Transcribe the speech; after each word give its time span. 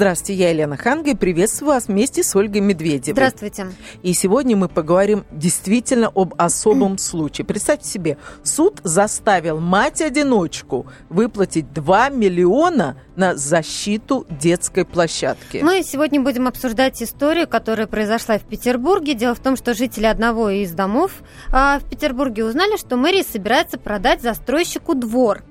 Здравствуйте, 0.00 0.34
я 0.44 0.48
Елена 0.48 0.78
Ханга 0.78 1.10
и 1.10 1.14
приветствую 1.14 1.74
вас 1.74 1.88
вместе 1.88 2.22
с 2.22 2.34
Ольгой 2.34 2.62
Медведевой. 2.62 3.12
Здравствуйте. 3.12 3.66
И 4.02 4.14
сегодня 4.14 4.56
мы 4.56 4.70
поговорим 4.70 5.26
действительно 5.30 6.10
об 6.14 6.32
особом 6.38 6.96
случае. 6.98 7.44
Представьте 7.44 7.86
себе, 7.86 8.16
суд 8.42 8.80
заставил 8.82 9.60
мать-одиночку 9.60 10.86
выплатить 11.10 11.74
2 11.74 12.08
миллиона 12.08 12.96
на 13.14 13.36
защиту 13.36 14.26
детской 14.30 14.86
площадки. 14.86 15.60
Мы 15.62 15.82
сегодня 15.82 16.22
будем 16.22 16.48
обсуждать 16.48 17.02
историю, 17.02 17.46
которая 17.46 17.86
произошла 17.86 18.38
в 18.38 18.44
Петербурге. 18.44 19.12
Дело 19.12 19.34
в 19.34 19.40
том, 19.40 19.54
что 19.54 19.74
жители 19.74 20.06
одного 20.06 20.48
из 20.48 20.72
домов 20.72 21.12
а, 21.52 21.78
в 21.78 21.84
Петербурге 21.84 22.46
узнали, 22.46 22.78
что 22.78 22.96
мэрия 22.96 23.22
собирается 23.22 23.76
продать 23.76 24.22
застройщику 24.22 24.94
двор. 24.94 25.42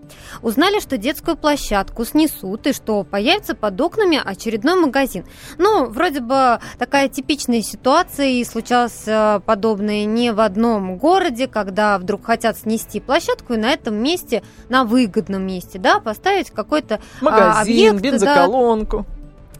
Узнали, 0.42 0.80
что 0.80 0.98
детскую 0.98 1.38
площадку 1.38 2.06
снесут 2.06 2.68
и 2.68 2.74
что 2.74 3.04
появится 3.04 3.56
под 3.56 3.80
окнами 3.82 4.22
очередной 4.24 4.76
магазин. 4.76 5.26
Ну, 5.58 5.90
вроде 5.90 6.22
бы 6.22 6.60
такая 6.78 7.10
типичная 7.10 7.62
ситуация, 7.62 8.28
и 8.28 8.44
случалось 8.44 9.04
э, 9.08 9.42
подобное 9.46 10.06
не 10.06 10.32
в 10.32 10.40
одном 10.40 10.98
городе, 10.98 11.48
когда 11.48 11.98
вдруг 11.98 12.26
хотят 12.26 12.58
снести 12.58 13.00
площадку 13.00 13.54
и 13.54 13.58
на 13.58 13.72
этом 13.72 13.96
месте, 13.96 14.44
на 14.70 14.84
выгодном 14.84 15.46
месте, 15.46 15.80
да, 15.80 16.00
поставить 16.00 16.52
какой-то 16.52 17.00
а, 17.22 17.24
магазин, 17.24 17.96
объект, 17.96 18.02
бензоколонку. 18.02 19.06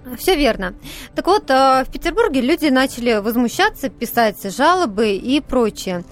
Да, 0.06 0.16
все 0.18 0.36
верно. 0.36 0.74
Так 1.16 1.28
вот, 1.28 1.50
э, 1.50 1.84
в 1.86 1.92
Петербурге 1.92 2.42
люди 2.42 2.68
начали 2.68 3.18
возмущаться, 3.18 3.90
писать 3.90 4.38
жалобы 4.56 5.12
и 5.12 5.42
прочее. 5.42 6.04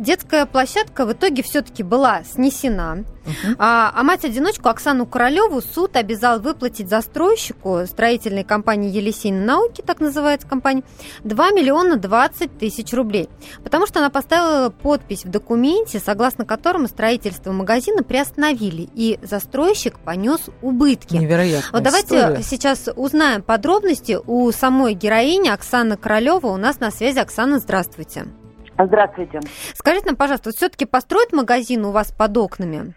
Детская 0.00 0.46
площадка 0.46 1.04
в 1.04 1.12
итоге 1.12 1.42
все-таки 1.42 1.82
была 1.82 2.24
снесена. 2.24 3.04
Uh-huh. 3.26 3.54
А, 3.58 3.92
а 3.94 4.02
мать-одиночку 4.02 4.70
Оксану 4.70 5.04
Королеву 5.04 5.60
суд 5.60 5.94
обязал 5.94 6.40
выплатить 6.40 6.88
застройщику 6.88 7.82
строительной 7.84 8.42
компании 8.42 8.90
Елисейной 8.90 9.44
науки, 9.44 9.82
так 9.86 10.00
называется 10.00 10.48
компания, 10.48 10.84
2 11.24 11.50
миллиона 11.50 11.96
20 11.96 12.58
тысяч 12.58 12.94
рублей. 12.94 13.28
Потому 13.62 13.86
что 13.86 13.98
она 13.98 14.08
поставила 14.08 14.70
подпись 14.70 15.26
в 15.26 15.28
документе, 15.28 16.00
согласно 16.00 16.46
которому 16.46 16.88
строительство 16.88 17.52
магазина 17.52 18.02
приостановили, 18.02 18.88
и 18.94 19.18
застройщик 19.20 19.98
понес 19.98 20.40
убытки. 20.62 21.16
Невероятно. 21.16 21.68
Вот 21.72 21.82
давайте 21.82 22.16
история. 22.16 22.42
сейчас 22.42 22.88
узнаем 22.96 23.42
подробности 23.42 24.18
у 24.26 24.50
самой 24.50 24.94
героини 24.94 25.50
Оксаны 25.50 25.98
Королева. 25.98 26.46
У 26.46 26.56
нас 26.56 26.80
на 26.80 26.90
связи 26.90 27.18
Оксана, 27.18 27.58
здравствуйте. 27.58 28.24
Здравствуйте. 28.86 29.40
Скажите 29.74 30.06
нам, 30.06 30.16
пожалуйста, 30.16 30.50
все-таки 30.50 30.84
построят 30.84 31.32
магазин 31.32 31.84
у 31.84 31.90
вас 31.90 32.12
под 32.12 32.36
окнами? 32.36 32.94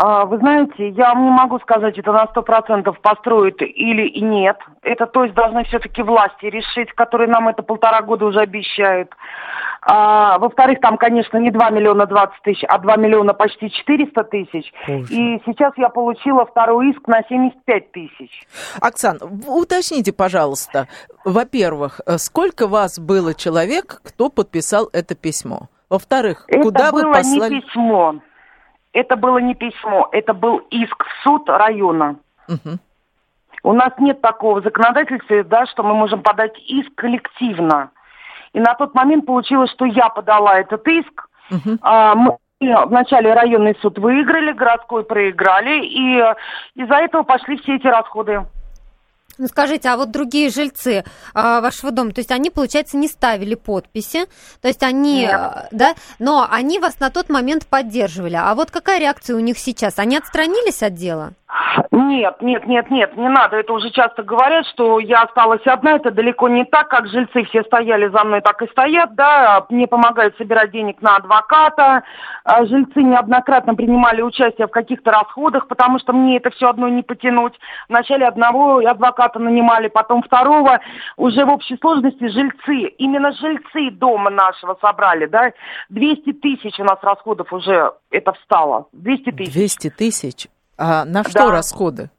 А, 0.00 0.26
вы 0.26 0.38
знаете, 0.38 0.90
я 0.90 1.12
вам 1.12 1.24
не 1.24 1.30
могу 1.30 1.58
сказать, 1.58 1.98
это 1.98 2.12
на 2.12 2.28
сто 2.28 2.42
процентов 2.42 3.00
построят 3.00 3.60
или 3.60 4.06
и 4.06 4.20
нет. 4.20 4.56
Это, 4.82 5.06
то 5.06 5.24
есть, 5.24 5.34
должны 5.34 5.64
все-таки 5.64 6.02
власти 6.02 6.46
решить, 6.46 6.92
которые 6.92 7.28
нам 7.28 7.48
это 7.48 7.64
полтора 7.64 8.00
года 8.02 8.26
уже 8.26 8.38
обещают. 8.38 9.12
А, 9.82 10.38
во-вторых, 10.38 10.78
там, 10.80 10.98
конечно, 10.98 11.38
не 11.38 11.50
2 11.50 11.70
миллиона 11.70 12.06
20 12.06 12.42
тысяч, 12.42 12.64
а 12.68 12.78
2 12.78 12.96
миллиона 12.96 13.34
почти 13.34 13.70
400 13.70 14.24
тысяч. 14.24 14.72
И 14.86 15.42
сейчас 15.44 15.72
я 15.76 15.88
получила 15.88 16.46
второй 16.46 16.90
иск 16.90 17.06
на 17.08 17.22
75 17.28 17.90
тысяч. 17.90 18.46
Оксан, 18.80 19.18
уточните, 19.48 20.12
пожалуйста, 20.12 20.86
во-первых, 21.24 22.00
э, 22.06 22.18
сколько 22.18 22.68
вас 22.68 23.00
было 23.00 23.34
человек, 23.34 24.00
кто 24.04 24.30
подписал 24.30 24.88
это 24.92 25.16
письмо? 25.16 25.68
Во-вторых, 25.90 26.46
куда 26.62 26.92
вы 26.92 27.02
послали... 27.02 27.46
Это 27.46 27.54
не 27.54 27.60
письмо. 27.62 28.14
Это 28.98 29.14
было 29.14 29.38
не 29.38 29.54
письмо, 29.54 30.08
это 30.10 30.34
был 30.34 30.56
иск 30.70 31.04
в 31.04 31.22
суд 31.22 31.48
района. 31.48 32.16
Угу. 32.48 32.78
У 33.62 33.72
нас 33.72 33.92
нет 33.98 34.20
такого 34.20 34.60
законодательства, 34.60 35.44
да, 35.44 35.66
что 35.66 35.84
мы 35.84 35.94
можем 35.94 36.20
подать 36.20 36.58
иск 36.66 36.92
коллективно. 36.96 37.92
И 38.54 38.58
на 38.58 38.74
тот 38.74 38.94
момент 38.94 39.24
получилось, 39.24 39.70
что 39.70 39.84
я 39.84 40.08
подала 40.08 40.58
этот 40.58 40.84
иск. 40.88 41.28
Угу. 41.48 41.78
А, 41.80 42.16
мы 42.16 42.38
вначале 42.60 43.34
районный 43.34 43.76
суд 43.80 43.98
выиграли, 43.98 44.50
городской 44.50 45.04
проиграли, 45.04 45.78
и 45.84 46.34
из-за 46.74 46.96
этого 46.96 47.22
пошли 47.22 47.56
все 47.58 47.76
эти 47.76 47.86
расходы. 47.86 48.46
Ну 49.38 49.46
скажите, 49.46 49.88
а 49.88 49.96
вот 49.96 50.10
другие 50.10 50.50
жильцы 50.50 51.04
а, 51.32 51.60
вашего 51.60 51.92
дома, 51.92 52.12
то 52.12 52.18
есть 52.18 52.32
они, 52.32 52.50
получается, 52.50 52.96
не 52.96 53.06
ставили 53.06 53.54
подписи, 53.54 54.26
то 54.60 54.66
есть 54.66 54.82
они, 54.82 55.20
Нет. 55.20 55.32
А, 55.32 55.68
да, 55.70 55.94
но 56.18 56.46
они 56.50 56.80
вас 56.80 56.98
на 56.98 57.10
тот 57.10 57.28
момент 57.28 57.66
поддерживали. 57.66 58.34
А 58.34 58.54
вот 58.56 58.72
какая 58.72 58.98
реакция 58.98 59.36
у 59.36 59.40
них 59.40 59.58
сейчас? 59.58 59.98
Они 59.98 60.16
отстранились 60.16 60.82
от 60.82 60.94
дела? 60.94 61.34
Нет, 61.90 62.42
нет, 62.42 62.66
нет, 62.66 62.90
нет, 62.90 63.16
не 63.16 63.28
надо. 63.28 63.56
Это 63.56 63.72
уже 63.72 63.90
часто 63.90 64.22
говорят, 64.22 64.66
что 64.66 64.98
я 64.98 65.22
осталась 65.22 65.66
одна. 65.66 65.92
Это 65.92 66.10
далеко 66.10 66.48
не 66.48 66.64
так, 66.64 66.88
как 66.88 67.08
жильцы 67.08 67.44
все 67.44 67.62
стояли 67.62 68.08
за 68.08 68.22
мной, 68.24 68.42
так 68.42 68.60
и 68.60 68.66
стоят, 68.68 69.14
да. 69.14 69.64
Мне 69.70 69.86
помогают 69.86 70.36
собирать 70.36 70.72
денег 70.72 71.00
на 71.00 71.16
адвоката. 71.16 72.02
А 72.44 72.66
жильцы 72.66 73.02
неоднократно 73.02 73.74
принимали 73.74 74.20
участие 74.20 74.66
в 74.66 74.70
каких-то 74.70 75.10
расходах, 75.10 75.68
потому 75.68 75.98
что 75.98 76.12
мне 76.12 76.36
это 76.36 76.50
все 76.50 76.68
одно 76.68 76.88
не 76.88 77.02
потянуть. 77.02 77.54
Вначале 77.88 78.26
одного 78.26 78.78
адвоката 78.78 79.38
нанимали, 79.38 79.88
потом 79.88 80.22
второго. 80.22 80.80
Уже 81.16 81.46
в 81.46 81.50
общей 81.50 81.78
сложности 81.78 82.28
жильцы, 82.28 82.88
именно 82.98 83.32
жильцы 83.32 83.90
дома 83.90 84.28
нашего 84.28 84.76
собрали, 84.82 85.24
да. 85.24 85.52
200 85.88 86.32
тысяч 86.34 86.78
у 86.78 86.84
нас 86.84 86.98
расходов 87.00 87.50
уже 87.54 87.92
это 88.10 88.32
встало. 88.34 88.88
200 88.92 89.30
тысяч. 89.32 89.52
200 89.54 89.90
тысяч? 89.90 90.48
А 90.78 91.04
на 91.04 91.24
что 91.24 91.46
да. 91.46 91.50
расходы? 91.50 92.10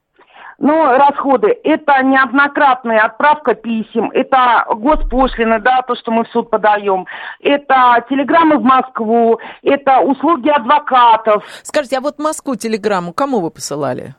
Ну, 0.58 0.84
расходы. 0.84 1.58
Это 1.64 2.02
неоднократная 2.02 3.00
отправка 3.00 3.54
писем, 3.54 4.10
это 4.10 4.66
госпошлины, 4.68 5.58
да, 5.58 5.80
то, 5.80 5.94
что 5.94 6.12
мы 6.12 6.24
в 6.24 6.28
суд 6.28 6.50
подаем, 6.50 7.06
это 7.40 8.04
телеграммы 8.10 8.58
в 8.58 8.62
Москву, 8.62 9.40
это 9.62 10.00
услуги 10.00 10.50
адвокатов. 10.50 11.44
Скажите, 11.62 11.96
а 11.96 12.02
вот 12.02 12.18
Москву 12.18 12.56
телеграмму 12.56 13.14
кому 13.14 13.40
вы 13.40 13.50
посылали? 13.50 14.14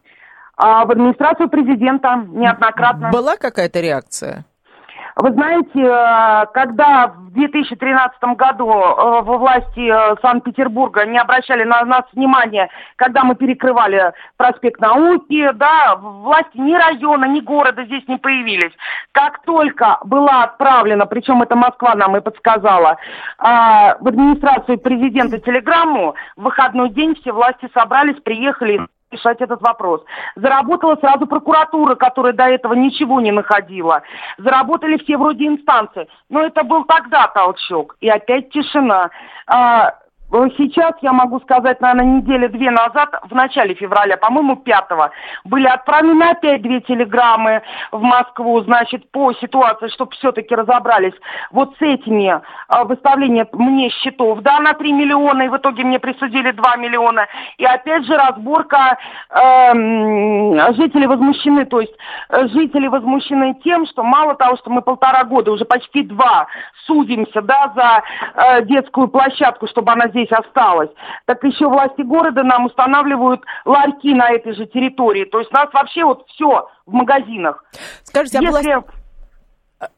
А, 0.58 0.86
в 0.86 0.92
администрацию 0.92 1.48
президента 1.48 2.26
неоднократно. 2.28 3.12
Была 3.12 3.38
какая-то 3.38 3.80
реакция? 3.80 4.46
Вы 5.16 5.32
знаете, 5.34 5.80
э, 5.80 6.46
когда 6.54 7.08
в 7.08 7.32
2013 7.34 8.24
году 8.38 8.70
э, 8.70 9.22
во 9.22 9.38
власти 9.38 9.90
э, 9.90 10.16
Санкт-Петербурга 10.22 11.06
не 11.06 11.18
обращали 11.18 11.64
на 11.64 11.84
нас 11.84 12.04
внимания, 12.14 12.70
когда 12.96 13.24
мы 13.24 13.36
перекрывали 13.36 14.14
проспект 14.38 14.80
науки, 14.80 15.52
да, 15.54 15.96
власти 15.96 16.58
ни 16.58 16.74
района, 16.74 17.26
ни 17.26 17.42
города 17.42 17.84
здесь 17.86 18.08
не 18.08 18.18
появились. 18.18 18.72
Как 19.12 19.42
только 19.44 19.98
была 20.06 20.44
отправлена, 20.44 21.06
причем 21.06 21.42
это 21.42 21.56
Москва 21.56 21.96
нам 21.96 22.16
и 22.16 22.22
подсказала, 22.22 22.98
в 23.38 24.08
администрацию 24.08 24.80
президента 24.80 25.40
телеграмму, 25.40 26.16
в 26.38 26.44
выходной 26.44 26.90
день 26.90 27.16
все 27.16 27.32
власти 27.32 27.70
собрались, 27.74 28.22
приехали 28.22 28.88
решать 29.12 29.42
этот 29.42 29.62
вопрос. 29.62 30.04
Заработала 30.36 30.96
сразу 30.96 31.28
прокуратура, 31.28 31.96
которая 31.96 32.34
до 32.34 32.46
этого 32.46 32.74
ничего 32.74 33.22
не 33.22 33.32
находила. 33.32 34.02
Заработали 34.38 34.98
все 34.98 35.18
вроде 35.18 35.48
инстанции. 35.48 36.08
Но 36.30 36.42
это 36.42 36.64
был 36.64 36.86
тогда 36.86 37.28
толчок. 37.28 37.96
И 38.02 38.10
опять 38.10 38.50
тишина. 38.52 39.10
А, 39.48 39.96
Сейчас, 40.32 40.94
я 41.02 41.12
могу 41.12 41.42
сказать, 41.42 41.82
наверное, 41.82 42.22
недели 42.22 42.48
две 42.48 42.72
назад, 42.72 43.10
в 43.30 43.36
начале 43.36 43.76
февраля, 43.76 44.16
по-моему, 44.16 44.56
пятого, 44.56 45.12
были 45.44 45.68
отправлены 45.68 46.24
опять 46.24 46.62
две 46.62 46.80
телеграммы 46.80 47.62
в 47.92 48.02
Москву, 48.02 48.62
значит, 48.62 49.12
по 49.12 49.34
ситуации, 49.34 49.90
чтобы 49.90 50.12
все-таки 50.12 50.56
разобрались 50.56 51.14
вот 51.52 51.76
с 51.78 51.82
этими 51.82 52.30
э, 52.30 52.84
выставлением 52.86 53.48
мне 53.52 53.90
счетов, 53.90 54.40
да, 54.40 54.60
на 54.62 54.74
3 54.74 54.94
миллиона, 54.94 55.42
и 55.44 55.50
в 55.50 55.58
итоге 55.58 55.84
мне 55.84 56.00
присудили 56.00 56.52
2 56.52 56.76
миллиона. 56.78 57.28
И 57.58 57.66
опять 57.66 58.06
же 58.06 58.16
разборка, 58.16 58.98
э, 59.30 59.74
жители 60.76 61.08
возмущены, 61.08 61.66
то 61.66 61.82
есть 61.82 61.94
э, 62.30 62.48
жители 62.48 62.88
возмущены 62.88 63.56
тем, 63.66 63.86
что 63.86 64.04
мало 64.04 64.36
того, 64.36 64.56
что 64.56 64.70
мы 64.70 64.82
полтора 64.82 65.26
года, 65.26 65.52
уже 65.52 65.66
почти 65.66 66.04
два, 66.04 66.48
судимся, 66.86 67.42
да, 67.42 67.74
за 67.76 68.04
э, 68.34 68.66
детскую 68.66 69.10
площадку, 69.10 69.68
чтобы 69.68 69.92
она 69.92 70.08
здесь 70.08 70.21
здесь 70.26 70.38
осталось, 70.38 70.90
так 71.26 71.44
еще 71.44 71.68
власти 71.68 72.02
города 72.02 72.44
нам 72.44 72.66
устанавливают 72.66 73.42
ларьки 73.66 74.14
на 74.14 74.30
этой 74.30 74.54
же 74.54 74.66
территории. 74.66 75.26
То 75.26 75.40
есть 75.40 75.52
у 75.52 75.56
нас 75.56 75.72
вообще 75.74 76.04
вот 76.04 76.26
все 76.28 76.68
в 76.86 76.94
магазинах. 76.94 77.64
Скажите, 78.04 78.40
а 78.40 78.42
Если... 78.42 78.74
власть... 78.74 78.88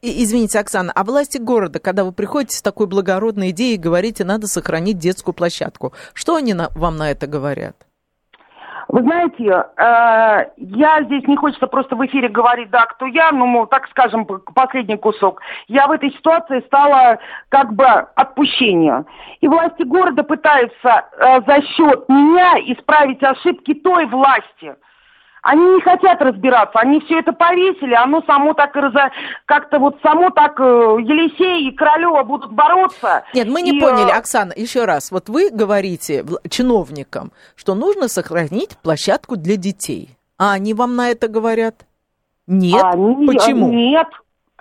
Извините, 0.01 0.59
Оксана, 0.59 0.93
а 0.95 1.03
власти 1.03 1.37
города, 1.37 1.79
когда 1.79 2.05
вы 2.05 2.13
приходите 2.13 2.55
с 2.55 2.61
такой 2.61 2.87
благородной 2.87 3.49
идеей 3.49 3.75
и 3.75 3.77
говорите, 3.77 4.23
надо 4.23 4.47
сохранить 4.47 4.97
детскую 4.97 5.33
площадку, 5.33 5.91
что 6.13 6.35
они 6.35 6.53
на, 6.53 6.69
вам 6.75 6.95
на 6.95 7.11
это 7.11 7.27
говорят? 7.27 7.75
Вы 8.93 9.01
знаете, 9.01 9.45
э, 9.45 10.45
я 10.55 11.01
здесь 11.01 11.27
не 11.27 11.35
хочется 11.35 11.65
просто 11.65 11.95
в 11.95 12.05
эфире 12.05 12.29
говорить, 12.29 12.69
да, 12.69 12.85
кто 12.85 13.07
я, 13.07 13.31
ну, 13.31 13.65
так 13.65 13.87
скажем, 13.89 14.23
последний 14.53 14.97
кусок. 14.97 15.41
Я 15.67 15.87
в 15.87 15.91
этой 15.93 16.11
ситуации 16.11 16.61
стала 16.67 17.17
как 17.49 17.73
бы 17.73 17.85
отпущению. 17.87 19.07
И 19.41 19.47
власти 19.47 19.81
города 19.81 20.21
пытаются 20.21 21.05
э, 21.17 21.41
за 21.41 21.61
счет 21.69 22.07
меня 22.07 22.59
исправить 22.71 23.23
ошибки 23.23 23.73
той 23.73 24.05
власти– 24.05 24.75
они 25.43 25.75
не 25.75 25.81
хотят 25.81 26.21
разбираться, 26.21 26.79
они 26.79 27.01
все 27.01 27.19
это 27.19 27.33
повесили, 27.33 27.93
оно 27.93 28.23
само 28.25 28.53
так 28.53 28.75
и 28.75 28.79
разо... 28.79 29.11
как-то 29.45 29.77
вот 29.77 29.97
само 30.01 30.29
так 30.29 30.57
э, 30.59 30.63
Елисей 30.63 31.67
и 31.67 31.71
Королева 31.75 32.23
будут 32.23 32.51
бороться. 32.53 33.25
Нет, 33.33 33.49
мы 33.49 33.61
не 33.61 33.77
и, 33.77 33.81
поняли, 33.81 34.09
э, 34.09 34.17
Оксана, 34.17 34.53
еще 34.55 34.85
раз. 34.85 35.11
Вот 35.11 35.27
вы 35.27 35.49
говорите 35.51 36.23
чиновникам, 36.49 37.33
что 37.57 37.75
нужно 37.75 38.07
сохранить 38.07 38.77
площадку 38.77 39.35
для 39.35 39.57
детей. 39.57 40.17
А 40.39 40.53
они 40.53 40.73
вам 40.73 40.95
на 40.95 41.09
это 41.09 41.27
говорят? 41.27 41.75
Нет. 42.47 42.81
Они, 42.81 43.27
Почему? 43.27 43.69
Нет, 43.69 44.07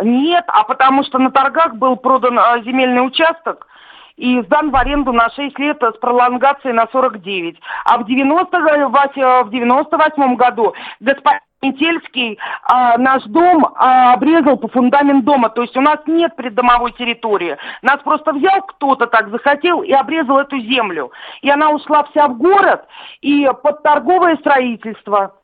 нет, 0.03 0.45
а 0.49 0.65
потому 0.65 1.05
что 1.05 1.19
на 1.19 1.31
торгах 1.31 1.77
был 1.77 1.95
продан 1.95 2.37
э, 2.37 2.63
земельный 2.65 3.07
участок, 3.07 3.69
и 4.17 4.41
сдан 4.43 4.71
в 4.71 4.77
аренду 4.77 5.13
на 5.13 5.31
6 5.31 5.59
лет 5.59 5.83
с 5.83 5.99
пролонгацией 5.99 6.75
на 6.75 6.87
49. 6.87 7.59
А 7.85 7.99
в 7.99 8.07
98, 8.07 9.45
в 9.45 9.51
98 9.51 10.37
году 10.37 10.75
господин 11.01 11.41
Метельский 11.63 12.39
а, 12.65 12.99
наш 12.99 13.23
дом 13.25 13.65
а, 13.65 14.15
обрезал 14.15 14.57
по 14.57 14.67
фундамент 14.67 15.25
дома. 15.25 15.49
То 15.49 15.63
есть 15.63 15.77
у 15.77 15.81
нас 15.81 16.01
нет 16.07 16.35
придомовой 16.35 16.91
территории. 16.93 17.57
Нас 17.83 18.01
просто 18.03 18.33
взял 18.33 18.63
кто-то 18.63 19.07
так, 19.07 19.31
захотел 19.31 19.83
и 19.83 19.93
обрезал 19.93 20.41
эту 20.41 20.59
землю. 20.59 21.13
И 21.41 21.49
она 21.49 21.71
ушла 21.71 22.03
вся 22.11 22.27
в 22.27 22.37
город 22.37 22.85
и 23.21 23.49
под 23.63 23.81
торговое 23.85 24.37
строительство. 24.39 25.37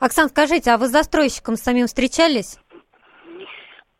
Оксан, 0.00 0.30
скажите, 0.30 0.70
а 0.70 0.78
вы 0.78 0.86
с 0.86 0.90
застройщиком 0.90 1.56
самим 1.56 1.86
встречались? 1.86 2.58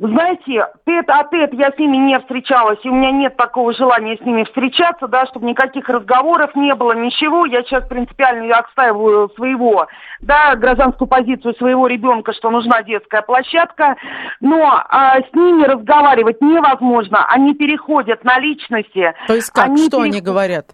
Знаете, 0.00 0.66
тет 0.86 1.08
а 1.08 1.24
тет 1.24 1.52
я 1.52 1.70
с 1.70 1.78
ними 1.78 1.98
не 1.98 2.18
встречалась, 2.20 2.78
и 2.82 2.88
у 2.88 2.94
меня 2.94 3.10
нет 3.10 3.36
такого 3.36 3.74
желания 3.74 4.16
с 4.16 4.24
ними 4.24 4.44
встречаться, 4.44 5.06
да, 5.08 5.26
чтобы 5.26 5.46
никаких 5.46 5.88
разговоров 5.88 6.54
не 6.54 6.74
было, 6.74 6.92
ничего. 6.92 7.44
Я 7.44 7.62
сейчас 7.62 7.86
принципиально 7.86 8.56
отстаиваю 8.56 9.28
своего, 9.36 9.86
да, 10.20 10.56
гражданскую 10.56 11.06
позицию 11.06 11.54
своего 11.56 11.86
ребенка, 11.86 12.32
что 12.32 12.50
нужна 12.50 12.82
детская 12.82 13.20
площадка, 13.20 13.96
но 14.40 14.82
а, 14.88 15.20
с 15.20 15.34
ними 15.34 15.64
разговаривать 15.64 16.40
невозможно. 16.40 17.26
Они 17.28 17.54
переходят 17.54 18.24
на 18.24 18.38
личности. 18.38 19.12
То 19.26 19.34
есть 19.34 19.50
как? 19.50 19.66
Они 19.66 19.84
что 19.86 19.98
перех... 19.98 20.12
они 20.14 20.20
говорят? 20.22 20.66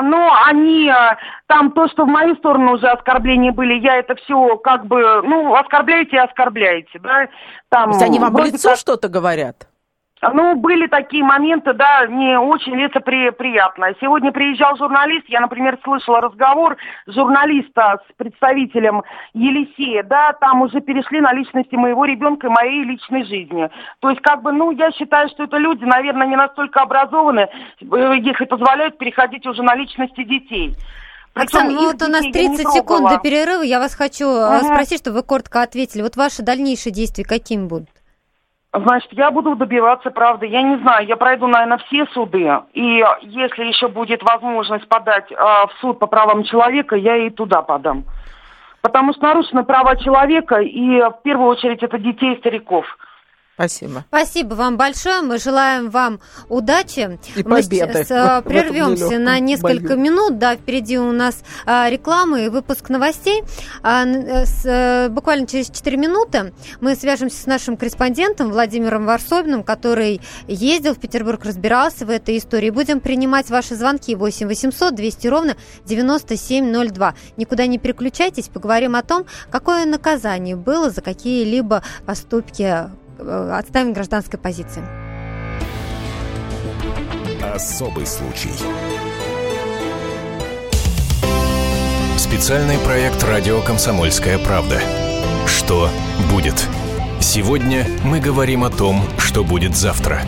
Но 0.00 0.36
они, 0.46 0.88
э, 0.88 1.16
там 1.46 1.72
то, 1.72 1.88
что 1.88 2.04
в 2.04 2.08
мою 2.08 2.36
сторону 2.36 2.74
уже 2.74 2.88
оскорбления 2.88 3.52
были, 3.52 3.74
я 3.74 3.96
это 3.96 4.14
все 4.16 4.56
как 4.58 4.86
бы, 4.86 5.22
ну, 5.22 5.54
оскорбляете 5.54 6.16
и 6.16 6.20
оскорбляете, 6.20 6.98
да. 6.98 7.28
Там, 7.68 7.90
То 7.90 7.90
есть 7.90 8.02
они 8.02 8.18
вам 8.18 8.34
в 8.34 8.44
лицо 8.44 8.70
как... 8.70 8.78
что-то 8.78 9.08
говорят? 9.08 9.68
Ну, 10.20 10.56
были 10.56 10.86
такие 10.88 11.22
моменты, 11.22 11.72
да, 11.74 12.06
не 12.06 12.38
очень 12.38 12.74
лицеприятно. 12.74 13.94
Сегодня 14.00 14.32
приезжал 14.32 14.76
журналист, 14.76 15.26
я, 15.28 15.40
например, 15.40 15.78
слышала 15.84 16.20
разговор 16.20 16.76
журналиста 17.06 18.00
с 18.08 18.16
представителем 18.16 19.02
Елисея, 19.32 20.02
да, 20.02 20.32
там 20.40 20.62
уже 20.62 20.80
перешли 20.80 21.20
на 21.20 21.32
личности 21.32 21.76
моего 21.76 22.04
ребенка 22.04 22.48
и 22.48 22.50
моей 22.50 22.82
личной 22.84 23.24
жизни. 23.24 23.70
То 24.00 24.10
есть, 24.10 24.20
как 24.22 24.42
бы, 24.42 24.50
ну, 24.52 24.72
я 24.72 24.90
считаю, 24.90 25.28
что 25.28 25.44
это 25.44 25.56
люди, 25.56 25.84
наверное, 25.84 26.26
не 26.26 26.36
настолько 26.36 26.80
образованы, 26.80 27.48
э, 27.80 28.14
если 28.20 28.44
позволяют 28.44 28.98
переходить 28.98 29.46
уже 29.46 29.62
на 29.62 29.76
личности 29.76 30.24
детей. 30.24 30.74
Оксана, 31.34 31.70
ну 31.70 31.92
вот 31.92 32.02
у 32.02 32.08
нас 32.08 32.22
30 32.22 32.68
секунд 32.72 33.08
до 33.08 33.18
перерыва. 33.18 33.62
Я 33.62 33.78
вас 33.78 33.94
хочу 33.94 34.26
угу. 34.26 34.64
спросить, 34.64 35.00
чтобы 35.00 35.18
вы 35.18 35.22
коротко 35.22 35.62
ответили. 35.62 36.02
Вот 36.02 36.16
ваши 36.16 36.42
дальнейшие 36.42 36.92
действия 36.92 37.24
какими 37.24 37.66
будут? 37.66 37.90
Значит, 38.72 39.10
я 39.12 39.30
буду 39.30 39.56
добиваться 39.56 40.10
правды. 40.10 40.46
Я 40.46 40.62
не 40.62 40.76
знаю, 40.76 41.06
я 41.06 41.16
пройду, 41.16 41.46
наверное, 41.46 41.78
все 41.86 42.04
суды. 42.06 42.46
И 42.74 43.02
если 43.22 43.64
еще 43.64 43.88
будет 43.88 44.22
возможность 44.22 44.86
подать 44.88 45.32
э, 45.32 45.34
в 45.36 45.70
суд 45.80 45.98
по 45.98 46.06
правам 46.06 46.44
человека, 46.44 46.94
я 46.94 47.16
и 47.16 47.30
туда 47.30 47.62
подам. 47.62 48.04
Потому 48.82 49.12
что 49.14 49.22
нарушены 49.22 49.64
права 49.64 49.96
человека, 49.96 50.56
и 50.60 51.00
в 51.00 51.22
первую 51.22 51.48
очередь 51.48 51.82
это 51.82 51.98
детей 51.98 52.34
и 52.34 52.38
стариков. 52.38 52.84
Спасибо. 53.58 54.04
Спасибо 54.06 54.54
вам 54.54 54.76
большое. 54.76 55.20
Мы 55.20 55.38
желаем 55.38 55.90
вам 55.90 56.20
удачи. 56.48 57.18
И 57.34 57.42
победы. 57.42 57.86
Мы 57.86 58.04
сейчас 58.04 58.42
прервемся 58.44 59.18
на 59.18 59.40
несколько 59.40 59.94
бою. 59.94 60.00
минут. 60.00 60.38
Да, 60.38 60.54
впереди 60.54 60.96
у 60.96 61.10
нас 61.10 61.42
а, 61.66 61.90
реклама 61.90 62.40
и 62.40 62.48
выпуск 62.48 62.88
новостей. 62.88 63.42
А, 63.82 64.04
с, 64.04 64.64
а, 64.64 65.08
буквально 65.08 65.48
через 65.48 65.70
4 65.70 65.96
минуты 65.96 66.52
мы 66.80 66.94
свяжемся 66.94 67.42
с 67.42 67.46
нашим 67.46 67.76
корреспондентом 67.76 68.50
Владимиром 68.50 69.06
Варсобиным, 69.06 69.64
который 69.64 70.20
ездил 70.46 70.94
в 70.94 71.00
Петербург, 71.00 71.44
разбирался 71.44 72.06
в 72.06 72.10
этой 72.10 72.38
истории. 72.38 72.70
Будем 72.70 73.00
принимать 73.00 73.50
ваши 73.50 73.74
звонки 73.74 74.14
8 74.14 74.46
800 74.46 74.94
200 74.94 75.26
ровно 75.26 75.56
9702. 75.84 77.14
Никуда 77.36 77.66
не 77.66 77.78
переключайтесь, 77.78 78.48
поговорим 78.48 78.94
о 78.94 79.02
том, 79.02 79.26
какое 79.50 79.84
наказание 79.84 80.54
было 80.54 80.90
за 80.90 81.00
какие-либо 81.00 81.82
поступки 82.06 82.68
Э, 82.68 82.88
отставим 83.18 83.92
гражданской 83.92 84.38
позиции. 84.38 84.82
Особый 87.54 88.06
случай. 88.06 88.52
Специальный 92.16 92.78
проект 92.78 93.22
«Радио 93.24 93.60
Комсомольская 93.62 94.38
правда». 94.38 94.80
Что 95.46 95.88
будет? 96.30 96.54
Сегодня 97.20 97.86
мы 98.04 98.20
говорим 98.20 98.64
о 98.64 98.70
том, 98.70 99.02
что 99.18 99.44
будет 99.44 99.76
завтра. 99.76 100.20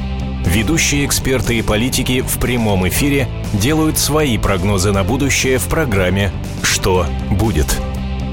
Ведущие 0.47 1.07
эксперты 1.07 1.59
и 1.59 1.63
политики 1.63 2.23
в 2.23 2.41
прямом 2.41 2.89
эфире 2.89 3.29
делают 3.53 3.99
свои 3.99 4.39
прогнозы 4.39 4.91
на 4.93 5.05
будущее 5.05 5.59
в 5.59 5.69
программе 5.69 6.33
«Что 6.63 7.07
будет?». 7.31 7.67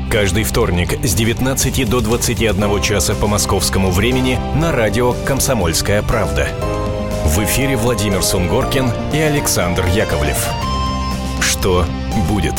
Каждый 0.09 0.45
вторник 0.45 1.05
с 1.05 1.13
19 1.13 1.89
до 1.89 1.99
21 1.99 2.81
часа 2.81 3.13
по 3.13 3.27
московскому 3.27 3.91
времени 3.91 4.39
на 4.55 4.71
радио 4.71 5.11
«Комсомольская 5.25 6.01
правда». 6.01 6.47
В 7.25 7.43
эфире 7.43 7.75
Владимир 7.75 8.23
Сунгоркин 8.23 8.89
и 9.13 9.17
Александр 9.17 9.85
Яковлев. 9.87 10.47
Что 11.41 11.85
будет? 12.29 12.53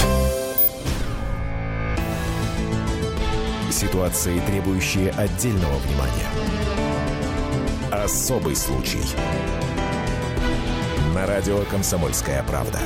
Ситуации, 3.71 4.39
требующие 4.41 5.11
отдельного 5.13 5.79
внимания. 5.79 6.29
Особый 7.91 8.57
случай. 8.57 9.01
На 11.15 11.27
радио 11.27 11.61
«Комсомольская 11.71 12.43
правда». 12.43 12.81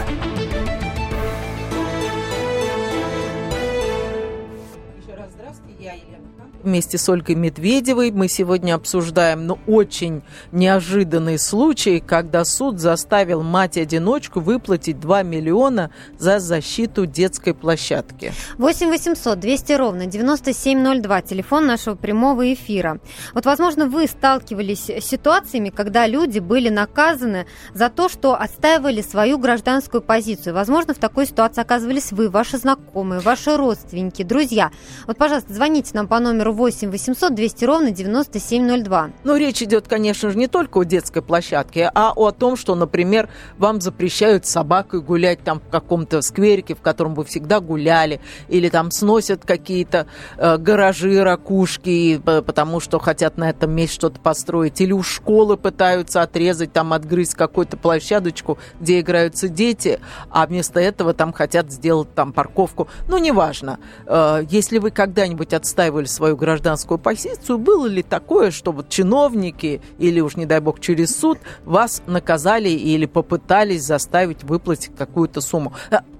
Вместе 6.62 6.98
с 6.98 7.08
Ольгой 7.08 7.34
Медведевой. 7.34 8.10
Мы 8.10 8.28
сегодня 8.28 8.74
обсуждаем 8.74 9.46
ну, 9.46 9.58
очень 9.66 10.22
неожиданный 10.52 11.38
случай, 11.38 12.00
когда 12.00 12.44
суд 12.44 12.78
заставил 12.78 13.42
мать-одиночку 13.42 14.40
выплатить 14.40 15.00
2 15.00 15.22
миллиона 15.22 15.90
за 16.18 16.38
защиту 16.38 17.06
детской 17.06 17.54
площадки. 17.54 18.32
8 18.58 18.88
800 18.88 19.38
200 19.38 19.72
ровно 19.72 20.06
9702, 20.06 21.22
телефон 21.22 21.66
нашего 21.66 21.94
прямого 21.94 22.52
эфира. 22.52 23.00
Вот, 23.34 23.44
возможно, 23.44 23.86
вы 23.86 24.06
сталкивались 24.06 24.88
с 24.88 25.04
ситуациями, 25.04 25.70
когда 25.70 26.06
люди 26.06 26.38
были 26.38 26.68
наказаны 26.68 27.46
за 27.74 27.88
то, 27.88 28.08
что 28.08 28.34
отстаивали 28.34 29.02
свою 29.02 29.38
гражданскую 29.38 30.02
позицию. 30.02 30.54
Возможно, 30.54 30.94
в 30.94 30.98
такой 30.98 31.26
ситуации 31.26 31.60
оказывались 31.60 32.12
вы, 32.12 32.28
ваши 32.28 32.58
знакомые, 32.58 33.20
ваши 33.20 33.56
родственники, 33.56 34.22
друзья. 34.22 34.70
Вот, 35.06 35.16
пожалуйста, 35.16 35.52
звоните 35.52 35.90
нам 35.94 36.08
по 36.08 36.20
номеру 36.20 36.51
8 36.52 36.90
800 36.90 37.34
200 37.34 37.64
ровно 37.64 37.90
9702. 37.90 39.10
Ну, 39.24 39.36
речь 39.36 39.62
идет, 39.62 39.88
конечно 39.88 40.30
же, 40.30 40.38
не 40.38 40.46
только 40.46 40.78
о 40.78 40.84
детской 40.84 41.22
площадке, 41.22 41.90
а 41.94 42.12
о 42.14 42.30
том, 42.30 42.56
что, 42.56 42.74
например, 42.74 43.28
вам 43.58 43.80
запрещают 43.80 44.46
с 44.46 44.50
собакой 44.50 45.00
гулять 45.00 45.42
там 45.42 45.60
в 45.60 45.68
каком-то 45.68 46.22
скверике, 46.22 46.74
в 46.74 46.80
котором 46.80 47.14
вы 47.14 47.24
всегда 47.24 47.60
гуляли, 47.60 48.20
или 48.48 48.68
там 48.68 48.90
сносят 48.90 49.44
какие-то 49.44 50.06
э, 50.38 50.58
гаражи, 50.58 51.22
ракушки, 51.22 52.18
потому 52.18 52.80
что 52.80 52.98
хотят 52.98 53.36
на 53.36 53.50
этом 53.50 53.72
месте 53.72 53.94
что-то 53.94 54.20
построить, 54.20 54.80
или 54.80 54.92
у 54.92 55.02
школы 55.02 55.56
пытаются 55.56 56.22
отрезать, 56.22 56.72
там 56.72 56.92
отгрызть 56.92 57.34
какую-то 57.34 57.76
площадочку, 57.76 58.58
где 58.80 59.00
играются 59.00 59.48
дети, 59.48 60.00
а 60.30 60.46
вместо 60.46 60.80
этого 60.80 61.14
там 61.14 61.32
хотят 61.32 61.70
сделать 61.70 62.14
там 62.14 62.32
парковку. 62.32 62.88
Ну, 63.08 63.18
неважно. 63.18 63.78
Э, 64.06 64.44
если 64.48 64.78
вы 64.78 64.90
когда-нибудь 64.90 65.52
отстаивали 65.52 66.06
свою 66.06 66.36
гражданскую 66.42 66.98
позицию. 66.98 67.58
Было 67.58 67.86
ли 67.86 68.02
такое, 68.02 68.50
что 68.50 68.72
вот 68.72 68.88
чиновники 68.88 69.80
или 69.98 70.18
уж, 70.18 70.34
не 70.34 70.44
дай 70.44 70.58
бог, 70.58 70.80
через 70.80 71.16
суд 71.16 71.38
вас 71.64 72.02
наказали 72.06 72.68
или 72.68 73.06
попытались 73.06 73.84
заставить 73.84 74.42
выплатить 74.42 74.90
какую-то 74.96 75.40
сумму? 75.40 75.72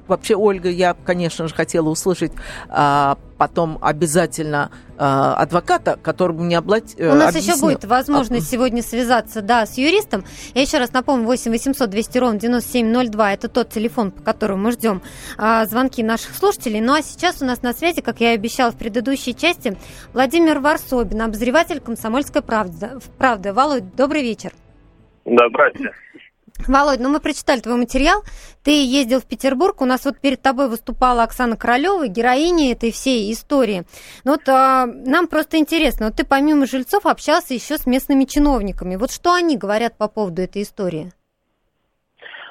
Э, 0.02 0.08
вообще, 0.08 0.34
Ольга, 0.36 0.68
я, 0.68 0.94
конечно 0.94 1.48
же, 1.48 1.54
хотела 1.54 1.88
услышать 1.88 2.32
а, 2.68 3.18
потом 3.42 3.78
обязательно 3.80 4.70
а, 4.98 5.34
адвоката, 5.34 5.98
который 6.00 6.36
мне 6.36 6.58
облать, 6.58 6.94
У 6.96 7.02
нас 7.02 7.30
объяснил. 7.30 7.56
еще 7.56 7.64
будет 7.64 7.84
возможность 7.84 8.46
а, 8.46 8.50
сегодня 8.50 8.82
связаться, 8.82 9.42
да, 9.42 9.66
с 9.66 9.76
юристом. 9.78 10.24
Я 10.54 10.62
еще 10.62 10.78
раз 10.78 10.92
напомню, 10.92 11.26
8 11.26 11.50
800 11.50 11.90
200 11.90 12.18
ровно 12.18 12.38
9702, 12.38 13.32
это 13.32 13.48
тот 13.48 13.70
телефон, 13.70 14.12
по 14.12 14.22
которому 14.22 14.62
мы 14.64 14.72
ждем 14.72 15.02
а, 15.38 15.64
звонки 15.66 16.04
наших 16.04 16.36
слушателей. 16.36 16.80
Ну 16.80 16.94
а 16.94 17.02
сейчас 17.02 17.42
у 17.42 17.44
нас 17.44 17.62
на 17.62 17.72
связи, 17.72 18.00
как 18.00 18.20
я 18.20 18.32
и 18.32 18.36
обещала 18.36 18.70
в 18.70 18.76
предыдущей 18.76 19.34
части, 19.34 19.76
Владимир 20.12 20.60
Варсобин, 20.60 21.22
обозреватель 21.22 21.80
«Комсомольской 21.80 22.42
правды». 22.42 22.90
правды. 23.18 23.52
Володь, 23.52 23.96
добрый 23.96 24.22
вечер. 24.22 24.52
Да, 25.24 25.48
здравствуйте. 25.48 25.90
Володь, 26.68 27.00
ну 27.00 27.08
мы 27.08 27.20
прочитали 27.20 27.60
твой 27.60 27.76
материал. 27.76 28.22
Ты 28.62 28.84
ездил 28.84 29.20
в 29.20 29.26
Петербург. 29.26 29.80
У 29.80 29.84
нас 29.84 30.04
вот 30.04 30.18
перед 30.18 30.40
тобой 30.42 30.68
выступала 30.68 31.24
Оксана 31.24 31.56
Королева, 31.56 32.06
героиня 32.06 32.72
этой 32.72 32.92
всей 32.92 33.32
истории. 33.32 33.84
Ну 34.24 34.32
вот 34.32 34.48
а, 34.48 34.86
нам 34.86 35.26
просто 35.26 35.58
интересно. 35.58 36.06
Вот 36.06 36.16
ты 36.16 36.24
помимо 36.24 36.66
жильцов 36.66 37.06
общался 37.06 37.54
еще 37.54 37.78
с 37.78 37.86
местными 37.86 38.24
чиновниками. 38.24 38.96
Вот 38.96 39.10
что 39.10 39.32
они 39.32 39.56
говорят 39.56 39.98
по 39.98 40.08
поводу 40.08 40.42
этой 40.42 40.62
истории? 40.62 41.12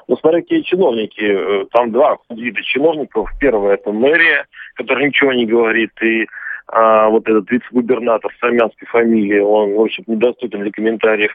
Ну, 0.08 0.16
смотря 0.16 0.40
какие 0.40 0.62
чиновники. 0.62 1.22
Э, 1.22 1.66
там 1.70 1.92
два 1.92 2.18
вида 2.28 2.60
чиновников. 2.62 3.30
Первое– 3.40 3.74
это 3.76 3.92
мэрия, 3.92 4.46
которая 4.74 5.06
ничего 5.06 5.32
не 5.32 5.46
говорит. 5.46 5.90
И 6.02 6.26
а, 6.72 7.10
вот 7.10 7.28
этот 7.28 7.50
вице-губернатор 7.50 8.32
с 8.40 8.42
армянской 8.42 8.88
фамилией, 8.88 9.40
он, 9.40 9.74
в 9.74 9.80
общем, 9.80 10.04
недоступен 10.06 10.62
для 10.62 10.72
комментариев. 10.72 11.30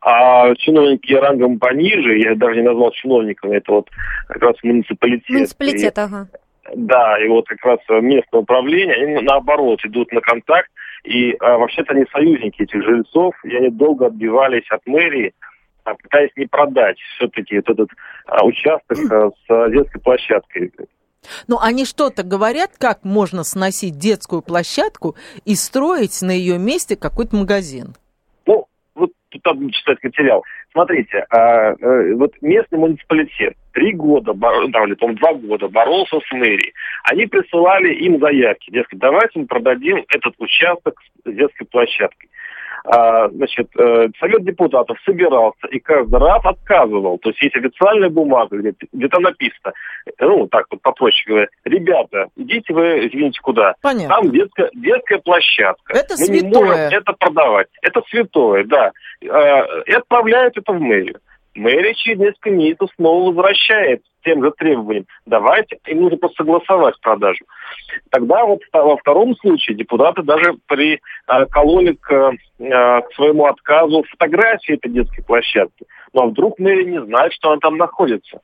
А 0.00 0.52
чиновники 0.56 1.12
рангом 1.12 1.60
пониже, 1.60 2.18
я 2.18 2.34
даже 2.34 2.56
не 2.56 2.62
назвал 2.62 2.90
чиновниками, 2.90 3.56
это 3.56 3.70
вот 3.70 3.88
как 4.26 4.42
раз 4.42 4.56
муниципалитет. 4.64 5.30
Муниципалитет, 5.30 5.96
и, 5.96 6.00
ага. 6.00 6.26
Да, 6.74 7.22
и 7.22 7.28
вот 7.28 7.46
как 7.46 7.64
раз 7.64 7.78
местное 8.02 8.40
управление, 8.40 8.96
они 8.96 9.22
наоборот 9.22 9.78
идут 9.84 10.10
на 10.12 10.20
контакт, 10.20 10.70
и 11.04 11.36
а, 11.38 11.58
вообще-то 11.58 11.92
они 11.92 12.04
союзники 12.12 12.62
этих 12.62 12.82
жильцов, 12.82 13.34
и 13.44 13.54
они 13.54 13.70
долго 13.70 14.06
отбивались 14.06 14.68
от 14.70 14.84
мэрии, 14.86 15.32
а, 15.84 15.94
пытаясь 15.94 16.32
не 16.34 16.46
продать 16.46 16.98
все-таки 17.14 17.56
вот 17.56 17.70
этот 17.70 17.90
а, 18.26 18.44
участок 18.44 18.98
а, 19.08 19.30
с 19.30 19.70
детской 19.70 20.00
площадкой. 20.00 20.72
Ну, 21.48 21.58
они 21.60 21.84
что-то 21.84 22.22
говорят, 22.22 22.72
как 22.78 23.04
можно 23.04 23.44
сносить 23.44 23.98
детскую 23.98 24.42
площадку 24.42 25.16
и 25.44 25.54
строить 25.54 26.22
на 26.22 26.30
ее 26.30 26.58
месте 26.58 26.96
какой-то 26.96 27.36
магазин? 27.36 27.94
Ну, 28.46 28.66
вот 28.94 29.10
тут 29.28 29.44
надо 29.44 29.72
читать 29.72 30.02
материал. 30.02 30.44
Смотрите, 30.72 31.26
а, 31.30 31.70
а, 31.70 32.14
вот 32.14 32.32
местный 32.40 32.78
муниципалитет 32.78 33.54
три 33.72 33.92
года, 33.92 34.32
да, 34.34 34.84
или, 34.84 34.94
по 34.94 35.12
два 35.12 35.34
года 35.34 35.68
боролся 35.68 36.18
с 36.20 36.32
мэрией. 36.32 36.72
Они 37.04 37.26
присылали 37.26 37.94
им 37.94 38.18
заявки, 38.18 38.70
дескать, 38.70 38.98
давайте 38.98 39.40
мы 39.40 39.46
продадим 39.46 40.04
этот 40.08 40.34
участок 40.38 41.00
с 41.24 41.32
детской 41.32 41.64
площадкой. 41.64 42.29
А, 42.84 43.28
значит, 43.28 43.68
э, 43.78 44.08
Совет 44.18 44.44
депутатов 44.44 44.98
собирался 45.04 45.66
и 45.70 45.78
каждый 45.78 46.18
раз 46.18 46.44
отказывал. 46.44 47.18
То 47.18 47.30
есть 47.30 47.42
есть 47.42 47.56
официальная 47.56 48.10
бумага, 48.10 48.56
где, 48.56 48.74
где 48.92 49.08
то 49.08 49.20
написано, 49.20 49.72
ну, 50.18 50.46
так 50.48 50.66
вот 50.70 50.80
попроще 50.82 51.24
говоря, 51.26 51.48
ребята, 51.64 52.26
идите 52.36 52.72
вы, 52.72 53.06
извините, 53.06 53.40
куда. 53.42 53.74
Понятно. 53.82 54.16
Там 54.16 54.30
детская, 54.30 54.70
детская 54.74 55.18
площадка. 55.18 55.92
Это 55.92 56.14
Мы 56.18 56.26
святое. 56.26 56.42
не 56.42 56.54
можем 56.54 56.76
это 56.76 57.12
продавать. 57.12 57.68
Это 57.82 58.02
святое, 58.08 58.64
да. 58.64 58.92
Э, 59.22 59.82
и 59.86 59.92
отправляют 59.92 60.56
это 60.56 60.72
в 60.72 60.80
мэрию. 60.80 61.20
Мэрия 61.54 61.94
через 61.94 62.18
несколько 62.18 62.50
месяцев 62.50 62.88
снова 62.96 63.28
возвращает 63.28 64.02
тем 64.22 64.44
же 64.44 64.52
требованиям. 64.52 65.06
Давайте, 65.26 65.78
им 65.86 66.02
нужно 66.02 66.18
просто 66.18 66.42
согласовать 66.44 67.00
продажу. 67.00 67.44
Тогда 68.10 68.44
вот 68.44 68.60
во 68.72 68.96
втором 68.96 69.36
случае 69.36 69.76
депутаты 69.76 70.22
даже 70.22 70.54
прикололи 70.66 71.94
к, 71.94 72.12
э, 72.12 72.32
к 72.58 73.14
своему 73.14 73.46
отказу 73.46 74.04
фотографии 74.10 74.74
этой 74.74 74.90
детской 74.90 75.22
площадки. 75.22 75.86
Но 76.12 76.28
вдруг 76.28 76.58
мэрия 76.58 76.84
не 76.84 77.02
знает, 77.02 77.32
что 77.32 77.50
она 77.50 77.60
там 77.60 77.76
находится. 77.76 78.40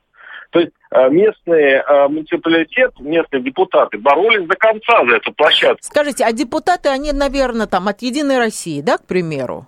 То 0.51 0.61
есть 0.61 0.73
э, 0.91 1.09
местные 1.11 1.83
э, 1.87 2.09
муниципалитет, 2.09 2.93
местные 3.01 3.43
депутаты 3.43 3.99
боролись 3.99 4.47
до 4.47 4.57
конца 4.57 5.05
за 5.07 5.17
эту 5.17 5.33
площадку. 5.33 5.83
Скажите, 5.83 6.25
а 6.25 6.33
депутаты, 6.33 6.89
они, 6.89 7.13
наверное, 7.13 7.67
там 7.67 7.89
от 7.89 8.03
«Единой 8.03 8.39
России», 8.39 8.81
да, 8.81 8.99
к 8.99 9.07
примеру? 9.07 9.67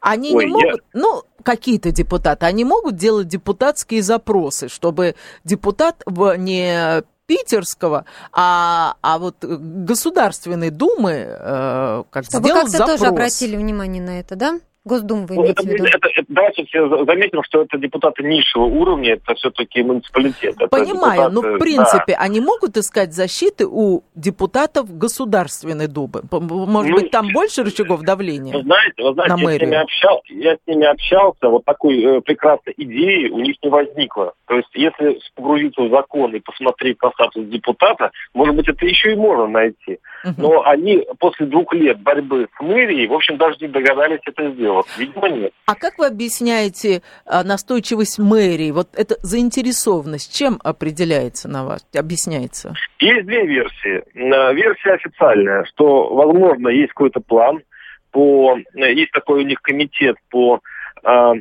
Они 0.00 0.34
Ой, 0.34 0.46
не 0.46 0.52
могут, 0.52 0.82
я... 0.94 1.00
ну, 1.00 1.22
какие-то 1.42 1.90
депутаты, 1.90 2.46
они 2.46 2.64
могут 2.64 2.96
делать 2.96 3.28
депутатские 3.28 4.02
запросы, 4.02 4.68
чтобы 4.68 5.14
депутат 5.44 6.02
в 6.06 6.36
не 6.36 7.02
питерского, 7.26 8.04
а, 8.32 8.96
а 9.00 9.18
вот 9.18 9.36
Государственной 9.42 10.70
Думы 10.70 11.12
э, 11.12 12.04
как 12.10 12.24
Чтобы 12.24 12.44
сделал 12.44 12.62
как-то 12.62 12.78
запрос. 12.78 13.00
тоже 13.00 13.10
обратили 13.10 13.56
внимание 13.56 14.02
на 14.02 14.20
это, 14.20 14.36
да? 14.36 14.60
Госдуму 14.84 15.26
вы 15.26 15.36
ну, 15.36 15.44
это, 15.44 15.62
в 15.62 15.66
виду? 15.66 15.84
Это, 15.84 16.08
это, 16.08 16.26
давайте 16.28 16.64
все 16.64 17.04
заметим, 17.04 17.44
что 17.44 17.62
это 17.62 17.78
депутаты 17.78 18.24
низшего 18.24 18.64
уровня, 18.64 19.12
это 19.12 19.36
все-таки 19.36 19.80
муниципалитет. 19.80 20.56
Понимаю, 20.70 21.30
депутаты, 21.30 21.34
но 21.34 21.40
в 21.42 21.58
принципе 21.58 22.14
да. 22.14 22.18
они 22.18 22.40
могут 22.40 22.76
искать 22.76 23.12
защиты 23.12 23.64
у 23.68 24.02
депутатов 24.16 24.92
Государственной 24.98 25.86
Думы. 25.86 26.22
Может 26.32 26.90
ну, 26.90 26.96
быть, 26.96 27.12
там 27.12 27.28
больше 27.32 27.62
рычагов 27.62 28.02
давления? 28.02 28.54
Вы 28.54 28.62
знаете, 28.62 29.02
вы 29.04 29.12
знаете 29.14 29.34
на 29.34 29.50
я, 29.50 29.58
с 29.58 29.60
ними 29.60 29.76
общал, 29.76 30.22
я 30.28 30.54
с 30.56 30.58
ними 30.66 30.84
общался, 30.86 31.48
вот 31.48 31.64
такой 31.64 32.02
э, 32.02 32.20
прекрасной 32.20 32.74
идеи 32.76 33.28
у 33.28 33.38
них 33.38 33.56
не 33.62 33.70
возникло. 33.70 34.34
То 34.48 34.56
есть, 34.56 34.70
если 34.74 35.20
погрузиться 35.36 35.82
в 35.82 35.90
закон 35.90 36.34
и 36.34 36.40
посмотреть 36.40 37.00
на 37.00 37.10
статус 37.10 37.46
депутата, 37.46 38.10
может 38.34 38.56
быть, 38.56 38.68
это 38.68 38.84
еще 38.84 39.12
и 39.12 39.16
можно 39.16 39.46
найти. 39.46 40.00
Угу. 40.24 40.34
Но 40.38 40.62
они 40.64 41.06
после 41.20 41.46
двух 41.46 41.72
лет 41.72 42.00
борьбы 42.00 42.48
с 42.58 42.60
мэрией, 42.60 43.06
в 43.06 43.12
общем, 43.12 43.36
даже 43.36 43.58
не 43.60 43.68
догадались 43.68 44.20
это 44.26 44.50
сделать 44.50 44.71
сделок? 44.72 44.86
Видимо, 44.98 45.28
нет. 45.28 45.52
А 45.66 45.74
как 45.74 45.98
вы 45.98 46.06
объясняете 46.06 47.02
а, 47.26 47.44
настойчивость 47.44 48.18
мэрии? 48.18 48.70
Вот 48.70 48.88
эта 48.96 49.16
заинтересованность 49.22 50.36
чем 50.36 50.58
определяется 50.62 51.48
на 51.48 51.64
вас, 51.64 51.86
объясняется? 51.94 52.74
Есть 52.98 53.26
две 53.26 53.46
версии. 53.46 54.02
Э, 54.14 54.54
версия 54.54 54.92
официальная, 54.92 55.64
что, 55.64 56.14
возможно, 56.14 56.68
есть 56.68 56.90
какой-то 56.90 57.20
план 57.20 57.62
по... 58.10 58.58
Э, 58.74 58.92
есть 58.92 59.12
такой 59.12 59.42
у 59.42 59.46
них 59.46 59.60
комитет 59.62 60.16
по, 60.30 60.60
а, 61.02 61.34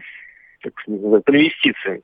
по 0.63 1.31
инвестициям. 1.31 2.01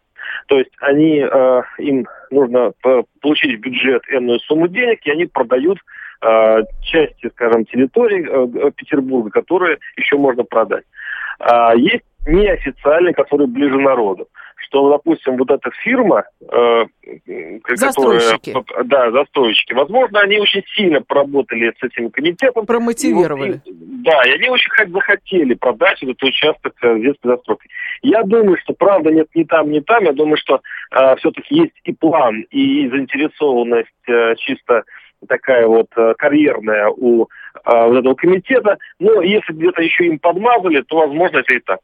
То 0.48 0.57
есть 0.57 0.72
они, 0.79 1.19
э, 1.19 1.62
им 1.77 2.07
нужно 2.31 2.74
получить 3.22 3.57
в 3.57 3.62
бюджет 3.62 4.03
энную 4.10 4.39
сумму 4.39 4.67
денег, 4.67 5.00
и 5.05 5.12
они 5.12 5.25
продают 5.25 5.79
э, 6.22 6.64
части, 6.82 7.30
скажем, 7.30 7.66
территорий 7.66 8.26
э, 8.26 8.72
Петербурга, 8.72 9.30
которые 9.30 9.78
еще 9.96 10.18
можно 10.18 10.44
продать. 10.44 10.84
А 11.40 11.76
есть 11.76 12.04
неофициальные, 12.28 13.14
которые 13.14 13.48
ближе 13.48 13.78
народу. 13.78 14.28
Что, 14.68 14.90
допустим, 14.90 15.38
вот 15.38 15.50
эта 15.50 15.70
фирма, 15.84 16.26
э, 16.42 16.86
застройщики. 17.76 18.52
которая, 18.52 18.84
да, 18.84 19.12
застройщики, 19.12 19.72
возможно, 19.74 20.20
они 20.20 20.40
очень 20.40 20.64
сильно 20.76 21.00
поработали 21.02 21.72
с 21.80 21.84
этим 21.84 22.10
комитетом. 22.10 22.66
Промотивировали. 22.66 23.62
И, 23.64 23.72
да, 24.04 24.24
и 24.26 24.32
они 24.32 24.50
очень 24.50 24.72
захотели 24.92 25.54
продать 25.54 26.02
этот 26.04 26.22
участок 26.22 26.74
э, 26.82 27.00
детской 27.00 27.30
застройки. 27.30 27.70
Я 28.02 28.24
думаю, 28.24 28.58
что 28.62 28.74
правда 28.74 29.12
нет 29.12 29.28
ни 29.36 29.44
там, 29.44 29.72
ни 29.72 29.80
там. 29.80 30.04
Я 30.04 30.12
думаю, 30.12 30.38
что 30.38 30.60
э, 30.92 31.16
все-таки 31.18 31.56
есть 31.56 31.80
и 31.84 31.94
план, 31.94 32.42
и 32.50 32.90
заинтересованность 32.90 33.88
э, 34.08 34.36
чисто 34.38 34.84
такая 35.28 35.68
вот 35.68 35.88
э, 35.96 36.14
карьерная 36.18 36.90
у 36.90 37.24
э, 37.24 37.28
вот 37.64 37.98
этого 37.98 38.16
комитета. 38.16 38.78
Но 39.00 39.22
если 39.22 39.54
где-то 39.54 39.82
еще 39.82 40.06
им 40.06 40.20
подмазали, 40.20 40.82
то, 40.82 40.98
возможно, 40.98 41.38
это 41.38 41.56
и 41.56 41.60
так. 41.60 41.80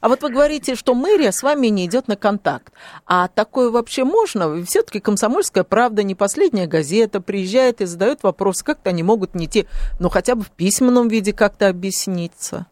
А 0.00 0.08
вот 0.08 0.22
вы 0.22 0.30
говорите, 0.30 0.74
что 0.76 0.94
мэрия 0.94 1.32
с 1.32 1.42
вами 1.42 1.68
не 1.68 1.86
идет 1.86 2.06
на 2.06 2.16
контакт. 2.16 2.72
А 3.06 3.28
такое 3.28 3.70
вообще 3.70 4.04
можно? 4.04 4.62
Все-таки 4.64 5.00
«Комсомольская 5.00 5.64
правда» 5.64 6.02
не 6.02 6.14
последняя 6.14 6.66
газета, 6.66 7.20
приезжает 7.20 7.80
и 7.80 7.86
задает 7.86 8.22
вопросы, 8.22 8.64
как-то 8.64 8.90
они 8.90 9.02
могут 9.02 9.34
не 9.34 9.46
идти, 9.46 9.64
ну, 9.98 10.08
хотя 10.08 10.34
бы 10.34 10.42
в 10.42 10.50
письменном 10.50 11.08
виде 11.08 11.32
как-то 11.32 11.68
объясниться. 11.68 12.66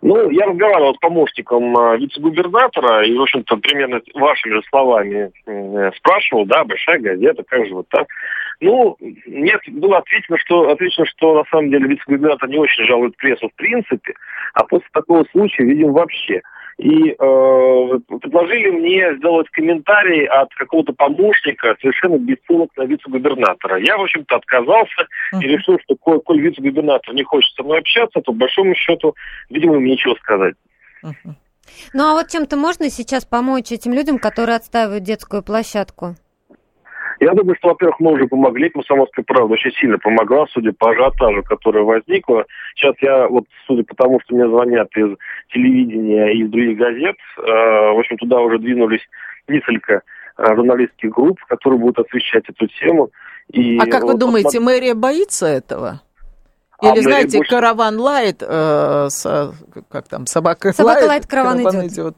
Ну, 0.00 0.28
я 0.30 0.46
разговаривал 0.46 0.94
с 0.94 0.98
помощником 0.98 1.78
э, 1.78 1.96
вице-губернатора, 1.98 3.06
и, 3.06 3.16
в 3.16 3.22
общем-то, 3.22 3.56
примерно 3.56 4.00
вашими 4.14 4.54
же 4.54 4.62
словами 4.68 5.32
спрашивал, 5.96 6.44
да, 6.44 6.64
большая 6.64 6.98
газета, 6.98 7.42
как 7.46 7.66
же 7.66 7.74
вот 7.74 7.88
так. 7.88 8.06
Ну, 8.64 8.96
нет, 9.26 9.60
было 9.68 9.98
ответено, 9.98 10.38
что, 10.38 10.70
отвечено, 10.70 11.04
что 11.06 11.34
на 11.34 11.44
самом 11.50 11.70
деле 11.70 11.86
вице-губернатор 11.86 12.48
не 12.48 12.58
очень 12.58 12.84
жалует 12.84 13.16
прессу 13.16 13.48
в 13.48 13.54
принципе, 13.54 14.14
а 14.54 14.64
после 14.64 14.88
такого 14.92 15.24
случая, 15.32 15.64
видим, 15.64 15.92
вообще. 15.92 16.40
И 16.78 17.10
э, 17.10 17.14
предложили 17.16 18.70
мне 18.70 19.16
сделать 19.16 19.48
комментарий 19.50 20.24
от 20.24 20.52
какого-то 20.54 20.92
помощника 20.94 21.76
совершенно 21.80 22.16
без 22.16 22.36
ссылок 22.46 22.70
на 22.76 22.84
вице-губернатора. 22.84 23.78
Я, 23.80 23.98
в 23.98 24.02
общем-то, 24.02 24.36
отказался 24.36 25.06
и 25.40 25.46
решил, 25.46 25.78
что 25.84 25.94
коль, 25.96 26.20
коль 26.20 26.40
вице-губернатор 26.40 27.14
не 27.14 27.22
хочет 27.22 27.54
со 27.54 27.62
мной 27.62 27.80
общаться, 27.80 28.20
то, 28.20 28.32
по 28.32 28.38
большому 28.38 28.74
счету, 28.74 29.14
видимо, 29.50 29.78
мне 29.78 29.92
нечего 29.92 30.14
сказать. 30.14 30.54
Ну 31.92 32.04
а 32.04 32.14
вот 32.14 32.28
чем-то 32.28 32.56
можно 32.56 32.90
сейчас 32.90 33.24
помочь 33.24 33.72
этим 33.72 33.92
людям, 33.92 34.18
которые 34.18 34.56
отстаивают 34.56 35.04
детскую 35.04 35.42
площадку? 35.42 36.16
Я 37.24 37.32
думаю, 37.32 37.56
что, 37.56 37.68
во-первых, 37.68 38.00
мы 38.00 38.12
уже 38.12 38.26
помогли, 38.26 38.68
комсомольская 38.68 39.24
правда 39.24 39.54
очень 39.54 39.72
сильно 39.80 39.98
помогла, 39.98 40.44
судя 40.52 40.72
по 40.72 40.90
ажиотажу, 40.90 41.42
которая 41.42 41.82
возникла. 41.82 42.44
Сейчас 42.76 42.94
я, 43.00 43.28
вот, 43.28 43.44
судя 43.66 43.82
по 43.82 43.94
тому, 43.96 44.20
что 44.20 44.34
мне 44.34 44.46
звонят 44.46 44.88
из 44.94 45.16
телевидения 45.50 46.34
и 46.34 46.42
из 46.42 46.50
других 46.50 46.76
газет, 46.76 47.16
э, 47.38 47.40
в 47.40 47.98
общем, 47.98 48.18
туда 48.18 48.40
уже 48.40 48.58
двинулись 48.58 49.00
несколько 49.48 50.02
э, 50.36 50.54
журналистских 50.54 51.10
групп, 51.12 51.42
которые 51.48 51.80
будут 51.80 52.06
освещать 52.06 52.44
эту 52.46 52.66
тему. 52.66 53.08
И 53.50 53.78
а 53.78 53.86
как 53.86 54.02
вот, 54.02 54.12
вы 54.12 54.18
думаете, 54.18 54.58
вот, 54.58 54.66
мэрия 54.66 54.92
боится 54.92 55.46
этого? 55.46 56.02
А 56.78 56.90
Или, 56.90 56.98
а 56.98 57.02
знаете, 57.04 57.38
больше... 57.38 57.50
караван 57.50 57.98
лает, 58.00 58.42
э, 58.42 59.06
с, 59.08 59.54
как 59.88 60.08
там, 60.08 60.26
собака, 60.26 60.74
собака 60.74 60.98
лает, 60.98 61.08
лает 61.08 61.26
караван, 61.26 61.56
караван 61.64 61.86
идет. 61.86 61.92
идет. 61.92 62.16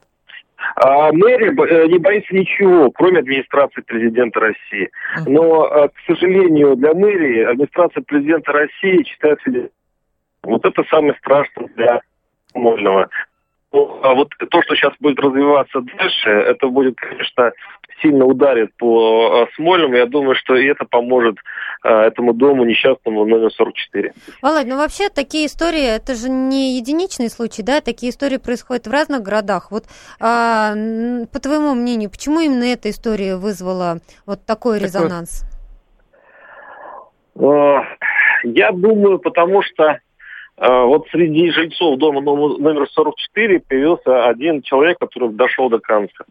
А, 0.75 1.13
мэрия 1.13 1.53
э, 1.53 1.87
не 1.87 1.99
боится 1.99 2.35
ничего, 2.35 2.91
кроме 2.91 3.21
администрации 3.21 3.83
президента 3.83 4.41
России. 4.41 4.91
Но, 5.27 5.67
э, 5.67 5.89
к 5.89 6.01
сожалению, 6.07 6.77
для 6.77 6.95
мэрии 6.95 7.45
администрация 7.45 8.03
президента 8.03 8.53
России 8.53 9.05
считает 9.05 9.39
вот 10.43 10.65
это 10.65 10.85
самое 10.91 11.15
страшное 11.15 11.69
для 11.77 12.01
Смольного. 12.53 13.09
А 14.03 14.15
вот 14.15 14.31
то, 14.51 14.63
что 14.63 14.75
сейчас 14.75 14.93
будет 15.01 15.19
развиваться 15.19 15.81
дальше, 15.81 16.31
это 16.31 16.69
будет, 16.69 16.97
конечно, 16.97 17.53
сильно 18.03 18.25
ударит 18.25 18.75
по 18.77 19.47
э, 19.49 19.55
Смольному. 19.55 19.97
Я 19.97 20.07
думаю, 20.07 20.35
что 20.37 20.55
и 20.55 20.67
это 20.67 20.85
поможет 20.85 21.37
э, 21.85 21.89
этому 21.89 22.33
дому 22.33 22.65
несчастному 22.65 23.25
номер 23.25 23.51
44. 23.53 24.13
Володь, 24.43 24.67
ну 24.67 24.77
вообще 24.77 25.09
такие 25.09 25.47
истории, 25.47 25.97
это 25.97 26.15
же 26.15 26.29
не 26.29 26.77
единичный 26.77 27.31
случай, 27.31 27.63
да? 27.63 27.81
Такие 27.81 28.11
истории 28.11 28.37
происходят 28.37 28.87
в 28.87 28.91
разных 28.91 29.23
городах. 29.23 29.71
Вот 29.71 29.85
а, 30.21 30.73
по 31.33 31.41
твоему 31.41 31.75
мнению, 31.75 32.11
почему 32.11 32.41
именно 32.41 32.65
эта 32.65 32.91
история 32.91 33.37
вызвала 33.37 33.99
вот 34.27 34.45
такой 34.45 34.79
резонанс? 34.79 35.45
Э, 37.35 37.79
я 38.45 38.73
думаю, 38.73 39.19
потому 39.19 39.63
что 39.63 40.01
вот 40.59 41.07
среди 41.11 41.51
жильцов 41.51 41.99
дома 41.99 42.21
номер 42.23 42.89
44 42.89 43.61
появился 43.61 44.27
один 44.27 44.63
человек, 44.63 44.99
который 44.99 45.31
дошел 45.31 45.69
до 45.69 45.79
конца. 45.79 46.25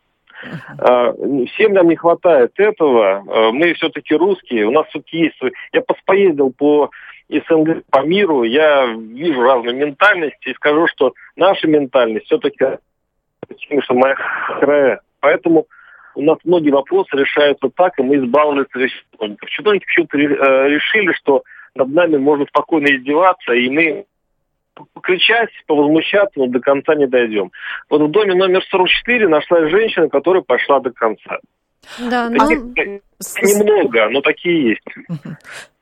А, 0.80 1.14
всем 1.54 1.74
нам 1.74 1.90
не 1.90 1.96
хватает 1.96 2.52
этого. 2.58 3.24
А, 3.28 3.52
мы 3.52 3.74
все-таки 3.74 4.16
русские. 4.16 4.68
У 4.68 4.72
нас 4.72 4.88
все-таки 4.88 5.18
есть... 5.26 5.40
Я 5.74 5.84
поездил 6.06 6.52
по 6.52 6.90
СНГ, 7.30 7.84
по 7.90 8.06
миру, 8.06 8.44
я 8.44 8.86
вижу 8.86 9.42
разные 9.42 9.74
ментальности 9.74 10.50
и 10.50 10.54
скажу, 10.54 10.88
что 10.88 11.14
наша 11.36 11.68
ментальность 11.68 12.26
все-таки 12.26 12.66
что 13.82 13.94
моя 13.94 14.16
края. 14.60 15.02
Поэтому 15.20 15.66
у 16.16 16.22
нас 16.22 16.38
многие 16.44 16.72
вопросы 16.72 17.16
решаются 17.16 17.70
так, 17.76 17.98
и 18.00 18.04
мы 18.04 18.18
избавились 18.18 18.66
от 18.66 18.72
чиновников. 19.18 19.50
Чиновники 19.50 19.86
почему-то 19.86 20.18
э, 20.18 20.70
решили, 20.70 21.14
что 21.14 21.44
над 21.76 21.90
нами 21.90 22.18
можно 22.18 22.46
спокойно 22.46 22.88
издеваться, 22.88 23.54
и 23.54 23.70
мы 23.70 24.06
покричать, 24.94 25.50
повозмущаться, 25.68 26.40
но 26.40 26.48
до 26.48 26.60
конца 26.60 26.96
не 26.96 27.08
дойдем. 27.08 27.52
Вот 27.90 28.02
в 28.02 28.12
доме 28.12 28.36
номер 28.36 28.64
44 28.70 29.28
нашла 29.28 29.68
женщина, 29.70 30.10
которая 30.10 30.44
пошла 30.44 30.80
до 30.80 30.92
конца. 30.92 31.40
Да, 32.00 32.30
но... 32.30 32.52
Немного, 32.52 34.10
но 34.10 34.22
такие 34.22 34.70
есть. 34.70 35.10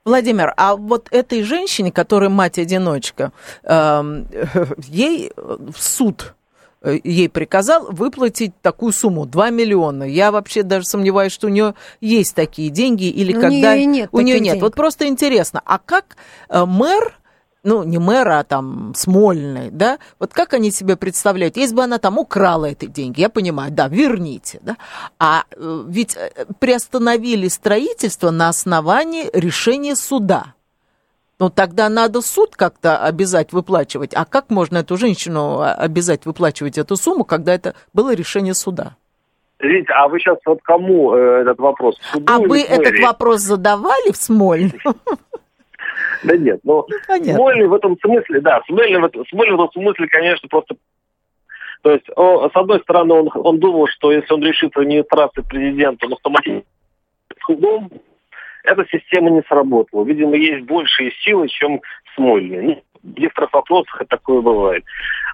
Владимир, 0.06 0.54
а 0.58 0.76
вот 0.76 1.08
этой 1.12 1.44
женщине, 1.44 1.92
которая 1.92 2.30
мать-одиночка, 2.30 3.32
эм, 3.64 4.28
ей 4.90 5.32
в 5.38 5.76
суд 5.78 6.36
э, 6.82 6.98
ей 7.06 7.30
приказал 7.30 7.90
выплатить 7.90 8.52
такую 8.62 8.92
сумму 8.92 9.26
2 9.26 9.50
миллиона. 9.52 10.04
Я 10.04 10.34
вообще 10.34 10.64
даже 10.64 10.86
сомневаюсь, 10.86 11.32
что 11.32 11.48
у 11.48 11.50
нее 11.50 11.74
есть 12.02 12.36
такие 12.36 12.70
деньги 12.70 13.10
или 13.10 13.34
у 13.34 13.40
когда 13.40 13.76
нее 13.76 13.86
нет 13.86 14.10
у 14.12 14.20
нее 14.20 14.42
нет. 14.42 14.54
Денег. 14.56 14.64
Вот 14.64 14.76
просто 14.76 15.08
интересно, 15.08 15.62
а 15.66 15.80
как 15.80 16.18
э, 16.50 16.66
мэр 16.66 17.14
ну, 17.64 17.84
не 17.84 17.98
мэра, 17.98 18.40
а 18.40 18.44
там 18.44 18.94
Смольной, 18.96 19.70
да, 19.72 20.00
вот 20.20 20.34
как 20.34 20.54
они 20.54 20.70
себе 20.70 20.98
представляют, 20.98 21.58
если 21.58 21.76
бы 21.76 21.84
она 21.84 21.98
там 21.98 22.18
украла 22.18 22.66
эти 22.66 22.86
деньги, 22.86 23.22
я 23.22 23.30
понимаю, 23.30 23.72
да, 23.72 23.88
верните, 23.88 24.60
да, 24.62 24.78
а 25.18 25.46
э, 25.52 25.84
ведь 25.88 26.18
э, 26.18 26.46
приостановили 26.60 27.48
строительство 27.48 28.32
на 28.32 28.50
основании 28.50 29.30
решения 29.34 29.96
суда. 29.96 30.54
Ну, 31.40 31.50
тогда 31.50 31.90
надо 31.90 32.22
суд 32.22 32.56
как-то 32.56 32.98
обязать 32.98 33.54
выплачивать. 33.54 34.14
А 34.14 34.24
как 34.24 34.50
можно 34.50 34.78
эту 34.78 34.98
женщину 34.98 35.60
а, 35.60 35.74
обязать 35.74 36.26
выплачивать 36.26 36.78
эту 36.78 36.96
сумму, 36.96 37.26
когда 37.26 37.54
это 37.54 37.74
было 37.92 38.14
решение 38.14 38.54
суда? 38.54 38.96
Видите, 39.60 39.92
а 39.94 40.08
вы 40.08 40.20
сейчас 40.20 40.38
вот 40.46 40.60
кому 40.62 41.16
э, 41.16 41.42
этот 41.42 41.58
вопрос? 41.60 41.98
Суду 42.12 42.26
а 42.28 42.40
вы 42.40 42.62
этот 42.62 43.00
вопрос 43.00 43.42
задавали 43.42 44.12
в 44.12 44.18
Смоль? 44.18 44.72
Да 46.24 46.38
нет, 46.38 46.60
но 46.64 46.86
ну, 46.88 47.24
Смольный 47.24 47.68
в 47.68 47.74
этом 47.74 47.98
смысле, 48.00 48.42
да, 48.42 48.62
Смольный 48.68 49.00
в, 49.00 49.06
этом, 49.06 49.26
Смольный 49.28 49.58
в 49.58 49.62
этом 49.62 49.82
смысле, 49.82 50.08
конечно, 50.08 50.48
просто... 50.48 50.76
То 51.82 51.92
есть, 51.92 52.06
о, 52.16 52.50
с 52.50 52.56
одной 52.56 52.80
стороны, 52.80 53.14
он, 53.14 53.30
он 53.34 53.60
думал, 53.60 53.88
что 53.88 54.12
если 54.12 54.34
он 54.34 54.44
решит 54.44 54.76
администрации 54.78 55.42
президента, 55.42 56.06
он 56.06 56.14
автоматически 56.14 56.66
судом, 57.46 57.90
эта 58.64 58.86
система 58.90 59.30
не 59.30 59.42
сработала. 59.48 60.06
Видимо, 60.06 60.36
есть 60.36 60.66
большие 60.66 61.12
силы, 61.24 61.50
чем 61.50 61.82
Смольный. 62.16 62.62
Ну, 62.62 62.84
в 63.04 63.20
некоторых 63.20 63.54
вопросах 63.54 63.96
это 64.02 64.10
такое 64.12 64.42
бывает. 64.42 64.86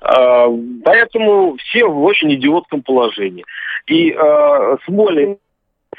А, 0.01 0.47
поэтому 0.83 1.55
все 1.57 1.85
в 1.85 2.03
очень 2.03 2.33
идиотском 2.33 2.81
положении. 2.81 3.45
И 3.85 4.11
а, 4.11 4.77
Смольный 4.85 5.37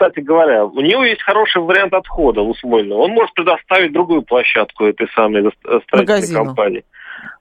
кстати 0.00 0.20
говоря, 0.20 0.64
у 0.64 0.80
него 0.80 1.04
есть 1.04 1.22
хороший 1.22 1.60
вариант 1.60 1.92
отхода 1.92 2.40
у 2.40 2.54
Смольного. 2.54 3.00
Он 3.00 3.10
может 3.10 3.34
предоставить 3.34 3.92
другую 3.92 4.22
площадку 4.22 4.86
этой 4.86 5.08
самой 5.14 5.52
строительной 5.60 5.98
Магазину. 5.98 6.44
компании. 6.46 6.84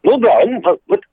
Ну 0.04 0.18
да, 0.18 0.40
он 0.40 0.62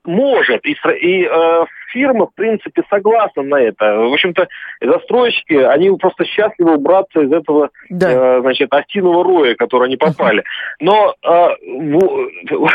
может. 0.03 0.65
И, 0.65 0.75
и 1.01 1.23
э, 1.23 1.65
фирма, 1.91 2.27
в 2.27 2.33
принципе, 2.33 2.83
согласна 2.89 3.43
на 3.43 3.61
это. 3.61 3.85
В 3.97 4.13
общем-то, 4.13 4.47
застройщики, 4.81 5.53
они 5.53 5.89
просто 5.97 6.25
счастливы 6.25 6.75
убраться 6.75 7.21
из 7.21 7.31
этого, 7.31 7.69
да. 7.89 8.37
э, 8.37 8.41
значит, 8.41 8.73
осиного 8.73 9.23
роя, 9.23 9.53
в 9.53 9.57
который 9.57 9.87
они 9.87 9.97
попали. 9.97 10.43
Но, 10.79 11.15
э, 11.23 11.47
в, 11.65 12.69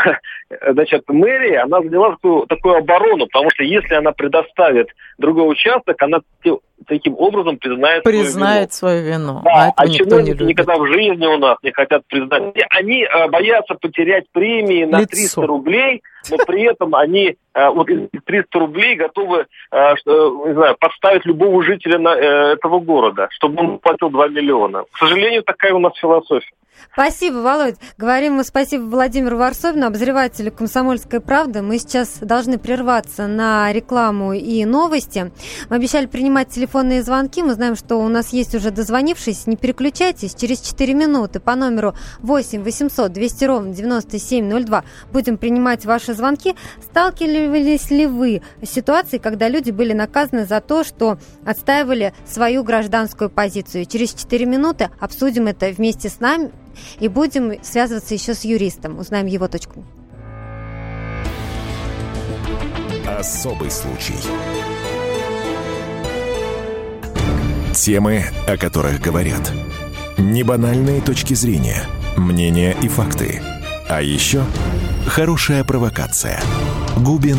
значит, 0.72 1.04
мэрия, 1.08 1.60
она 1.60 1.80
заняла 1.80 2.10
такую, 2.12 2.46
такую 2.46 2.76
оборону, 2.76 3.26
потому 3.26 3.50
что 3.50 3.64
если 3.64 3.94
она 3.94 4.12
предоставит 4.12 4.88
другой 5.18 5.50
участок, 5.50 6.00
она 6.02 6.20
таким 6.86 7.14
образом 7.18 7.58
признает, 7.58 8.02
признает 8.02 8.72
свою 8.72 9.02
вину. 9.02 9.12
Свою 9.12 9.22
вину. 9.22 9.40
Да, 9.44 9.68
а, 9.68 9.72
а 9.76 9.88
чиновники 9.88 10.42
никогда 10.42 10.76
в 10.76 10.86
жизни 10.86 11.26
у 11.26 11.38
нас 11.38 11.56
не 11.62 11.72
хотят 11.72 12.06
признать. 12.06 12.54
Они 12.70 13.04
э, 13.04 13.28
боятся 13.28 13.74
потерять 13.74 14.24
премии 14.32 14.84
на 14.84 15.00
Лицо. 15.00 15.10
300 15.10 15.46
рублей, 15.46 16.02
но 16.30 16.36
при 16.38 16.62
этом 16.62 16.94
они 16.94 17.36
э, 17.54 17.68
вот 17.68 17.88
300 18.24 18.58
рублей 18.58 18.96
готовы, 18.96 19.46
э, 19.70 19.96
что, 19.96 20.46
не 20.46 20.54
знаю, 20.54 20.76
подставить 20.78 21.24
любого 21.24 21.62
жителя 21.62 21.98
э, 21.98 22.52
этого 22.54 22.80
города, 22.80 23.28
чтобы 23.30 23.62
он 23.62 23.78
платил 23.78 24.10
2 24.10 24.28
миллиона. 24.28 24.84
К 24.92 24.98
сожалению, 24.98 25.42
такая 25.42 25.74
у 25.74 25.78
нас 25.78 25.96
философия. 25.96 26.52
Спасибо, 26.92 27.36
Володь. 27.36 27.76
Говорим 27.96 28.34
мы 28.34 28.44
спасибо 28.44 28.82
Владимиру 28.82 29.38
Варсовину, 29.38 29.86
обозревателю 29.86 30.52
«Комсомольской 30.52 31.20
правды». 31.20 31.62
Мы 31.62 31.78
сейчас 31.78 32.18
должны 32.20 32.58
прерваться 32.58 33.26
на 33.26 33.72
рекламу 33.72 34.34
и 34.34 34.62
новости. 34.66 35.32
Мы 35.70 35.76
обещали 35.76 36.04
принимать 36.04 36.50
телефонные 36.50 37.02
звонки. 37.02 37.42
Мы 37.42 37.54
знаем, 37.54 37.76
что 37.76 37.96
у 37.96 38.08
нас 38.08 38.34
есть 38.34 38.54
уже 38.54 38.70
дозвонившись. 38.70 39.46
Не 39.46 39.56
переключайтесь. 39.56 40.34
Через 40.34 40.60
4 40.60 40.92
минуты 40.92 41.40
по 41.40 41.54
номеру 41.54 41.94
8 42.18 42.62
800 42.62 43.10
200 43.10 43.44
ровно 43.46 43.72
9702 43.72 44.84
будем 45.12 45.38
принимать 45.38 45.86
ваши 45.86 46.12
звонки. 46.12 46.54
Сталкивались 46.84 47.90
ли 47.90 48.06
вы 48.06 48.42
с 48.60 48.68
ситуацией, 48.68 49.18
когда 49.22 49.48
люди 49.48 49.70
были 49.70 49.94
наказаны 49.94 50.44
за 50.44 50.60
то, 50.60 50.84
что 50.84 51.18
отстаивали 51.46 52.12
свою 52.26 52.64
гражданскую 52.64 53.30
позицию? 53.30 53.86
Через 53.86 54.12
4 54.12 54.44
минуты 54.44 54.90
обсудим 55.00 55.46
это 55.46 55.70
вместе 55.70 56.10
с 56.10 56.20
нами 56.20 56.50
и 57.00 57.08
будем 57.08 57.62
связываться 57.62 58.14
еще 58.14 58.34
с 58.34 58.44
юристом, 58.44 58.98
узнаем 58.98 59.26
его 59.26 59.48
точку. 59.48 59.84
Особый 63.06 63.70
случай. 63.70 64.16
Темы, 67.74 68.24
о 68.46 68.56
которых 68.56 69.00
говорят. 69.00 69.52
Небанальные 70.18 71.00
точки 71.00 71.34
зрения, 71.34 71.84
мнения 72.16 72.76
и 72.82 72.88
факты. 72.88 73.42
А 73.88 74.02
еще 74.02 74.44
хорошая 75.06 75.64
провокация. 75.64 76.40
Губин 76.96 77.38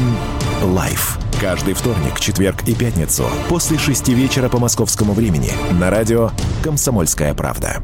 Live. 0.64 1.20
Каждый 1.40 1.74
вторник, 1.74 2.20
четверг 2.20 2.64
и 2.68 2.74
пятницу 2.74 3.26
после 3.50 3.78
шести 3.78 4.14
вечера 4.14 4.50
по 4.50 4.60
московскому 4.60 5.14
времени 5.14 5.52
на 5.72 5.90
радио 5.90 6.32
«Комсомольская 6.64 7.34
правда». 7.34 7.84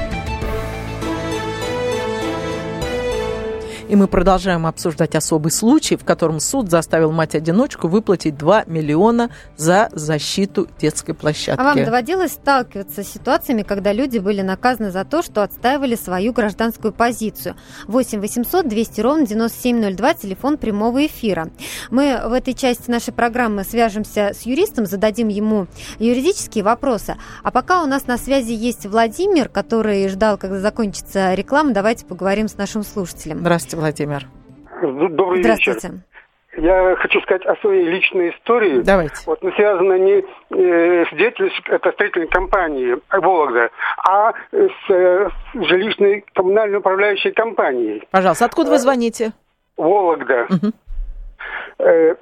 И 3.91 3.95
мы 3.97 4.07
продолжаем 4.07 4.67
обсуждать 4.67 5.15
особый 5.15 5.51
случай, 5.51 5.97
в 5.97 6.05
котором 6.05 6.39
суд 6.39 6.71
заставил 6.71 7.11
мать-одиночку 7.11 7.89
выплатить 7.89 8.37
2 8.37 8.63
миллиона 8.67 9.31
за 9.57 9.89
защиту 9.91 10.69
детской 10.79 11.13
площадки. 11.13 11.59
А 11.59 11.63
вам 11.65 11.83
доводилось 11.83 12.31
сталкиваться 12.31 13.03
с 13.03 13.07
ситуациями, 13.09 13.63
когда 13.63 13.91
люди 13.91 14.17
были 14.17 14.43
наказаны 14.43 14.91
за 14.91 15.03
то, 15.03 15.21
что 15.21 15.43
отстаивали 15.43 15.95
свою 15.95 16.31
гражданскую 16.31 16.93
позицию? 16.93 17.57
8 17.87 18.21
800 18.21 18.69
200 18.69 19.01
ровно 19.01 19.27
9702, 19.27 20.13
телефон 20.13 20.57
прямого 20.57 21.05
эфира. 21.05 21.49
Мы 21.89 22.17
в 22.25 22.31
этой 22.31 22.53
части 22.53 22.89
нашей 22.89 23.11
программы 23.11 23.65
свяжемся 23.65 24.31
с 24.33 24.43
юристом, 24.43 24.85
зададим 24.85 25.27
ему 25.27 25.67
юридические 25.99 26.63
вопросы. 26.63 27.17
А 27.43 27.51
пока 27.51 27.83
у 27.83 27.87
нас 27.87 28.07
на 28.07 28.17
связи 28.17 28.53
есть 28.53 28.85
Владимир, 28.85 29.49
который 29.49 30.07
ждал, 30.07 30.37
когда 30.37 30.61
закончится 30.61 31.33
реклама. 31.33 31.73
Давайте 31.73 32.05
поговорим 32.05 32.47
с 32.47 32.55
нашим 32.55 32.83
слушателем. 32.83 33.39
Здравствуйте, 33.39 33.80
Владимир. 33.81 34.27
Добрый 34.81 35.41
Здравствуйте. 35.41 35.87
вечер. 35.87 36.03
Я 36.57 36.95
хочу 36.97 37.21
сказать 37.21 37.45
о 37.45 37.55
своей 37.57 37.85
личной 37.87 38.31
истории. 38.31 38.81
Давайте. 38.81 39.15
Вот, 39.25 39.41
но 39.41 39.51
связана 39.51 39.97
не 39.97 40.19
э, 40.21 41.05
с 41.05 41.15
деятельностью 41.15 41.63
это 41.73 41.91
строительной 41.93 42.27
компании 42.27 42.97
Вологда, 43.09 43.69
а 43.97 44.33
с 44.51 44.89
э, 44.89 45.29
жилищной 45.53 46.25
коммунальной 46.33 46.79
управляющей 46.79 47.31
компанией 47.31 48.03
Пожалуйста, 48.11 48.45
откуда 48.45 48.71
вы 48.71 48.79
звоните? 48.79 49.31
Вологда. 49.77 50.47
Мгм. 50.49 50.73
Э, 51.79 52.15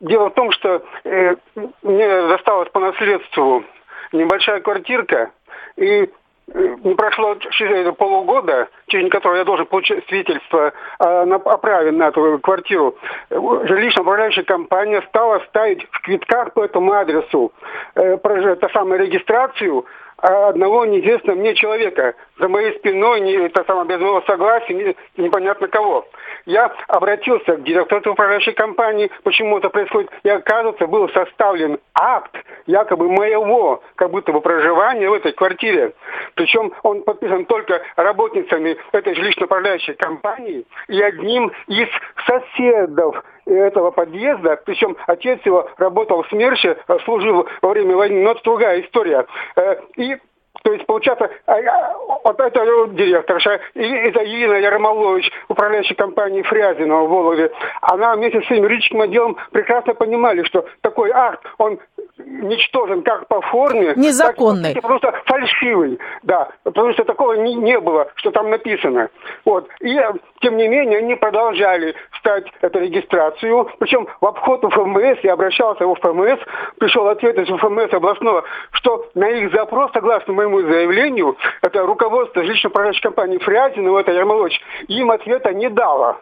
дело 0.00 0.28
в 0.28 0.34
том, 0.34 0.52
что 0.52 0.82
э, 1.04 1.34
мне 1.82 2.28
досталось 2.28 2.68
по 2.70 2.80
наследству 2.80 3.64
небольшая 4.12 4.60
квартирка, 4.60 5.30
и 5.76 5.84
э, 5.84 6.06
не 6.54 6.94
прошло 6.94 7.36
через 7.50 7.94
полугода, 7.96 8.68
в 8.82 8.86
течение 8.86 9.10
которого 9.10 9.36
я 9.36 9.44
должен 9.44 9.66
получить 9.66 10.06
свидетельство 10.08 10.72
о, 10.98 11.56
праве 11.58 11.92
на 11.92 12.08
эту 12.08 12.38
квартиру. 12.38 12.96
Э, 13.30 13.38
Жилищная 13.64 14.02
управляющая 14.02 14.44
компания 14.44 15.02
стала 15.08 15.40
ставить 15.48 15.86
в 15.90 16.00
квитках 16.02 16.52
по 16.54 16.64
этому 16.64 16.92
адресу 16.92 17.52
э, 17.94 18.16
это 18.22 18.68
самое, 18.72 19.02
регистрацию 19.04 19.84
одного 20.18 20.84
неизвестного 20.84 21.36
мне 21.36 21.54
человека. 21.54 22.14
За 22.38 22.48
моей 22.48 22.76
спиной, 22.78 23.20
не, 23.20 23.32
это 23.32 23.64
самое, 23.64 23.86
без 23.86 24.00
моего 24.00 24.20
согласия, 24.22 24.74
не- 24.74 24.96
непонятно 25.16 25.68
кого. 25.68 26.06
Я 26.46 26.72
обратился 26.88 27.56
к 27.56 27.62
директору 27.62 28.12
управляющей 28.12 28.52
компании, 28.52 29.10
почему 29.22 29.58
это 29.58 29.68
происходит, 29.68 30.10
и 30.22 30.28
оказывается, 30.28 30.86
был 30.86 31.08
составлен 31.10 31.78
акт 31.94 32.34
якобы 32.66 33.10
моего, 33.10 33.82
как 33.96 34.10
будто 34.10 34.32
бы 34.32 34.40
проживания 34.40 35.08
в 35.08 35.12
этой 35.12 35.32
квартире. 35.32 35.92
Причем 36.34 36.72
он 36.82 37.02
подписан 37.02 37.44
только 37.44 37.82
работницами 37.96 38.76
этой 38.92 39.14
жилищно-управляющей 39.14 39.94
компании 39.94 40.64
и 40.88 41.00
одним 41.00 41.52
из 41.66 41.88
соседов 42.26 43.22
этого 43.48 43.90
подъезда, 43.90 44.60
причем 44.64 44.96
отец 45.06 45.40
его 45.44 45.68
работал 45.76 46.22
в 46.22 46.28
СМЕРШе, 46.28 46.76
э, 46.86 46.98
служил 47.04 47.46
во 47.62 47.70
время 47.70 47.96
войны, 47.96 48.22
но 48.22 48.32
это 48.32 48.40
другая 48.44 48.80
история. 48.80 49.26
Э, 49.56 49.76
И 49.96 50.16
то 50.64 50.72
есть, 50.72 50.86
получается, 50.86 51.30
а, 51.46 51.54
а, 51.54 51.96
вот 52.24 52.40
это 52.40 52.88
директорша, 52.88 53.60
Ирина 53.74 54.54
Ярмолович, 54.54 55.30
управляющая 55.48 55.94
компанией 55.94 56.42
Фрязиного 56.42 57.06
в 57.06 57.10
Волове, 57.10 57.52
она 57.80 58.14
вместе 58.14 58.42
с 58.42 58.46
своим 58.46 58.64
юридическим 58.64 59.00
отделом 59.00 59.36
прекрасно 59.52 59.94
понимали, 59.94 60.42
что 60.42 60.66
такой 60.80 61.10
акт, 61.10 61.46
он 61.58 61.78
ничтожен 62.18 63.02
как 63.02 63.26
по 63.28 63.40
форме, 63.42 63.94
Незаконный. 63.96 64.74
так 64.74 64.82
просто 64.82 65.12
фальшивый, 65.24 65.98
да, 66.22 66.48
потому 66.64 66.92
что 66.92 67.04
такого 67.04 67.34
не, 67.34 67.54
не 67.54 67.78
было, 67.80 68.08
что 68.16 68.30
там 68.30 68.50
написано. 68.50 69.08
Вот. 69.44 69.68
И, 69.80 69.96
э, 69.96 70.12
тем 70.40 70.56
не 70.56 70.68
менее, 70.68 70.98
они 70.98 71.14
продолжали 71.14 71.94
ставить 72.18 72.46
эту 72.60 72.80
регистрацию, 72.80 73.70
причем 73.78 74.08
в 74.20 74.26
обход 74.26 74.64
УФМС, 74.64 75.18
я 75.22 75.34
обращался 75.34 75.86
в 75.86 75.90
УФМС, 75.90 76.40
пришел 76.78 77.06
ответ 77.08 77.38
из 77.38 77.50
УФМС 77.50 77.92
областного, 77.92 78.44
что 78.72 79.06
на 79.14 79.28
их 79.28 79.52
запрос, 79.52 79.90
согласно 79.92 80.32
моему 80.32 80.60
заявлению, 80.62 81.36
это 81.62 81.82
руководство 81.82 82.42
жилищно-управляющей 82.42 83.02
компании 83.02 83.38
Фрязинова, 83.38 84.00
это 84.00 84.12
Ярмолович, 84.12 84.60
им 84.88 85.10
ответа 85.10 85.52
не 85.52 85.68
дало. 85.68 86.18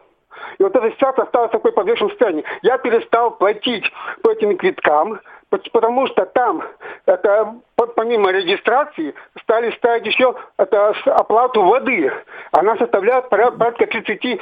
И 0.58 0.62
вот 0.62 0.74
эта 0.74 0.90
ситуация 0.90 1.24
осталась 1.24 1.48
в 1.50 1.52
такой 1.52 1.72
подвешенном 1.72 2.10
состоянии. 2.10 2.44
Я 2.62 2.78
перестал 2.78 3.30
платить 3.32 3.84
по 4.22 4.30
этим 4.30 4.56
квиткам, 4.56 5.20
потому 5.50 6.06
что 6.08 6.26
там 6.26 6.62
это 7.06 7.54
по- 7.76 7.86
помимо 7.86 8.30
регистрации 8.32 9.14
стали 9.42 9.70
ставить 9.76 10.06
еще 10.06 10.34
это 10.58 10.92
оплату 11.06 11.62
воды. 11.62 12.12
Она 12.52 12.76
составляет 12.76 13.28
порядка 13.28 13.84
30% 13.84 14.38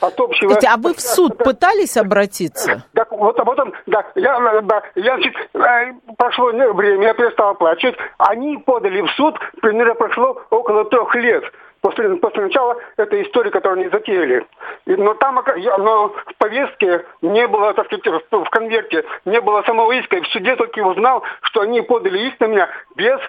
от 0.00 0.20
общего. 0.20 0.50
Скажите, 0.50 0.68
а 0.68 0.76
вы 0.76 0.94
в 0.94 1.00
суд 1.00 1.32
Это- 1.34 1.44
пытались 1.44 1.96
обратиться? 1.96 2.84
так 2.94 3.10
вот 3.12 3.38
об 3.38 3.50
этом, 3.50 3.72
да, 3.86 4.04
я, 4.14 4.38
да, 4.62 4.82
я, 4.94 5.14
значит, 5.16 5.34
э, 5.54 5.92
прошло 6.16 6.46
время, 6.46 7.08
я 7.08 7.14
перестал 7.14 7.50
оплачивать. 7.50 7.96
Они 8.18 8.56
подали 8.58 9.02
в 9.02 9.10
суд, 9.12 9.38
примерно 9.60 9.94
прошло 9.94 10.40
около 10.50 10.84
трех 10.86 11.14
лет 11.16 11.44
после, 11.86 12.16
после 12.16 12.42
начала 12.42 12.76
этой 12.96 13.22
истории, 13.22 13.50
которую 13.50 13.82
они 13.82 13.88
затеяли. 13.90 14.44
И- 14.86 14.96
но 14.96 15.14
там, 15.14 15.40
но 15.78 16.08
в 16.08 16.34
повестке 16.36 17.04
не 17.22 17.46
было, 17.46 17.74
так 17.74 17.86
сказать, 17.86 18.24
в, 18.32 18.50
конверте, 18.50 19.04
не 19.24 19.40
было 19.40 19.62
самого 19.62 19.92
иска. 19.92 20.16
И 20.16 20.20
в 20.20 20.26
суде 20.28 20.56
только 20.56 20.80
узнал, 20.80 21.22
что 21.42 21.60
они 21.60 21.80
подали 21.82 22.26
иск 22.26 22.40
на 22.40 22.46
меня 22.46 22.68
без 22.96 23.20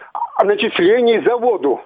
начислений 0.44 1.20
за 1.20 1.38
воду. 1.38 1.82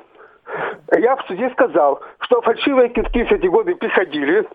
Я 0.98 1.16
в 1.16 1.26
суде 1.28 1.50
сказал, 1.52 2.02
что 2.20 2.42
фальшивые 2.42 2.90
китки 2.90 3.24
все 3.26 3.36
эти 3.36 3.48
годы 3.48 3.76
приходили. 3.76 4.48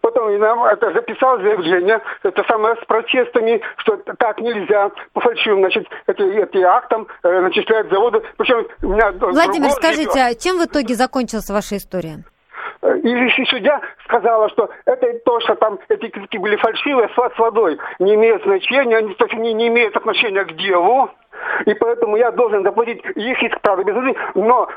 Потом 0.00 0.30
я 0.30 0.38
нам 0.38 0.64
это 0.64 0.92
записал 0.92 1.38
заявление, 1.38 2.00
это 2.22 2.44
самое 2.48 2.76
с 2.76 2.84
протестами, 2.86 3.60
что 3.78 3.96
так 3.96 4.40
нельзя 4.40 4.90
по 5.12 5.20
фальшивым, 5.20 5.60
значит, 5.60 5.86
эти, 6.06 6.22
эти 6.22 6.62
актам 6.62 7.06
э, 7.22 7.40
начисляют 7.40 7.90
заводы. 7.90 8.22
Причем 8.36 8.66
у 8.82 8.88
меня 8.88 9.12
Владимир, 9.12 9.70
скажите, 9.70 10.20
а 10.20 10.34
чем 10.34 10.58
в 10.58 10.64
итоге 10.64 10.94
закончилась 10.94 11.50
ваша 11.50 11.76
история? 11.76 12.24
И, 12.82 13.08
и 13.08 13.44
судья 13.46 13.80
сказала, 14.04 14.48
что 14.50 14.68
это 14.86 15.06
то, 15.24 15.38
что 15.40 15.54
там 15.54 15.78
эти 15.88 16.08
китки 16.08 16.36
были 16.36 16.56
фальшивые, 16.56 17.08
с, 17.08 17.38
водой, 17.38 17.78
не 18.00 18.14
имеет 18.16 18.42
значения, 18.42 18.96
они 18.96 19.14
то 19.14 19.24
есть 19.24 19.34
они 19.34 19.52
не 19.54 19.68
имеют 19.68 19.96
отношения 19.96 20.44
к 20.44 20.56
делу. 20.56 21.08
И 21.64 21.74
поэтому 21.74 22.16
я 22.16 22.30
должен 22.32 22.62
заплатить 22.62 23.02
их 23.14 23.42
иск, 23.42 23.60
правда, 23.62 23.84
без 23.84 23.94
воды, 23.94 24.14
но 24.34 24.68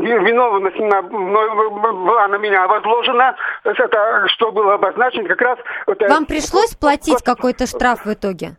виновность 0.00 0.78
на, 0.78 1.02
мной 1.02 1.70
была 1.70 2.28
на 2.28 2.36
меня 2.36 2.66
возложена, 2.66 3.36
это 3.64 4.24
что 4.28 4.52
было 4.52 4.74
обозначено 4.74 5.28
как 5.28 5.40
раз... 5.40 5.58
это- 5.86 6.08
Вам 6.08 6.26
пришлось 6.26 6.74
платить 6.74 7.22
какой-то 7.22 7.66
штраф 7.66 8.04
в 8.04 8.12
итоге? 8.12 8.56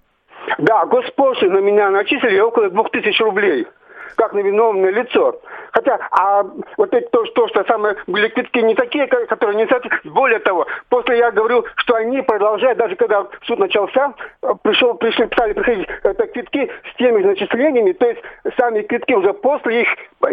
Да, 0.57 0.85
госпошлину 0.85 1.59
на 1.59 1.63
меня 1.63 1.89
начислили 1.89 2.39
около 2.39 2.69
двух 2.69 2.89
тысяч 2.91 3.19
рублей 3.21 3.67
как 4.15 4.33
на 4.33 4.39
виновное 4.39 4.91
лицо. 4.91 5.39
Хотя, 5.71 5.97
а 6.11 6.43
вот 6.77 6.93
это 6.93 7.09
то, 7.09 7.25
что, 7.25 7.47
что 7.47 7.63
самые 7.65 7.95
были 8.07 8.27
квитки 8.29 8.59
не 8.59 8.75
такие, 8.75 9.07
ко- 9.07 9.25
которые 9.25 9.55
не 9.57 9.67
соответствуют. 9.67 10.13
Более 10.13 10.39
того, 10.39 10.67
после 10.89 11.17
я 11.17 11.31
говорю, 11.31 11.65
что 11.77 11.95
они 11.95 12.21
продолжают, 12.21 12.77
даже 12.77 12.95
когда 12.95 13.25
суд 13.45 13.59
начался, 13.59 14.13
э, 14.43 14.47
пришел, 14.61 14.93
пришли, 14.95 15.25
стали 15.27 15.53
приходить 15.53 15.87
это, 16.03 16.27
квитки 16.27 16.69
с 16.93 16.97
теми 16.97 17.23
начислениями, 17.23 17.93
то 17.93 18.05
есть 18.07 18.21
сами 18.57 18.81
квитки 18.83 19.13
уже 19.13 19.33
после 19.33 19.81
их 19.83 19.87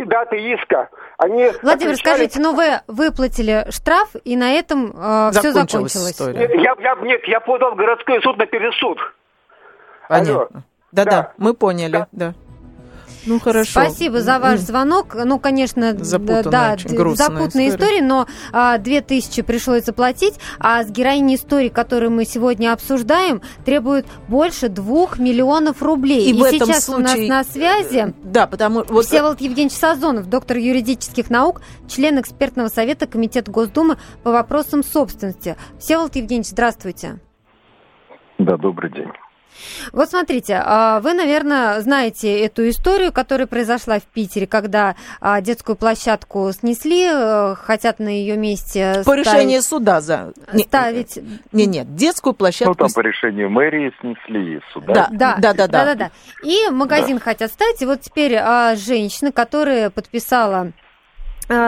даты 0.06 0.36
иска. 0.52 0.88
Они 1.16 1.50
Владимир, 1.62 1.92
отвечали- 1.94 1.94
скажите, 1.94 2.40
ну 2.40 2.54
вы 2.54 2.80
выплатили 2.86 3.64
штраф, 3.70 4.10
и 4.24 4.36
на 4.36 4.52
этом 4.52 4.90
все 4.92 5.50
Закончилась 5.52 5.92
закончилось. 5.92 6.10
история. 6.12 6.38
Нет, 6.38 6.54
я, 6.54 6.74
я, 6.80 6.94
нет, 7.02 7.24
я 7.28 7.40
подал 7.40 7.72
в 7.72 7.76
городской 7.76 8.20
суд 8.22 8.36
на 8.36 8.46
пересуд. 8.46 8.98
Понятно. 10.08 10.62
Да-да, 10.92 11.10
Да. 11.10 11.32
мы 11.38 11.54
поняли, 11.54 12.06
да. 12.12 12.34
Ну, 13.26 13.38
хорошо. 13.38 13.70
Спасибо 13.82 14.20
за 14.20 14.38
ваш 14.38 14.60
звонок. 14.60 15.14
Ну, 15.24 15.38
конечно, 15.38 15.94
Запутанная, 15.98 16.42
да, 16.44 16.72
очень 16.72 16.90
д- 16.90 16.96
грустная 16.96 17.26
запутанная 17.28 17.68
история. 17.68 17.84
история, 17.98 18.02
но 18.02 18.26
а, 18.52 18.78
2000 18.78 19.42
пришлось 19.42 19.84
заплатить, 19.84 20.34
а 20.58 20.82
с 20.82 20.90
героиней 20.90 21.36
истории, 21.36 21.68
которую 21.68 22.10
мы 22.12 22.24
сегодня 22.24 22.72
обсуждаем, 22.72 23.42
требует 23.64 24.06
больше 24.28 24.68
двух 24.68 25.18
миллионов 25.18 25.82
рублей. 25.82 26.30
И 26.30 26.32
в 26.32 26.42
этом 26.42 26.66
сейчас 26.68 26.88
у 26.88 26.98
нас 26.98 27.12
случае- 27.12 27.28
на 27.28 27.44
связи 27.44 28.14
Да, 28.24 28.46
потому 28.46 28.84
вот 28.88 29.04
Всеволод 29.06 29.40
Евгеньевич 29.40 29.76
Сазонов, 29.76 30.28
доктор 30.28 30.56
юридических 30.56 31.28
наук, 31.30 31.60
член 31.88 32.20
экспертного 32.20 32.68
совета 32.68 33.06
Комитета 33.06 33.50
Госдумы 33.50 33.98
по 34.22 34.30
вопросам 34.32 34.82
собственности. 34.82 35.56
Всеволод 35.78 36.16
Евгеньевич, 36.16 36.48
здравствуйте. 36.50 37.18
Да, 38.38 38.56
добрый 38.56 38.90
день. 38.90 39.08
Вот 39.92 40.10
смотрите, 40.10 40.60
а, 40.64 41.00
вы, 41.00 41.14
наверное, 41.14 41.80
знаете 41.80 42.40
эту 42.44 42.68
историю, 42.68 43.12
которая 43.12 43.46
произошла 43.46 43.98
в 43.98 44.04
Питере, 44.04 44.46
когда 44.46 44.96
а, 45.20 45.40
детскую 45.40 45.76
площадку 45.76 46.50
снесли, 46.52 47.06
э, 47.10 47.54
хотят 47.56 47.98
на 47.98 48.08
ее 48.08 48.36
месте 48.36 48.94
по 48.98 49.02
ставить- 49.12 49.26
решению 49.26 49.62
суда 49.62 50.00
за... 50.00 50.32
Не, 50.52 50.64
ставить... 50.64 51.18
не, 51.52 51.66
нет, 51.66 51.94
детскую 51.94 52.32
Ну, 52.32 52.36
площадку... 52.36 52.74
там 52.74 52.92
по 52.92 53.00
решению 53.00 53.50
мэрии 53.50 53.92
снесли 54.00 54.60
суда. 54.72 54.92
Да, 54.94 55.08
Да, 55.10 55.36
да, 55.38 55.52
да, 55.54 55.66
да. 55.68 55.84
да, 55.84 55.94
да. 55.94 56.10
И 56.42 56.68
магазин 56.70 57.18
хотят 57.18 57.50
ставить. 57.50 57.82
И 57.82 57.86
вот 57.86 58.00
теперь 58.00 58.36
а, 58.36 58.74
женщина, 58.76 59.32
которая 59.32 59.90
подписала 59.90 60.66
э, 60.68 60.70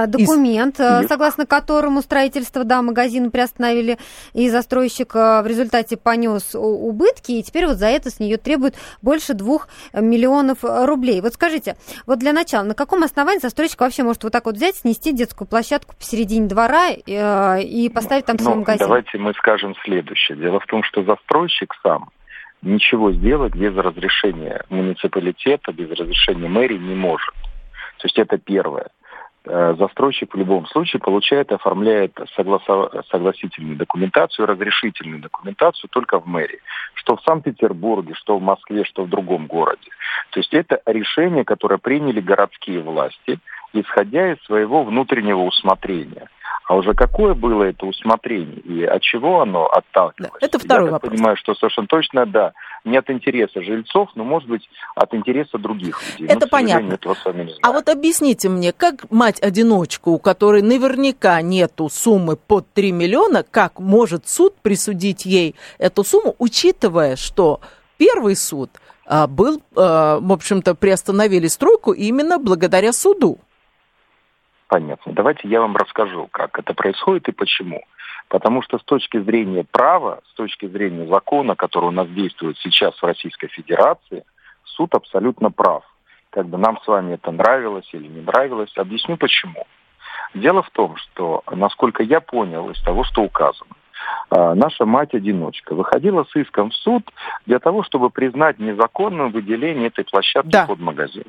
документ, 0.07 0.79
и... 0.79 1.07
согласно 1.09 1.45
которому 1.47 2.03
строительство 2.03 2.65
да, 2.65 2.81
магазина 2.83 3.31
приостановили, 3.31 3.99
и 4.33 4.49
застройщик 4.49 5.15
в 5.15 5.45
результате 5.47 5.97
понес 5.97 6.55
убытки, 6.55 7.33
и 7.33 7.43
теперь 7.43 7.67
вот 7.67 7.77
за 7.77 7.87
это 7.87 8.11
с 8.11 8.21
нее 8.21 8.37
требуют 8.37 8.77
больше 9.03 9.35
двух 9.35 9.69
миллионов 9.93 10.59
рублей. 10.63 11.21
Вот 11.21 11.35
скажите, 11.35 11.77
вот 12.07 12.19
для 12.19 12.33
начала, 12.33 12.65
на 12.65 12.75
каком 12.75 13.03
основании 13.03 13.41
застройщик 13.41 13.81
вообще 13.81 14.03
может 14.03 14.23
вот 14.25 14.33
так 14.33 14.47
вот 14.47 14.55
взять, 14.55 14.77
снести 14.77 15.13
детскую 15.13 15.49
площадку 15.49 15.95
посередине 15.97 16.49
двора 16.49 16.91
и 16.91 17.91
поставить 17.93 18.27
там 18.27 18.39
свой 18.39 18.55
ну, 18.55 18.61
магазин? 18.61 18.87
Давайте 18.87 19.19
мы 19.19 19.35
скажем 19.35 19.75
следующее. 19.85 20.39
Дело 20.39 20.61
в 20.61 20.67
том, 20.67 20.83
что 20.85 21.03
застройщик 21.03 21.75
сам 21.83 22.11
ничего 22.63 23.13
сделать 23.13 23.55
без 23.55 23.75
разрешения 23.77 24.65
муниципалитета, 24.69 25.73
без 25.73 25.91
разрешения 25.91 26.49
мэрии 26.49 26.79
не 26.79 26.95
может. 26.95 27.35
То 27.99 28.05
есть 28.05 28.19
это 28.19 28.39
первое. 28.39 28.89
Э, 29.45 29.75
застройщик 29.77 30.35
в 30.35 30.39
любом 30.39 30.67
случае 30.67 31.01
получает 31.01 31.51
и 31.51 31.55
оформляет 31.55 32.17
согласо- 32.37 33.03
согласительную 33.11 33.77
документацию, 33.77 34.47
разрешительную 34.47 35.21
документацию 35.21 35.91
только 35.91 36.21
в 36.21 36.27
мэрии. 36.29 36.61
Что 36.95 37.17
в 37.17 37.23
Санкт-Петербурге, 37.23 38.15
что 38.15 38.39
в 38.39 38.43
Москве, 38.43 38.85
что 38.85 39.03
в 39.03 39.09
другом 39.09 39.47
городе. 39.47 39.91
То 40.31 40.39
есть 40.39 40.55
это 40.55 40.81
решение, 40.87 41.45
которое 41.45 41.79
приняли 41.79 42.21
городские 42.21 42.81
власти, 42.83 43.41
исходя 43.73 44.33
из 44.33 44.43
своего 44.45 44.85
внутреннего 44.85 45.41
усмотрения. 45.41 46.29
А 46.67 46.77
уже 46.77 46.95
какое 46.95 47.35
было 47.35 47.65
это 47.65 47.87
усмотрение 47.87 48.61
и 48.61 48.85
от 48.85 49.03
чего 49.03 49.43
оно 49.43 49.67
отталкивалось? 49.67 50.41
Да, 50.41 50.47
это 50.47 50.59
второй 50.59 50.87
Я 50.87 50.93
вопрос. 50.93 51.11
Я 51.11 51.17
понимаю, 51.17 51.37
что 51.37 51.55
совершенно 51.55 51.89
точно, 51.89 52.25
да, 52.25 52.53
не 52.85 52.97
от 52.97 53.11
интереса 53.11 53.63
жильцов, 53.63 54.11
но, 54.15 54.25
может 54.25 54.49
быть, 54.49 54.69
от 54.95 55.13
интереса 55.13 55.59
других 55.59 56.01
людей. 56.13 56.29
Это 56.29 56.47
но, 56.47 56.49
понятно. 56.49 56.95
Этого 56.95 57.15
с 57.15 57.25
вами 57.25 57.45
не 57.45 57.49
знаю. 57.49 57.59
А 57.63 57.73
вот 57.73 57.89
объясните 57.89 58.49
мне, 58.49 58.73
как 58.73 59.11
мать-одиночку, 59.11 60.13
у 60.13 60.19
которой 60.19 60.63
наверняка 60.63 61.43
нету 61.43 61.89
суммы 61.89 62.37
под 62.37 62.73
3 62.73 62.93
миллиона, 62.93 63.43
как 63.43 63.81
может 63.81 64.29
суд 64.29 64.55
присудить 64.63 65.27
ей 65.27 65.57
эту 65.79 66.05
сумму, 66.05 66.37
учитывая, 66.39 67.17
что 67.17 67.61
первый 67.99 68.37
суд 68.37 68.71
а, 69.05 69.27
был, 69.27 69.61
а, 69.77 70.21
в 70.21 70.33
общем-то, 70.33 70.75
приостановили 70.75 71.49
стройку 71.49 71.93
именно 71.93 72.39
благодаря 72.39 72.93
суду? 72.93 73.41
Понятно. 74.73 75.13
Давайте 75.13 75.49
я 75.49 75.61
вам 75.61 75.77
расскажу, 75.77 76.29
как 76.31 76.59
это 76.59 76.73
происходит 76.73 77.29
и 77.29 77.33
почему. 77.33 77.83
Потому 78.29 78.63
что 78.63 78.79
с 78.79 78.85
точки 78.85 79.21
зрения 79.21 79.67
права, 79.71 80.21
с 80.31 80.35
точки 80.35 80.65
зрения 80.65 81.07
закона, 81.07 81.55
который 81.55 81.89
у 81.89 81.91
нас 81.91 82.09
действует 82.09 82.57
сейчас 82.57 82.95
в 82.97 83.03
Российской 83.05 83.49
Федерации, 83.49 84.25
суд 84.65 84.95
абсолютно 84.95 85.51
прав. 85.51 85.85
Как 86.31 86.47
бы 86.47 86.57
нам 86.57 86.81
с 86.81 86.87
вами 86.87 87.13
это 87.17 87.31
нравилось 87.33 87.87
или 87.93 88.09
не 88.09 88.23
нравилось, 88.23 88.73
объясню 88.79 89.19
почему. 89.19 89.67
Дело 90.33 90.63
в 90.63 90.71
том, 90.71 90.97
что, 90.97 91.43
насколько 91.51 92.03
я 92.03 92.23
понял 92.23 92.71
из 92.71 92.83
того, 92.83 93.05
что 93.05 93.21
указано, 93.21 93.77
а, 94.31 94.55
наша 94.55 94.87
мать-одиночка 94.87 95.75
выходила 95.75 96.25
с 96.25 96.35
иском 96.35 96.71
в 96.71 96.75
суд 96.77 97.07
для 97.45 97.59
того, 97.59 97.83
чтобы 97.83 98.09
признать 98.09 98.59
незаконным 98.59 99.33
выделение 99.33 99.89
этой 99.89 100.07
площадки 100.07 100.49
да. 100.49 100.65
под 100.65 100.81
магазин. 100.81 101.25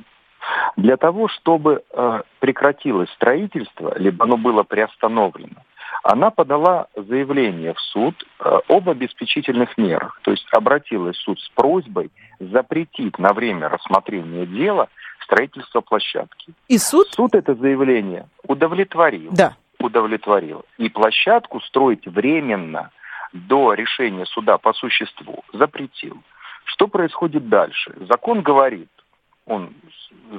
Для 0.75 0.97
того, 0.97 1.27
чтобы 1.27 1.83
э, 1.91 2.21
прекратилось 2.39 3.09
строительство, 3.11 3.97
либо 3.97 4.25
оно 4.25 4.37
было 4.37 4.63
приостановлено, 4.63 5.61
она 6.03 6.31
подала 6.31 6.87
заявление 6.95 7.73
в 7.73 7.79
суд 7.79 8.15
э, 8.39 8.59
об 8.67 8.89
обеспечительных 8.89 9.77
мерах. 9.77 10.19
То 10.23 10.31
есть 10.31 10.45
обратилась 10.51 11.15
в 11.15 11.21
суд 11.21 11.39
с 11.39 11.49
просьбой 11.49 12.11
запретить 12.39 13.17
на 13.19 13.33
время 13.33 13.69
рассмотрения 13.69 14.45
дела 14.45 14.89
строительство 15.23 15.81
площадки. 15.81 16.53
И 16.67 16.77
суд? 16.77 17.07
Суд 17.11 17.35
это 17.35 17.55
заявление 17.55 18.27
удовлетворил. 18.45 19.31
Да. 19.31 19.55
Удовлетворил. 19.79 20.65
И 20.77 20.89
площадку 20.89 21.61
строить 21.61 22.05
временно 22.05 22.91
до 23.31 23.73
решения 23.73 24.25
суда 24.25 24.57
по 24.57 24.73
существу 24.73 25.43
запретил. 25.53 26.21
Что 26.65 26.87
происходит 26.87 27.47
дальше? 27.49 27.93
Закон 28.09 28.41
говорит, 28.41 28.89
он 29.45 29.73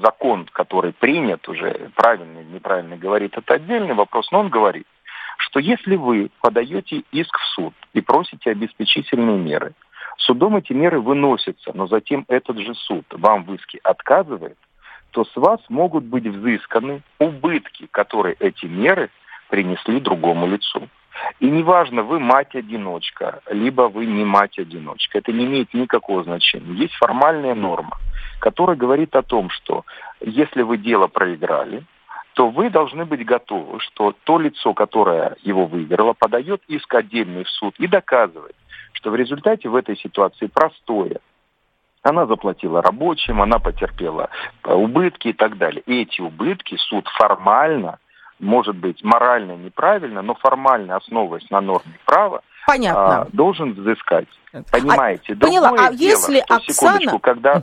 закон, 0.02 0.46
который 0.52 0.92
принят 0.92 1.48
уже, 1.48 1.90
правильно 1.94 2.40
или 2.40 2.54
неправильно 2.54 2.96
говорит, 2.96 3.36
это 3.36 3.54
отдельный 3.54 3.94
вопрос, 3.94 4.30
но 4.32 4.40
он 4.40 4.48
говорит, 4.48 4.86
что 5.38 5.60
если 5.60 5.96
вы 5.96 6.30
подаете 6.40 7.02
иск 7.12 7.38
в 7.38 7.46
суд 7.54 7.74
и 7.92 8.00
просите 8.00 8.50
обеспечительные 8.50 9.38
меры, 9.38 9.74
судом 10.18 10.56
эти 10.56 10.72
меры 10.72 11.00
выносятся, 11.00 11.72
но 11.74 11.86
затем 11.86 12.24
этот 12.28 12.58
же 12.58 12.74
суд 12.74 13.04
вам 13.10 13.44
в 13.44 13.54
иске 13.54 13.78
отказывает, 13.82 14.56
то 15.10 15.24
с 15.24 15.36
вас 15.36 15.60
могут 15.68 16.04
быть 16.04 16.26
взысканы 16.26 17.02
убытки, 17.18 17.86
которые 17.90 18.36
эти 18.40 18.66
меры 18.66 19.10
принесли 19.48 20.00
другому 20.00 20.46
лицу. 20.46 20.88
И 21.40 21.46
неважно, 21.46 22.02
вы 22.02 22.20
мать-одиночка, 22.20 23.40
либо 23.50 23.82
вы 23.82 24.06
не 24.06 24.24
мать-одиночка, 24.24 25.18
это 25.18 25.32
не 25.32 25.44
имеет 25.44 25.72
никакого 25.74 26.24
значения. 26.24 26.74
Есть 26.74 26.94
формальная 26.94 27.54
норма, 27.54 27.98
которая 28.40 28.76
говорит 28.76 29.14
о 29.16 29.22
том, 29.22 29.50
что 29.50 29.84
если 30.20 30.62
вы 30.62 30.78
дело 30.78 31.06
проиграли, 31.06 31.84
то 32.34 32.48
вы 32.48 32.68
должны 32.68 33.04
быть 33.04 33.24
готовы, 33.24 33.80
что 33.80 34.14
то 34.24 34.38
лицо, 34.38 34.74
которое 34.74 35.36
его 35.42 35.66
выиграло, 35.66 36.14
подает 36.14 36.62
иск 36.66 36.92
отдельный 36.94 37.44
в 37.44 37.48
суд 37.48 37.74
и 37.78 37.86
доказывает, 37.86 38.56
что 38.92 39.10
в 39.10 39.16
результате 39.16 39.68
в 39.68 39.76
этой 39.76 39.96
ситуации 39.96 40.46
простое. 40.46 41.20
Она 42.02 42.26
заплатила 42.26 42.82
рабочим, 42.82 43.40
она 43.40 43.58
потерпела 43.58 44.28
убытки 44.64 45.28
и 45.28 45.32
так 45.32 45.56
далее. 45.56 45.82
И 45.86 46.02
эти 46.02 46.20
убытки 46.20 46.76
суд 46.76 47.08
формально 47.08 47.98
может 48.44 48.76
быть 48.76 49.02
морально 49.02 49.52
неправильно, 49.56 50.22
но 50.22 50.34
формально 50.34 50.96
основываясь 50.96 51.48
на 51.50 51.60
норме 51.60 51.98
права, 52.04 52.42
Понятно. 52.66 53.22
А, 53.22 53.28
должен 53.32 53.74
взыскать. 53.74 54.28
Понимаете? 54.70 55.34
А, 55.34 55.36
поняла. 55.36 55.70
А 55.76 55.92
дело, 55.92 56.18
если 56.18 56.42
Оксана... 56.48 57.18
когда 57.18 57.62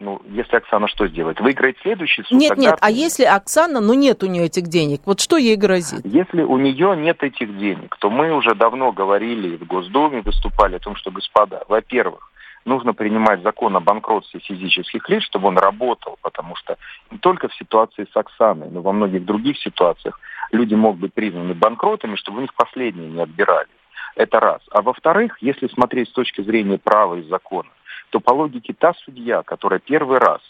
ну, 0.00 0.20
если 0.30 0.56
Оксана 0.56 0.88
что 0.88 1.06
сделает? 1.08 1.40
Выиграет 1.40 1.76
следующий 1.82 2.22
суд? 2.22 2.32
Нет, 2.32 2.56
нет, 2.56 2.78
а 2.80 2.90
если 2.90 3.24
Оксана, 3.24 3.80
ну 3.80 3.92
нет 3.92 4.22
у 4.22 4.26
нее 4.26 4.46
этих 4.46 4.64
денег, 4.64 5.02
вот 5.04 5.20
что 5.20 5.36
ей 5.36 5.56
грозит? 5.56 6.00
Если 6.04 6.42
у 6.42 6.56
нее 6.56 6.96
нет 6.96 7.22
этих 7.22 7.56
денег, 7.58 7.94
то 7.98 8.08
мы 8.08 8.32
уже 8.32 8.54
давно 8.54 8.92
говорили 8.92 9.58
в 9.58 9.66
Госдуме, 9.66 10.22
выступали 10.22 10.76
о 10.76 10.78
том, 10.78 10.96
что, 10.96 11.10
господа, 11.10 11.64
во-первых, 11.68 12.32
нужно 12.64 12.94
принимать 12.94 13.42
закон 13.42 13.76
о 13.76 13.80
банкротстве 13.80 14.40
физических 14.40 15.08
лиц, 15.08 15.22
чтобы 15.24 15.48
он 15.48 15.58
работал, 15.58 16.18
потому 16.22 16.56
что 16.56 16.76
не 17.10 17.18
только 17.18 17.48
в 17.48 17.54
ситуации 17.54 18.06
с 18.12 18.16
Оксаной, 18.16 18.68
но 18.70 18.80
во 18.82 18.92
многих 18.92 19.24
других 19.24 19.58
ситуациях 19.58 20.18
люди 20.52 20.74
могут 20.74 21.00
быть 21.00 21.14
признаны 21.14 21.54
банкротами, 21.54 22.16
чтобы 22.16 22.38
у 22.38 22.42
них 22.42 22.54
последние 22.54 23.08
не 23.08 23.20
отбирали. 23.20 23.68
Это 24.16 24.40
раз. 24.40 24.60
А 24.70 24.82
во-вторых, 24.82 25.38
если 25.40 25.68
смотреть 25.68 26.08
с 26.08 26.12
точки 26.12 26.42
зрения 26.42 26.78
права 26.78 27.14
и 27.16 27.28
закона, 27.28 27.70
то 28.10 28.20
по 28.20 28.32
логике 28.32 28.74
та 28.74 28.92
судья, 29.04 29.42
которая 29.42 29.78
первый 29.78 30.18
раз 30.18 30.40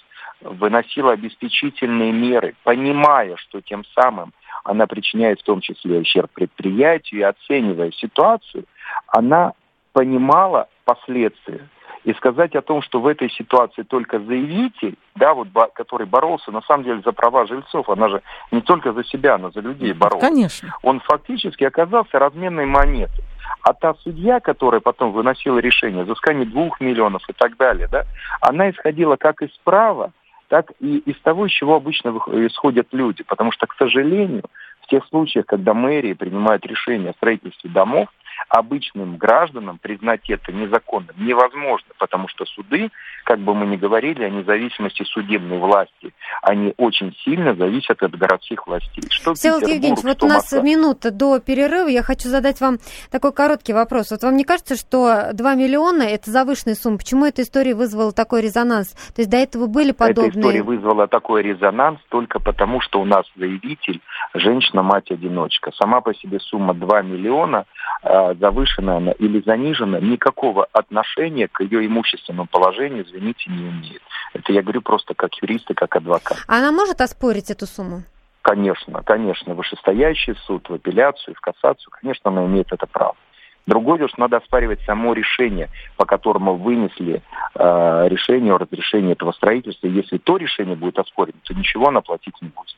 выносила 0.40 1.12
обеспечительные 1.12 2.12
меры, 2.12 2.54
понимая, 2.64 3.36
что 3.36 3.60
тем 3.60 3.84
самым 3.94 4.32
она 4.64 4.86
причиняет 4.86 5.40
в 5.40 5.44
том 5.44 5.60
числе 5.60 5.98
ущерб 5.98 6.30
предприятию 6.32 7.20
и 7.20 7.24
оценивая 7.24 7.92
ситуацию, 7.92 8.64
она 9.06 9.52
понимала 9.92 10.68
последствия 10.84 11.68
и 12.04 12.12
сказать 12.14 12.54
о 12.54 12.62
том, 12.62 12.82
что 12.82 13.00
в 13.00 13.06
этой 13.06 13.30
ситуации 13.30 13.82
только 13.82 14.18
заявитель, 14.18 14.96
да, 15.14 15.34
вот, 15.34 15.48
который 15.74 16.06
боролся 16.06 16.50
на 16.50 16.62
самом 16.62 16.84
деле 16.84 17.02
за 17.04 17.12
права 17.12 17.46
жильцов, 17.46 17.88
она 17.90 18.08
же 18.08 18.22
не 18.50 18.60
только 18.60 18.92
за 18.92 19.04
себя, 19.04 19.34
она 19.34 19.50
за 19.50 19.60
людей 19.60 19.92
боролась. 19.92 20.24
Конечно. 20.24 20.74
Он 20.82 21.00
фактически 21.00 21.64
оказался 21.64 22.18
разменной 22.18 22.66
монетой. 22.66 23.24
А 23.62 23.74
та 23.74 23.94
судья, 23.94 24.40
которая 24.40 24.80
потом 24.80 25.12
выносила 25.12 25.58
решение 25.58 26.04
взыскание 26.04 26.46
двух 26.46 26.80
миллионов 26.80 27.22
и 27.28 27.32
так 27.32 27.56
далее, 27.56 27.88
да, 27.90 28.04
она 28.40 28.70
исходила 28.70 29.16
как 29.16 29.42
из 29.42 29.50
права, 29.64 30.12
так 30.48 30.72
и 30.80 30.98
из 30.98 31.20
того, 31.20 31.46
из 31.46 31.52
чего 31.52 31.76
обычно 31.76 32.10
исходят 32.46 32.88
люди. 32.92 33.22
Потому 33.22 33.52
что, 33.52 33.66
к 33.66 33.74
сожалению, 33.74 34.44
в 34.80 34.86
тех 34.86 35.04
случаях, 35.06 35.46
когда 35.46 35.74
мэрии 35.74 36.14
принимают 36.14 36.64
решение 36.64 37.10
о 37.10 37.14
строительстве 37.14 37.70
домов, 37.70 38.08
обычным 38.48 39.16
гражданам 39.16 39.78
признать 39.78 40.28
это 40.28 40.52
незаконным 40.52 41.14
невозможно, 41.18 41.88
потому 41.98 42.28
что 42.28 42.44
суды, 42.46 42.90
как 43.24 43.38
бы 43.40 43.54
мы 43.54 43.66
ни 43.66 43.76
говорили 43.76 44.24
о 44.24 44.30
независимости 44.30 45.04
судебной 45.04 45.58
власти, 45.58 46.12
они 46.42 46.74
очень 46.76 47.14
сильно 47.24 47.54
зависят 47.54 48.02
от 48.02 48.12
городских 48.16 48.66
властей. 48.66 49.04
Что 49.10 49.34
Всеволод 49.34 49.68
Евгеньевич, 49.68 50.02
вот 50.02 50.22
у 50.22 50.26
нас 50.26 50.52
Москва. 50.52 50.62
минута 50.62 51.10
до 51.10 51.38
перерыва, 51.38 51.88
я 51.88 52.02
хочу 52.02 52.28
задать 52.28 52.60
вам 52.60 52.78
такой 53.10 53.32
короткий 53.32 53.72
вопрос. 53.72 54.10
Вот 54.10 54.22
вам 54.22 54.36
не 54.36 54.44
кажется, 54.44 54.76
что 54.76 55.30
2 55.32 55.54
миллиона– 55.54 56.02
это 56.04 56.30
завышенная 56.30 56.74
сумма? 56.74 56.98
Почему 56.98 57.26
эта 57.26 57.42
история 57.42 57.74
вызвала 57.74 58.12
такой 58.12 58.42
резонанс? 58.42 58.92
То 59.14 59.22
есть 59.22 59.30
до 59.30 59.36
этого 59.36 59.66
были 59.66 59.92
подобные... 59.92 60.30
Эта 60.30 60.40
история 60.40 60.62
вызвала 60.62 61.08
такой 61.08 61.42
резонанс 61.42 62.00
только 62.08 62.40
потому, 62.40 62.80
что 62.80 63.00
у 63.00 63.04
нас 63.04 63.24
заявитель– 63.36 64.00
женщина-мать-одиночка. 64.34 65.72
Сама 65.74 66.00
по 66.00 66.14
себе 66.14 66.38
сумма 66.40 66.74
2 66.74 67.02
миллиона 67.02 67.64
а, 68.02 68.29
завышена 68.34 68.96
она 68.96 69.12
или 69.12 69.42
занижена, 69.44 70.00
никакого 70.00 70.66
отношения 70.72 71.48
к 71.48 71.62
ее 71.62 71.86
имущественному 71.86 72.46
положению, 72.46 73.04
извините, 73.04 73.50
не 73.50 73.68
имеет. 73.70 74.02
Это 74.34 74.52
я 74.52 74.62
говорю 74.62 74.82
просто 74.82 75.14
как 75.14 75.34
юрист 75.42 75.70
и 75.70 75.74
как 75.74 75.96
адвокат. 75.96 76.38
Она 76.46 76.72
может 76.72 77.00
оспорить 77.00 77.50
эту 77.50 77.66
сумму? 77.66 78.02
конечно, 78.42 79.02
конечно, 79.02 79.54
вышестоящий 79.54 80.34
суд, 80.46 80.68
в 80.68 80.74
апелляцию, 80.74 81.34
в 81.34 81.40
кассацию, 81.40 81.92
конечно, 82.00 82.30
она 82.30 82.46
имеет 82.46 82.72
это 82.72 82.86
право. 82.86 83.14
Другое 83.66 83.98
дело, 83.98 84.08
что 84.08 84.20
надо 84.20 84.38
оспаривать 84.38 84.80
само 84.82 85.12
решение, 85.12 85.68
по 85.96 86.04
которому 86.04 86.56
вынесли 86.56 87.22
э, 87.54 88.08
решение 88.08 88.54
о 88.54 88.58
разрешении 88.58 89.12
этого 89.12 89.32
строительства. 89.32 89.86
Если 89.86 90.18
то 90.18 90.38
решение 90.38 90.74
будет 90.74 90.98
оспорено, 90.98 91.38
то 91.44 91.54
ничего 91.54 91.88
она 91.88 92.00
платить 92.00 92.34
не 92.40 92.48
будет. 92.48 92.76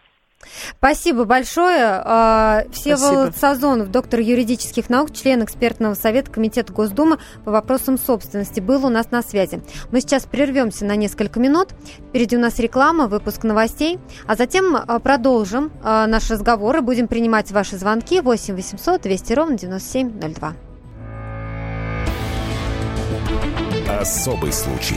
Спасибо 0.79 1.25
большое. 1.25 2.03
А, 2.05 2.65
Всеволод 2.73 3.37
Сазонов, 3.37 3.91
доктор 3.91 4.21
юридических 4.21 4.91
наук, 4.91 5.13
член 5.13 5.45
экспертного 5.45 5.95
совета 5.95 6.31
Комитета 6.31 6.73
Госдумы 6.73 7.19
по 7.45 7.51
вопросам 7.51 7.99
собственности, 7.99 8.61
был 8.61 8.87
у 8.87 8.89
нас 8.89 9.11
на 9.11 9.23
связи. 9.23 9.63
Мы 9.91 10.01
сейчас 10.01 10.25
прервемся 10.25 10.85
на 10.85 10.97
несколько 10.97 11.41
минут. 11.41 11.69
Впереди 12.09 12.37
у 12.37 12.41
нас 12.41 12.59
реклама, 12.59 13.07
выпуск 13.07 13.45
новостей, 13.45 13.99
а 14.27 14.37
затем 14.37 14.77
а, 14.77 14.99
продолжим 14.99 15.73
а, 15.83 16.07
наш 16.07 16.31
разговор 16.31 16.77
и 16.77 16.81
будем 16.81 17.09
принимать 17.09 17.51
ваши 17.53 17.77
звонки 17.77 18.21
8 18.21 18.55
800 18.55 19.03
200 19.03 19.33
ровно 19.33 19.59
9702. 19.59 20.55
Особый 24.01 24.53
случай. 24.53 24.97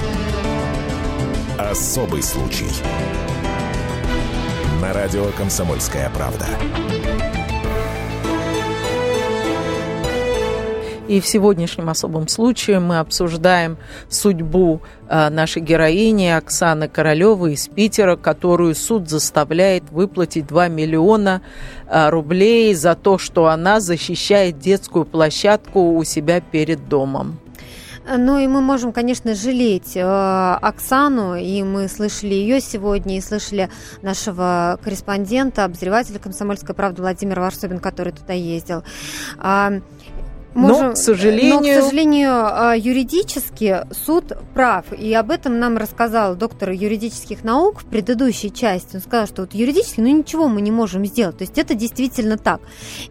Особый 1.69 2.23
случай. 2.23 2.65
На 4.81 4.93
радио 4.93 5.25
«Комсомольская 5.37 6.09
правда». 6.09 6.47
И 11.07 11.19
в 11.19 11.27
сегодняшнем 11.27 11.89
особом 11.89 12.27
случае 12.29 12.79
мы 12.79 12.97
обсуждаем 12.97 13.77
судьбу 14.09 14.81
э, 15.07 15.29
нашей 15.29 15.61
героини 15.61 16.29
Оксаны 16.29 16.87
Королевой 16.87 17.53
из 17.53 17.67
Питера, 17.67 18.15
которую 18.15 18.73
суд 18.73 19.07
заставляет 19.07 19.83
выплатить 19.91 20.47
2 20.47 20.67
миллиона 20.69 21.43
э, 21.87 22.09
рублей 22.09 22.73
за 22.73 22.95
то, 22.95 23.19
что 23.19 23.47
она 23.47 23.79
защищает 23.81 24.57
детскую 24.57 25.05
площадку 25.05 25.95
у 25.95 26.03
себя 26.05 26.41
перед 26.41 26.89
домом. 26.89 27.39
Ну 28.05 28.39
и 28.39 28.47
мы 28.47 28.61
можем, 28.61 28.93
конечно, 28.93 29.35
жалеть 29.35 29.95
э, 29.95 30.01
Оксану, 30.01 31.35
и 31.35 31.61
мы 31.61 31.87
слышали 31.87 32.33
ее 32.33 32.59
сегодня, 32.59 33.17
и 33.17 33.21
слышали 33.21 33.69
нашего 34.01 34.79
корреспондента, 34.83 35.65
обозревателя 35.65 36.17
«Комсомольской 36.17 36.73
правды» 36.73 37.01
Владимира 37.01 37.41
Варсобин, 37.41 37.79
который 37.79 38.11
туда 38.11 38.33
ездил. 38.33 38.83
А, 39.37 39.73
Можем, 40.53 40.87
но, 40.87 40.93
к 40.93 40.97
сожалению... 40.97 41.53
но, 41.55 41.61
к 41.61 41.83
сожалению, 41.83 42.31
а, 42.31 42.75
юридически 42.75 43.85
суд 44.05 44.33
прав. 44.53 44.85
И 44.91 45.13
об 45.13 45.31
этом 45.31 45.59
нам 45.59 45.77
рассказал 45.77 46.35
доктор 46.35 46.71
юридических 46.71 47.43
наук 47.43 47.81
в 47.81 47.85
предыдущей 47.85 48.51
части. 48.51 48.95
Он 48.95 49.01
сказал, 49.01 49.27
что 49.27 49.41
вот 49.43 49.53
юридически, 49.53 50.01
ну 50.01 50.07
ничего 50.07 50.47
мы 50.47 50.61
не 50.61 50.71
можем 50.71 51.05
сделать. 51.05 51.37
То 51.37 51.43
есть 51.43 51.57
это 51.57 51.73
действительно 51.73 52.37
так. 52.37 52.59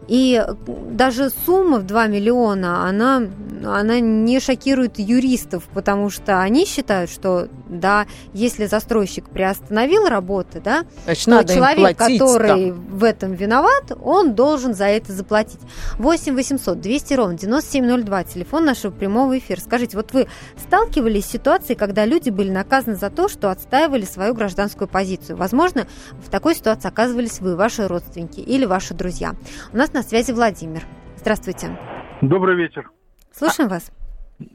И 0.07 0.43
даже 0.91 1.31
сумма 1.45 1.79
в 1.79 1.85
2 1.87 2.07
миллиона, 2.07 2.87
она, 2.87 3.23
она 3.65 3.99
не 3.99 4.39
шокирует 4.39 4.99
юристов, 4.99 5.63
потому 5.73 6.09
что 6.09 6.41
они 6.41 6.65
считают, 6.65 7.09
что, 7.09 7.47
да, 7.79 8.05
если 8.33 8.65
застройщик 8.65 9.29
приостановил 9.29 10.07
работы, 10.07 10.61
да, 10.61 10.83
Значит, 11.05 11.25
то 11.25 11.31
надо 11.31 11.53
человек, 11.55 11.97
который 11.97 12.71
там. 12.71 12.85
в 12.87 13.03
этом 13.03 13.33
виноват, 13.33 13.91
он 14.03 14.35
должен 14.35 14.75
за 14.75 14.85
это 14.85 15.11
заплатить. 15.11 15.59
8 15.97 16.35
800 16.35 16.79
200 16.79 17.13
ровно 17.15 17.31
телефон 17.37 17.51
9702, 17.51 18.23
телефон 18.23 18.65
нашего 18.65 18.91
прямого 18.91 19.37
эфира. 19.37 19.59
Скажите, 19.59 19.97
вот 19.97 20.11
вы 20.13 20.27
сталкивались 20.57 21.25
с 21.25 21.31
ситуацией, 21.31 21.77
когда 21.77 22.05
люди 22.05 22.29
были 22.29 22.49
наказаны 22.49 22.95
за 22.95 23.09
то, 23.09 23.27
что 23.27 23.49
отстаивали 23.49 24.03
свою 24.03 24.33
гражданскую 24.33 24.87
позицию? 24.87 25.37
Возможно, 25.37 25.87
в 26.13 26.29
такой 26.29 26.55
ситуации 26.55 26.87
оказывались 26.87 27.39
вы, 27.39 27.55
ваши 27.55 27.87
родственники 27.87 28.39
или 28.39 28.65
ваши 28.65 28.93
друзья. 28.93 29.33
У 29.73 29.77
нас 29.77 29.93
на 29.93 30.03
связи 30.03 30.31
Владимир. 30.31 30.83
Здравствуйте. 31.17 31.77
Добрый 32.21 32.55
вечер. 32.55 32.89
Слушаем 33.31 33.69
вас. 33.69 33.91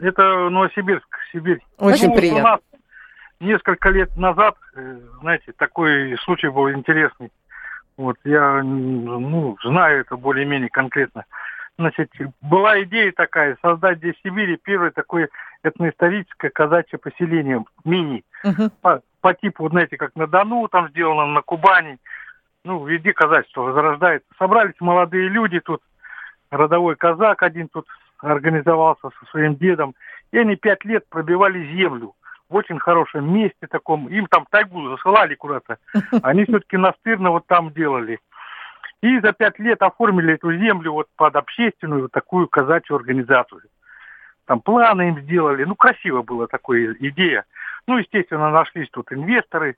Это 0.00 0.48
Новосибирск, 0.50 1.06
Сибирь. 1.32 1.58
Очень 1.78 2.08
ну, 2.08 2.16
приятно. 2.16 2.40
У 2.40 2.44
нас 2.44 2.60
несколько 3.40 3.90
лет 3.90 4.16
назад, 4.16 4.56
э, 4.74 4.98
знаете, 5.20 5.52
такой 5.56 6.16
случай 6.18 6.48
был 6.48 6.70
интересный. 6.70 7.30
Вот 7.96 8.16
я, 8.24 8.62
ну, 8.62 9.56
знаю 9.62 10.00
это 10.00 10.16
более-менее 10.16 10.68
конкретно. 10.68 11.24
Значит, 11.78 12.10
была 12.40 12.82
идея 12.82 13.12
такая, 13.12 13.56
создать 13.60 13.98
здесь 13.98 14.14
в 14.16 14.22
Сибири 14.22 14.56
первое 14.56 14.90
такое 14.90 15.28
этноисторическое 15.62 16.50
казачье 16.50 16.98
поселение, 16.98 17.64
мини, 17.84 18.24
uh-huh. 18.44 18.70
по, 18.80 19.02
по 19.20 19.34
типу, 19.34 19.68
знаете, 19.68 19.98
как 19.98 20.14
на 20.16 20.26
Дону 20.26 20.68
там 20.68 20.88
сделано, 20.88 21.26
на 21.26 21.42
Кубани, 21.42 21.98
ну, 22.64 22.84
везде 22.84 23.12
казачество 23.12 23.62
возрождается. 23.62 24.28
Собрались 24.38 24.74
молодые 24.80 25.28
люди 25.28 25.60
тут, 25.60 25.82
родовой 26.50 26.96
казак 26.96 27.42
один 27.42 27.68
тут 27.68 27.86
организовался 28.18 29.10
со 29.10 29.26
своим 29.30 29.56
дедом, 29.56 29.94
и 30.32 30.38
они 30.38 30.56
пять 30.56 30.84
лет 30.84 31.06
пробивали 31.08 31.76
землю 31.76 32.14
в 32.48 32.54
очень 32.54 32.78
хорошем 32.78 33.32
месте 33.32 33.66
таком, 33.68 34.08
им 34.08 34.26
там 34.26 34.46
тайгу 34.50 34.88
засылали 34.90 35.34
куда-то, 35.34 35.78
они 36.22 36.44
все-таки 36.44 36.76
настырно 36.76 37.30
вот 37.30 37.46
там 37.46 37.72
делали. 37.72 38.18
И 39.02 39.20
за 39.20 39.32
пять 39.32 39.58
лет 39.58 39.82
оформили 39.82 40.34
эту 40.34 40.52
землю 40.56 40.92
вот 40.92 41.08
под 41.16 41.36
общественную 41.36 42.02
вот 42.02 42.12
такую 42.12 42.48
казачью 42.48 42.96
организацию. 42.96 43.62
Там 44.46 44.60
планы 44.60 45.08
им 45.08 45.20
сделали. 45.20 45.64
Ну, 45.64 45.74
красиво 45.74 46.22
было 46.22 46.46
такая 46.46 46.94
идея. 47.00 47.44
Ну, 47.86 47.98
естественно, 47.98 48.50
нашлись 48.50 48.88
тут 48.90 49.12
инвесторы, 49.12 49.76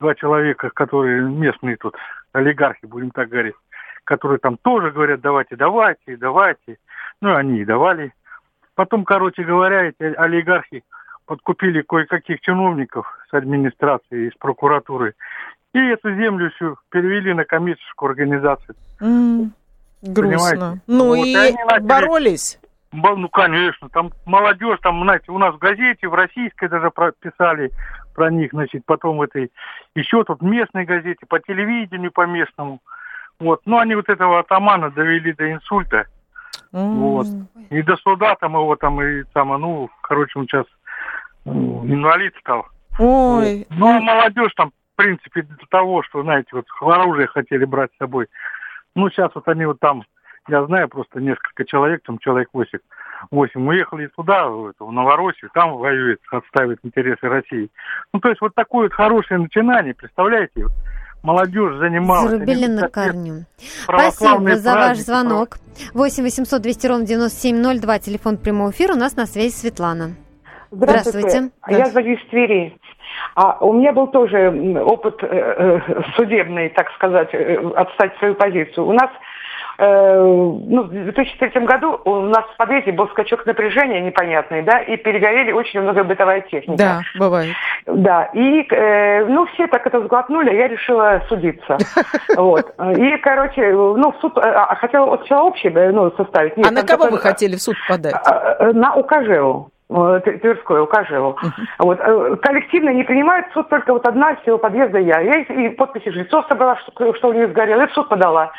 два 0.00 0.14
человека, 0.14 0.70
которые 0.70 1.22
местные 1.22 1.76
тут 1.76 1.96
олигархи, 2.32 2.86
будем 2.86 3.10
так 3.10 3.28
говорить, 3.28 3.54
которые 4.04 4.38
там 4.38 4.56
тоже 4.56 4.90
говорят, 4.90 5.20
давайте, 5.20 5.56
давайте, 5.56 6.16
давайте. 6.16 6.78
Ну, 7.20 7.34
они 7.34 7.60
и 7.60 7.64
давали. 7.64 8.12
Потом, 8.74 9.04
короче 9.04 9.42
говоря, 9.42 9.84
эти 9.84 10.02
олигархи 10.02 10.84
подкупили 11.26 11.82
кое-каких 11.82 12.40
чиновников 12.40 13.06
с 13.30 13.34
администрации, 13.34 14.28
из 14.28 14.34
прокуратуры 14.34 15.14
и 15.76 15.78
эту 15.78 16.14
землю 16.14 16.50
всю 16.52 16.78
перевели 16.90 17.34
на 17.34 17.44
коммерческую 17.44 18.10
организацию. 18.10 18.74
Mm, 19.00 19.50
грустно. 20.02 20.80
Ну 20.86 21.08
вот, 21.08 21.26
и, 21.26 21.32
и 21.32 21.34
начали... 21.34 21.86
боролись? 21.86 22.58
Ну, 22.92 23.28
конечно, 23.28 23.90
там 23.90 24.12
молодежь, 24.24 24.78
там, 24.80 25.02
знаете, 25.02 25.30
у 25.30 25.38
нас 25.38 25.54
в 25.54 25.58
газете, 25.58 26.08
в 26.08 26.14
российской 26.14 26.68
даже 26.68 26.90
писали 27.20 27.70
про 28.14 28.30
них, 28.30 28.52
значит, 28.52 28.84
потом 28.86 29.18
в 29.18 29.22
этой, 29.22 29.52
еще 29.94 30.24
тут 30.24 30.40
в 30.40 30.44
местной 30.44 30.86
газете, 30.86 31.26
по 31.28 31.38
телевидению, 31.38 32.10
по 32.10 32.26
местному. 32.26 32.80
Вот, 33.38 33.60
ну, 33.66 33.78
они 33.78 33.96
вот 33.96 34.08
этого 34.08 34.38
атамана 34.38 34.90
довели 34.90 35.34
до 35.34 35.52
инсульта. 35.52 36.06
Mm. 36.72 36.94
Вот. 36.94 37.26
И 37.68 37.82
до 37.82 37.96
суда 37.96 38.34
там 38.36 38.52
его 38.52 38.76
там, 38.76 39.02
и 39.02 39.24
там, 39.34 39.48
ну, 39.60 39.90
короче, 40.00 40.38
он 40.38 40.46
сейчас 40.46 40.64
инвалид 41.46 42.34
стал. 42.40 42.66
Ой. 42.98 43.66
Ну, 43.70 43.86
а 43.88 44.00
молодежь 44.00 44.52
там 44.56 44.72
в 44.96 44.96
принципе, 44.96 45.42
для 45.42 45.66
того, 45.68 46.02
что, 46.02 46.22
знаете, 46.22 46.48
вот 46.52 46.64
оружие 46.80 47.26
хотели 47.26 47.66
брать 47.66 47.90
с 47.92 47.98
собой. 47.98 48.28
Ну, 48.94 49.10
сейчас 49.10 49.30
вот 49.34 49.46
они 49.46 49.66
вот 49.66 49.78
там, 49.78 50.04
я 50.48 50.64
знаю 50.64 50.88
просто 50.88 51.20
несколько 51.20 51.66
человек, 51.66 52.02
там 52.06 52.18
человек 52.18 52.48
8, 52.54 52.78
8 53.30 53.68
уехали 53.68 54.06
туда, 54.16 54.48
в, 54.48 54.72
в 54.78 54.92
Новороссию, 54.92 55.50
там 55.52 55.76
воюет, 55.76 56.20
отставит 56.30 56.78
интересы 56.82 57.28
России. 57.28 57.68
Ну, 58.14 58.20
то 58.20 58.30
есть 58.30 58.40
вот 58.40 58.54
такое 58.54 58.84
вот 58.84 58.94
хорошее 58.94 59.38
начинание, 59.38 59.92
представляете, 59.92 60.64
вот, 60.64 60.72
молодежь 61.22 61.76
занималась. 61.76 62.30
Зарубили 62.30 62.66
на 62.66 62.88
корню. 62.88 63.44
Спасибо 63.82 64.56
за 64.56 64.74
ваш 64.76 64.96
звонок. 64.96 65.58
8 65.92 66.22
800 66.22 66.62
200 66.62 66.86
ровно 66.86 67.06
9702, 67.06 67.98
телефон 67.98 68.38
прямого 68.38 68.70
эфира. 68.70 68.94
У 68.94 68.98
нас 68.98 69.14
на 69.14 69.26
связи 69.26 69.52
Светлана. 69.52 70.16
Здравствуйте. 70.70 71.28
Здравствуйте. 71.28 71.50
Я 71.68 71.86
звоню 71.86 72.14
из 72.14 72.26
Твери. 72.28 72.78
А 73.34 73.58
у 73.60 73.72
меня 73.72 73.92
был 73.92 74.08
тоже 74.08 74.50
опыт 74.84 75.22
э, 75.22 75.26
э, 75.28 76.02
судебный, 76.16 76.68
так 76.70 76.90
сказать, 76.92 77.28
э, 77.32 77.56
отстать 77.76 78.16
свою 78.18 78.34
позицию. 78.34 78.86
У 78.86 78.92
нас 78.92 79.10
э, 79.78 80.18
ну, 80.18 80.82
в 80.82 80.88
2003 80.88 81.64
году 81.66 82.00
у 82.04 82.14
нас 82.22 82.44
в 82.52 82.56
подъезде 82.56 82.92
был 82.92 83.08
скачок 83.08 83.46
напряжения 83.46 84.00
непонятный, 84.00 84.62
да, 84.62 84.80
и 84.80 84.96
перегорели 84.96 85.52
очень 85.52 85.80
много 85.80 86.02
бытовая 86.02 86.40
техника. 86.42 86.76
Да, 86.78 87.00
бывает. 87.18 87.54
Да, 87.86 88.24
и, 88.34 88.66
э, 88.68 89.24
ну, 89.26 89.46
все 89.54 89.66
так 89.68 89.86
это 89.86 90.00
сглотнули, 90.02 90.54
я 90.54 90.68
решила 90.68 91.22
судиться. 91.28 91.78
Вот. 92.36 92.74
И, 92.98 93.16
короче, 93.18 93.72
ну, 93.72 94.12
в 94.12 94.16
суд, 94.20 94.36
а, 94.36 94.66
а 94.66 94.74
хотела 94.76 95.06
вот 95.06 95.20
сначала 95.20 95.48
общий, 95.48 95.70
ну, 95.70 96.10
составить. 96.16 96.52
а 96.58 96.70
на 96.70 96.82
кого 96.82 97.08
вы 97.08 97.18
хотели 97.18 97.56
в 97.56 97.62
суд 97.62 97.76
подать? 97.88 98.14
На 98.74 98.94
УКЖУ. 98.94 99.70
Тверской, 99.88 100.82
укажеву. 100.82 101.38
Uh-huh. 101.40 101.64
Вот. 101.78 102.00
Э, 102.00 102.36
коллективно 102.42 102.90
не 102.90 103.04
принимают 103.04 103.46
суд 103.52 103.68
только 103.68 103.92
вот 103.92 104.06
одна 104.06 104.32
из 104.32 104.40
всего 104.40 104.58
подъезда 104.58 104.98
я. 104.98 105.20
Я 105.20 105.40
и 105.40 105.68
подписи 105.68 106.10
жильцов 106.10 106.44
собрала, 106.48 106.76
что, 106.76 107.14
что 107.14 107.28
у 107.28 107.32
нее 107.32 107.48
сгорело, 107.48 107.82
и 107.82 107.86
в 107.86 107.92
суд 107.92 108.08
подала. 108.08 108.52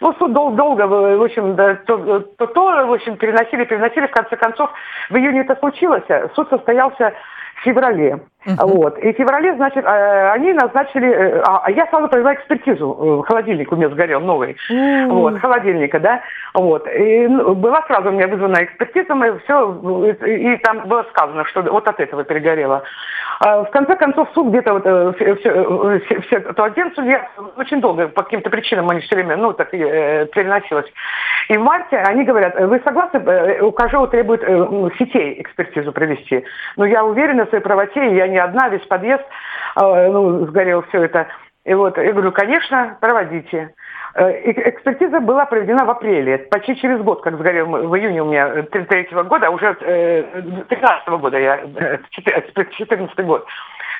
Ну, 0.00 0.14
суд 0.18 0.32
дол- 0.32 0.52
долго, 0.52 0.86
в 0.86 1.22
общем, 1.22 1.56
да, 1.56 1.74
то, 1.74 2.20
то, 2.20 2.46
то, 2.46 2.86
в 2.86 2.92
общем, 2.92 3.16
переносили, 3.16 3.64
переносили. 3.64 4.06
В 4.06 4.12
конце 4.12 4.36
концов, 4.36 4.70
в 5.10 5.16
июне 5.16 5.40
это 5.40 5.56
случилось. 5.56 6.04
Суд 6.34 6.48
состоялся 6.50 7.14
в 7.58 7.64
феврале. 7.64 8.20
Uh-huh. 8.46 8.66
Вот. 8.66 8.98
И 8.98 9.12
в 9.12 9.16
феврале, 9.16 9.54
значит, 9.56 9.84
э, 9.84 10.30
они 10.30 10.52
назначили... 10.52 11.08
Э, 11.08 11.42
а, 11.46 11.62
а 11.64 11.70
я 11.70 11.86
сразу 11.86 12.08
провела 12.08 12.34
экспертизу. 12.34 13.24
Холодильник 13.26 13.72
у 13.72 13.76
меня 13.76 13.88
сгорел 13.88 14.20
новый. 14.20 14.56
Uh-huh. 14.70 15.08
Вот, 15.08 15.38
холодильника, 15.40 15.98
да. 15.98 16.22
Вот. 16.54 16.86
И 16.88 17.26
ну, 17.26 17.54
была 17.54 17.82
сразу 17.86 18.08
у 18.08 18.12
меня 18.12 18.28
вызвана 18.28 18.64
экспертиза, 18.64 19.12
и 19.14 19.38
все, 19.44 20.14
и 20.26 20.56
там 20.58 20.88
было 20.88 21.04
сказано, 21.10 21.44
что 21.46 21.62
вот 21.62 21.88
от 21.88 22.00
этого 22.00 22.24
перегорело. 22.24 22.82
А 23.40 23.64
в 23.64 23.70
конце 23.70 23.94
концов, 23.96 24.28
суд 24.34 24.48
где-то 24.48 24.72
вот 24.72 24.82
э, 24.84 25.12
все, 25.16 25.34
все, 25.36 26.20
все, 26.22 26.40
то 26.40 26.64
один 26.64 26.92
судья 26.94 27.28
очень 27.56 27.80
долго 27.80 28.08
по 28.08 28.24
каким-то 28.24 28.50
причинам 28.50 28.90
они 28.90 29.00
все 29.00 29.14
время, 29.14 29.36
ну, 29.36 29.52
так 29.52 29.72
э, 29.72 30.26
переносилось. 30.26 30.86
И 31.48 31.56
в 31.56 31.60
марте 31.60 31.96
они 31.98 32.24
говорят, 32.24 32.58
вы 32.58 32.80
согласны, 32.84 33.62
у 33.62 33.70
Кожева 33.70 34.08
требует 34.08 34.42
э, 34.42 34.90
сетей 34.98 35.40
экспертизу 35.40 35.92
провести. 35.92 36.44
Но 36.76 36.84
я 36.84 37.04
уверена 37.04 37.46
в 37.46 37.48
своей 37.50 37.62
правоте, 37.62 38.16
я 38.16 38.26
не 38.26 38.38
одна, 38.38 38.68
весь 38.68 38.86
подъезд, 38.86 39.24
э, 39.76 40.08
ну, 40.08 40.46
сгорел 40.46 40.82
все 40.88 41.04
это. 41.04 41.28
И 41.64 41.74
вот, 41.74 41.96
я 41.98 42.12
говорю, 42.12 42.32
конечно, 42.32 42.96
проводите. 43.00 43.74
Э, 44.14 44.50
экспертиза 44.52 45.20
была 45.20 45.46
проведена 45.46 45.84
в 45.84 45.90
апреле, 45.90 46.38
почти 46.38 46.76
через 46.76 47.00
год, 47.00 47.22
как 47.22 47.36
сгорел 47.36 47.66
в 47.66 47.96
июне 47.96 48.22
у 48.22 48.26
меня 48.26 48.62
33 48.62 49.22
года, 49.24 49.48
а 49.48 49.50
уже 49.50 49.74
13 49.74 51.08
-го 51.08 51.18
года, 51.18 51.38
я, 51.38 51.60
14 52.10 53.24
год 53.24 53.46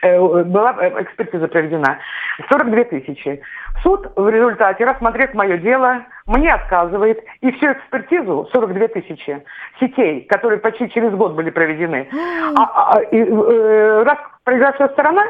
была 0.02 0.72
экспертиза 1.02 1.48
проведена. 1.48 1.98
42 2.50 2.84
тысячи. 2.84 3.40
Суд 3.82 4.10
в 4.16 4.28
результате, 4.28 4.84
рассмотрев 4.84 5.34
мое 5.34 5.58
дело, 5.58 6.04
мне 6.26 6.52
отказывает, 6.52 7.22
и 7.40 7.50
всю 7.52 7.72
экспертизу, 7.72 8.48
42 8.52 8.88
тысячи 8.88 9.42
сетей, 9.80 10.22
которые 10.28 10.58
почти 10.58 10.88
через 10.90 11.12
год 11.12 11.32
были 11.32 11.50
проведены, 11.50 12.08
а, 12.56 12.92
а, 12.92 13.02
и, 13.02 13.18
э, 13.18 14.02
раз 14.04 14.18
проигравшая 14.44 14.88
сторона 14.88 15.24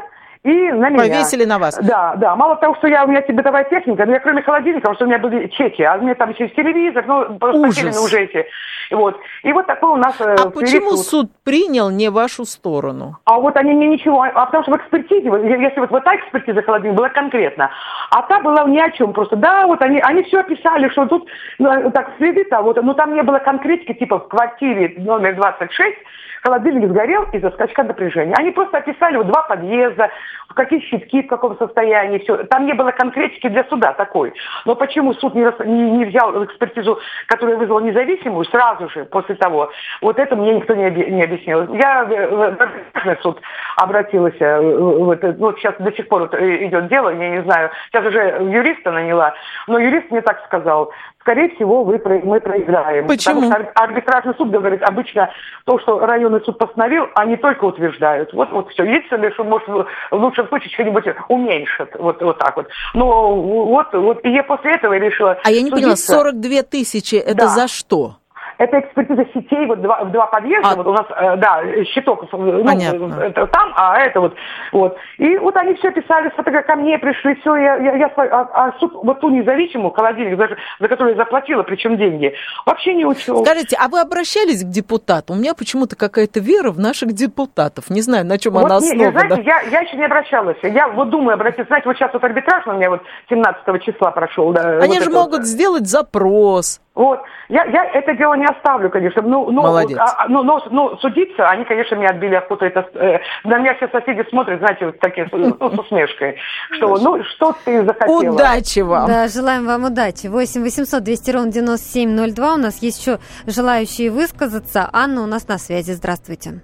и 0.44 0.72
на 0.72 0.90
меня. 0.90 0.98
Повесили 0.98 1.44
на 1.44 1.58
вас. 1.58 1.78
Да, 1.82 2.14
да. 2.16 2.36
Мало 2.36 2.56
того, 2.56 2.74
что 2.76 2.88
я, 2.88 3.04
у 3.04 3.08
меня 3.08 3.22
бытовая 3.28 3.64
техника, 3.64 4.06
но 4.06 4.12
я 4.12 4.20
кроме 4.20 4.42
холодильника, 4.42 4.80
потому 4.80 4.96
что 4.96 5.04
у 5.04 5.08
меня 5.08 5.18
были 5.18 5.48
чеки, 5.48 5.82
а 5.82 5.96
у 5.96 6.02
меня 6.02 6.14
там 6.14 6.30
еще 6.30 6.44
есть 6.44 6.56
телевизор, 6.56 7.04
ну, 7.06 7.38
просто 7.38 7.88
уже 8.00 8.20
эти. 8.20 8.46
Вот. 8.90 9.18
И 9.42 9.52
вот 9.52 9.66
такой 9.66 9.90
у 9.90 9.96
нас 9.96 10.18
э, 10.20 10.36
А 10.38 10.50
почему 10.50 10.96
суд 10.96 11.30
принял 11.44 11.90
не 11.90 12.08
вашу 12.08 12.44
сторону? 12.44 13.16
А 13.24 13.38
вот 13.38 13.56
они 13.56 13.72
мне 13.72 13.88
ничего, 13.88 14.22
а 14.22 14.46
потому 14.46 14.62
что 14.62 14.72
в 14.72 14.76
экспертизе, 14.76 15.28
если 15.28 15.80
вот, 15.80 15.90
вот 15.90 16.04
та 16.04 16.16
экспертиза 16.16 16.62
холодильника 16.62 16.98
была 16.98 17.08
конкретно, 17.10 17.70
а 18.10 18.22
та 18.22 18.40
была 18.40 18.64
ни 18.64 18.78
о 18.78 18.90
чем 18.92 19.12
просто. 19.12 19.36
Да, 19.36 19.66
вот 19.66 19.82
они, 19.82 20.00
они 20.00 20.22
все 20.22 20.40
описали, 20.40 20.88
что 20.90 21.06
тут, 21.06 21.28
ну, 21.58 21.90
так, 21.90 22.12
следы-то, 22.16 22.62
вот, 22.62 22.82
но 22.82 22.94
там 22.94 23.14
не 23.14 23.22
было 23.22 23.38
конкретики, 23.38 23.92
типа 23.92 24.20
в 24.20 24.28
квартире 24.28 24.94
номер 24.96 25.34
26 25.36 25.96
холодильник 26.42 26.88
сгорел 26.88 27.24
из-за 27.32 27.50
скачка 27.50 27.82
напряжения. 27.82 28.34
Они 28.36 28.50
просто 28.50 28.78
описали 28.78 29.16
вот 29.16 29.26
два 29.26 29.42
подъезда, 29.42 30.10
какие 30.54 30.80
щитки, 30.80 31.22
в 31.22 31.28
каком 31.28 31.56
состоянии, 31.56 32.18
все. 32.18 32.38
Там 32.44 32.66
не 32.66 32.72
было 32.72 32.90
конкретики 32.90 33.48
для 33.48 33.64
суда 33.64 33.92
такой. 33.92 34.32
Но 34.64 34.74
почему 34.74 35.14
суд 35.14 35.34
не, 35.34 35.46
не, 35.64 35.90
не 35.98 36.04
взял 36.06 36.44
экспертизу, 36.44 36.98
которая 37.26 37.56
вызвала 37.56 37.80
независимую, 37.80 38.44
сразу 38.46 38.88
же 38.90 39.04
после 39.04 39.36
того, 39.36 39.70
вот 40.02 40.18
это 40.18 40.36
мне 40.36 40.54
никто 40.54 40.74
не, 40.74 40.86
оби, 40.86 41.04
не 41.10 41.22
объяснил. 41.22 41.74
Я 41.74 42.04
в 42.04 42.42
арбитражный 42.42 43.16
суд 43.22 43.40
обратилась, 43.76 44.34
э, 44.40 44.60
вот, 44.60 45.22
вот 45.38 45.58
сейчас 45.58 45.74
до 45.78 45.92
сих 45.92 46.08
пор 46.08 46.22
вот 46.22 46.34
идет 46.34 46.88
дело, 46.88 47.10
я 47.10 47.30
не 47.30 47.42
знаю, 47.42 47.70
сейчас 47.90 48.04
уже 48.04 48.38
юриста 48.50 48.90
наняла, 48.90 49.34
но 49.66 49.78
юрист 49.78 50.10
мне 50.10 50.22
так 50.22 50.44
сказал, 50.44 50.92
скорее 51.28 51.54
всего, 51.54 51.84
вы, 51.84 52.00
мы 52.24 52.40
проиграем. 52.40 53.06
Почему? 53.06 53.42
Потому 53.42 53.62
что 53.62 53.72
арбитражный 53.74 54.34
суд 54.38 54.50
говорит, 54.50 54.82
обычно 54.82 55.30
то, 55.64 55.78
что 55.80 55.98
районный 55.98 56.40
суд 56.40 56.56
постановил, 56.56 57.04
они 57.14 57.36
только 57.36 57.66
утверждают. 57.66 58.32
Вот, 58.32 58.50
вот 58.50 58.70
все. 58.70 58.84
Единственное, 58.84 59.30
что 59.32 59.44
может 59.44 59.68
в 59.68 59.86
лучшем 60.16 60.48
случае 60.48 60.70
что-нибудь 60.72 61.04
уменьшит. 61.28 61.90
Вот, 61.98 62.22
вот 62.22 62.38
так 62.38 62.56
вот. 62.56 62.68
Но 62.94 63.36
вот, 63.36 63.92
вот 63.92 64.24
и 64.24 64.30
я 64.30 64.42
после 64.42 64.76
этого 64.76 64.96
решила... 64.96 65.36
А 65.44 65.50
я 65.50 65.60
не 65.60 65.70
поняла, 65.70 65.96
42 65.96 66.62
тысячи, 66.62 67.16
это 67.16 67.34
да. 67.34 67.48
за 67.48 67.68
что? 67.68 68.16
Это 68.58 68.80
экспертиза 68.80 69.24
сетей, 69.32 69.66
вот 69.66 69.80
два, 69.80 70.04
два 70.04 70.26
подъезда, 70.26 70.70
а... 70.72 70.76
вот 70.76 70.86
у 70.86 70.92
нас, 70.92 71.06
э, 71.16 71.36
да, 71.36 71.62
щиток 71.94 72.26
ну, 72.32 73.10
это 73.20 73.46
там, 73.46 73.72
а 73.76 73.98
это 74.00 74.20
вот, 74.20 74.34
вот. 74.72 74.96
И 75.18 75.36
вот 75.38 75.56
они 75.56 75.74
все 75.74 75.92
писали, 75.92 76.28
фотографии 76.30 76.66
ко 76.66 76.74
мне 76.76 76.98
пришли, 76.98 77.36
все, 77.36 77.54
я, 77.56 77.76
я, 77.76 77.96
я 77.96 78.06
а, 78.16 78.48
а 78.52 78.72
суд, 78.80 78.92
вот 78.94 79.20
ту 79.20 79.30
независимую 79.30 79.92
холодильник, 79.92 80.36
даже, 80.36 80.56
за 80.80 80.88
которую 80.88 81.16
я 81.16 81.22
заплатила, 81.22 81.62
причем 81.62 81.96
деньги, 81.96 82.34
вообще 82.66 82.94
не 82.94 83.06
учел. 83.06 83.44
Скажите, 83.44 83.76
а 83.80 83.88
вы 83.88 84.00
обращались 84.00 84.64
к 84.64 84.68
депутату? 84.68 85.34
У 85.34 85.36
меня 85.36 85.54
почему-то 85.54 85.96
какая-то 85.96 86.40
вера 86.40 86.70
в 86.70 86.80
наших 86.80 87.12
депутатов. 87.12 87.90
Не 87.90 88.02
знаю, 88.02 88.26
на 88.26 88.38
чем 88.38 88.54
вот 88.54 88.64
она 88.64 88.76
основана. 88.76 89.12
знаете, 89.12 89.42
я, 89.46 89.60
я 89.60 89.80
еще 89.80 89.96
не 89.96 90.04
обращалась. 90.04 90.58
Я 90.62 90.88
вот 90.88 91.10
думаю 91.10 91.34
обратиться. 91.34 91.66
Знаете, 91.68 91.88
вот 91.88 91.96
сейчас 91.96 92.12
вот 92.12 92.24
арбитраж 92.24 92.66
у 92.66 92.72
меня 92.72 92.90
вот 92.90 93.02
17 93.28 93.82
числа 93.84 94.10
прошел. 94.10 94.52
Да, 94.52 94.78
они 94.78 94.98
вот 94.98 95.04
же 95.04 95.10
могут 95.10 95.38
вот. 95.38 95.46
сделать 95.46 95.86
запрос. 95.86 96.80
Вот. 96.98 97.20
Я, 97.48 97.64
я 97.66 97.84
это 97.92 98.12
дело 98.14 98.34
не 98.34 98.44
оставлю, 98.44 98.90
конечно. 98.90 99.22
Ну, 99.22 99.52
ну, 99.52 99.62
Молодец. 99.62 99.96
А, 100.00 100.26
ну, 100.28 100.42
но, 100.42 100.60
но 100.72 100.96
судиться, 100.96 101.48
они, 101.48 101.64
конечно, 101.64 101.96
мне 101.96 102.08
отбили 102.08 102.34
охоту. 102.34 102.64
Это, 102.64 102.88
э, 102.94 103.20
на 103.44 103.58
меня 103.58 103.76
все 103.76 103.86
соседи 103.86 104.28
смотрят, 104.28 104.58
знаете, 104.58 104.86
вот 104.86 104.98
такие, 104.98 105.28
ну, 105.30 105.56
с 105.60 105.78
усмешкой. 105.78 106.34
Что, 106.72 106.96
ну, 106.96 107.22
что 107.22 107.54
ты 107.64 107.84
захотела? 107.84 108.34
Удачи 108.34 108.80
вам. 108.80 109.06
Да, 109.06 109.28
желаем 109.28 109.64
вам 109.64 109.84
удачи. 109.84 110.26
8 110.26 110.60
800 110.60 111.04
200 111.04 111.30
ровно 111.30 111.52
9702. 111.52 112.54
У 112.54 112.56
нас 112.56 112.82
есть 112.82 112.98
еще 112.98 113.20
желающие 113.46 114.10
высказаться. 114.10 114.90
Анна 114.92 115.22
у 115.22 115.26
нас 115.26 115.46
на 115.46 115.58
связи. 115.58 115.92
Здравствуйте. 115.92 116.62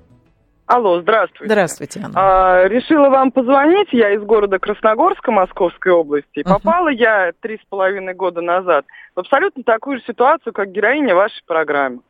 Алло, 0.67 1.01
здравствуйте. 1.03 1.53
Здравствуйте, 1.53 2.01
Анна. 2.03 2.15
А, 2.17 2.69
решила 2.69 3.11
вам 3.11 3.31
позвонить. 3.31 3.93
Я 3.93 4.15
из 4.15 4.23
города 4.23 4.59
Красногорска 4.59 5.31
Московской 5.31 5.93
области. 5.93 6.39
Uh-huh. 6.39 6.55
Попала 6.55 6.89
я 6.89 7.33
три 7.41 7.59
с 7.59 7.65
половиной 7.69 8.15
года 8.15 8.41
назад 8.41 8.87
в 9.15 9.21
абсолютно 9.21 9.63
такую 9.63 9.99
же 9.99 10.05
ситуацию, 10.07 10.55
как 10.55 10.71
героиня 10.73 11.15
вашей 11.15 11.43
программы. 11.47 12.01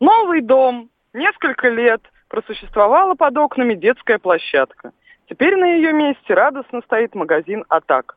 Новый 0.00 0.40
дом, 0.40 0.90
несколько 1.12 1.68
лет, 1.68 2.00
просуществовала 2.28 3.14
под 3.14 3.36
окнами 3.38 3.74
детская 3.74 4.18
площадка. 4.18 4.90
Теперь 5.28 5.56
на 5.56 5.66
ее 5.74 5.92
месте 5.92 6.34
радостно 6.34 6.80
стоит 6.84 7.14
магазин 7.14 7.64
«Атак». 7.68 8.16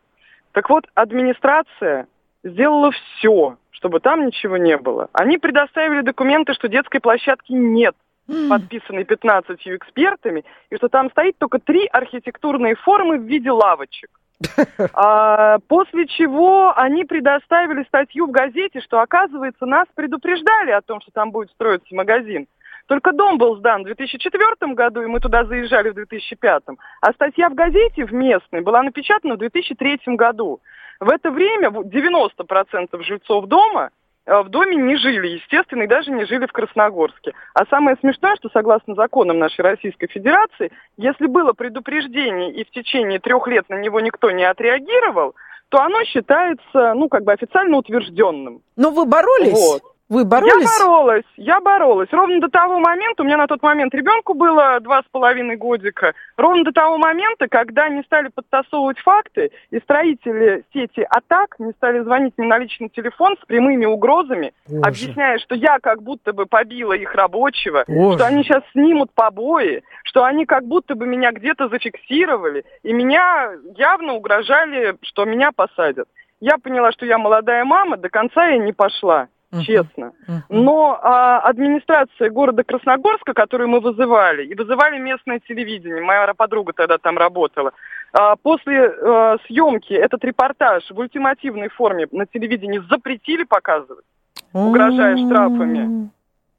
Так 0.53 0.69
вот, 0.69 0.85
администрация 0.95 2.07
сделала 2.43 2.91
все, 2.91 3.57
чтобы 3.69 3.99
там 3.99 4.25
ничего 4.25 4.57
не 4.57 4.77
было. 4.77 5.09
Они 5.13 5.37
предоставили 5.37 6.01
документы, 6.01 6.53
что 6.53 6.67
детской 6.67 6.99
площадки 6.99 7.51
нет 7.51 7.95
подписанный 8.27 9.03
15 9.03 9.59
экспертами, 9.67 10.43
и 10.69 10.77
что 10.77 10.87
там 10.87 11.09
стоит 11.11 11.37
только 11.37 11.59
три 11.59 11.85
архитектурные 11.87 12.75
формы 12.75 13.17
в 13.17 13.23
виде 13.23 13.51
лавочек. 13.51 14.09
А, 14.93 15.59
после 15.67 16.05
чего 16.07 16.73
они 16.75 17.05
предоставили 17.05 17.83
статью 17.85 18.27
в 18.27 18.31
газете, 18.31 18.81
что, 18.81 18.99
оказывается, 18.99 19.65
нас 19.65 19.87
предупреждали 19.95 20.71
о 20.71 20.81
том, 20.81 20.99
что 21.01 21.11
там 21.11 21.31
будет 21.31 21.49
строиться 21.51 21.95
магазин. 21.95 22.47
Только 22.87 23.13
дом 23.13 23.37
был 23.37 23.55
сдан 23.57 23.83
в 23.83 23.85
2004 23.85 24.73
году, 24.73 25.01
и 25.01 25.05
мы 25.05 25.19
туда 25.19 25.45
заезжали 25.45 25.89
в 25.89 25.93
2005. 25.93 26.63
А 27.01 27.13
статья 27.13 27.49
в 27.49 27.55
газете 27.55 28.05
в 28.05 28.13
местной 28.13 28.61
была 28.61 28.83
напечатана 28.83 29.35
в 29.35 29.39
2003 29.39 30.01
году. 30.17 30.59
В 30.99 31.09
это 31.09 31.31
время 31.31 31.69
90% 31.69 33.03
жильцов 33.03 33.45
дома 33.45 33.89
в 34.25 34.49
доме 34.49 34.75
не 34.75 34.95
жили, 34.95 35.27
естественно, 35.27 35.83
и 35.83 35.87
даже 35.87 36.11
не 36.11 36.25
жили 36.25 36.45
в 36.45 36.51
Красногорске. 36.51 37.33
А 37.53 37.65
самое 37.65 37.97
смешное, 37.99 38.35
что 38.37 38.49
согласно 38.49 38.95
законам 38.95 39.39
нашей 39.39 39.61
Российской 39.61 40.07
Федерации, 40.07 40.71
если 40.97 41.27
было 41.27 41.53
предупреждение 41.53 42.53
и 42.53 42.63
в 42.63 42.71
течение 42.71 43.19
трех 43.19 43.47
лет 43.47 43.67
на 43.69 43.75
него 43.75 43.99
никто 43.99 44.31
не 44.31 44.43
отреагировал, 44.43 45.35
то 45.69 45.81
оно 45.81 46.03
считается, 46.03 46.93
ну, 46.93 47.09
как 47.09 47.23
бы 47.23 47.33
официально 47.33 47.77
утвержденным. 47.77 48.61
Но 48.75 48.91
вы 48.91 49.05
боролись? 49.05 49.53
Вот. 49.53 49.81
Вы 50.13 50.25
боролись? 50.25 50.69
Я 50.69 50.85
боролась, 50.85 51.25
я 51.37 51.61
боролась. 51.61 52.09
Ровно 52.11 52.39
до 52.39 52.49
того 52.49 52.79
момента, 52.79 53.23
у 53.23 53.25
меня 53.25 53.37
на 53.37 53.47
тот 53.47 53.63
момент 53.63 53.95
ребенку 53.95 54.33
было 54.33 54.79
два 54.81 55.01
с 55.01 55.05
половиной 55.11 55.55
годика, 55.55 56.13
ровно 56.37 56.63
до 56.65 56.71
того 56.71 56.97
момента, 56.97 57.47
когда 57.47 57.87
не 57.87 58.03
стали 58.03 58.27
подтасовывать 58.27 58.99
факты, 58.99 59.51
и 59.71 59.79
строители 59.79 60.65
сети 60.73 61.07
АТАК 61.09 61.55
не 61.59 61.71
стали 61.71 62.01
звонить 62.01 62.33
мне 62.37 62.47
на 62.47 62.57
личный 62.59 62.89
телефон 62.89 63.37
с 63.41 63.45
прямыми 63.45 63.85
угрозами, 63.85 64.53
Боже. 64.67 64.81
объясняя, 64.81 65.39
что 65.39 65.55
я 65.55 65.79
как 65.79 66.03
будто 66.03 66.33
бы 66.33 66.45
побила 66.45 66.93
их 66.93 67.15
рабочего, 67.15 67.85
Боже. 67.87 68.17
что 68.17 68.27
они 68.27 68.43
сейчас 68.43 68.63
снимут 68.73 69.11
побои, 69.15 69.83
что 70.03 70.25
они 70.25 70.45
как 70.45 70.65
будто 70.65 70.95
бы 70.95 71.07
меня 71.07 71.31
где-то 71.31 71.69
зафиксировали, 71.69 72.65
и 72.83 72.91
меня 72.91 73.53
явно 73.77 74.13
угрожали, 74.13 74.97
что 75.01 75.23
меня 75.25 75.51
посадят. 75.55 76.07
Я 76.41 76.57
поняла, 76.57 76.91
что 76.91 77.05
я 77.05 77.17
молодая 77.17 77.63
мама, 77.63 77.95
до 77.95 78.09
конца 78.09 78.47
я 78.47 78.57
не 78.57 78.73
пошла 78.73 79.29
честно. 79.61 80.13
Но 80.49 80.99
а, 81.01 81.39
администрация 81.39 82.29
города 82.29 82.63
Красногорска, 82.63 83.33
которую 83.33 83.69
мы 83.69 83.79
вызывали, 83.79 84.45
и 84.45 84.55
вызывали 84.55 84.97
местное 84.97 85.39
телевидение, 85.39 86.01
моя 86.01 86.33
подруга 86.33 86.73
тогда 86.73 86.97
там 86.97 87.17
работала, 87.17 87.73
а, 88.13 88.35
после 88.35 88.87
а, 88.87 89.37
съемки 89.45 89.93
этот 89.93 90.23
репортаж 90.23 90.89
в 90.89 90.97
ультимативной 90.97 91.69
форме 91.69 92.07
на 92.11 92.25
телевидении 92.25 92.81
запретили 92.89 93.43
показывать, 93.43 94.05
угрожая 94.53 95.17
штрафами. 95.17 96.09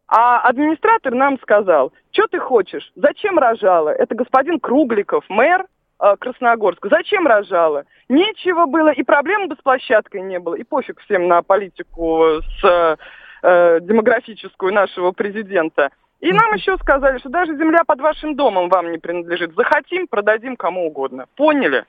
А 0.07 0.41
администратор 0.41 1.15
нам 1.15 1.39
сказал, 1.41 1.93
что 2.13 2.27
ты 2.29 2.39
хочешь, 2.39 2.93
зачем 2.95 3.39
рожала? 3.39 3.89
Это 3.89 4.15
господин 4.15 4.61
Кругликов, 4.61 5.25
мэр 5.29 5.67
э, 6.13 6.17
Красногорска. 6.19 6.89
Зачем 6.89 7.27
рожала? 7.27 7.85
Нечего 8.09 8.67
было, 8.67 8.91
и 8.91 9.03
проблем 9.03 9.49
бы 9.49 9.57
с 9.57 9.63
площадкой 9.63 10.23
не 10.23 10.39
было, 10.39 10.55
и 10.55 10.65
пофиг 10.65 11.01
всем 11.01 11.29
на 11.29 11.43
политику 11.43 12.41
с 12.61 12.99
э, 13.43 13.81
демографическую 13.81 14.73
нашего 14.73 15.13
президента. 15.13 15.91
И 16.21 16.33
нам 16.33 16.55
еще 16.55 16.77
сказали, 16.79 17.19
что 17.19 17.29
даже 17.29 17.57
земля 17.57 17.85
под 17.85 18.01
вашим 18.01 18.35
домом 18.35 18.69
вам 18.69 18.93
не 18.93 18.99
принадлежит. 18.99 19.55
Захотим, 19.55 20.07
продадим 20.09 20.57
кому 20.57 20.87
угодно. 20.87 21.27
Поняли? 21.37 21.85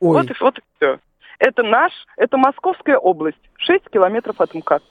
Ой. 0.00 0.16
Вот 0.16 0.30
и, 0.30 0.34
вот 0.40 0.58
и 0.58 0.62
все. 0.76 0.98
Это 1.38 1.62
наш, 1.62 1.92
это 2.16 2.36
Московская 2.36 2.98
область, 2.98 3.38
6 3.58 3.88
километров 3.90 4.40
от 4.40 4.54
МКАД. 4.54 4.82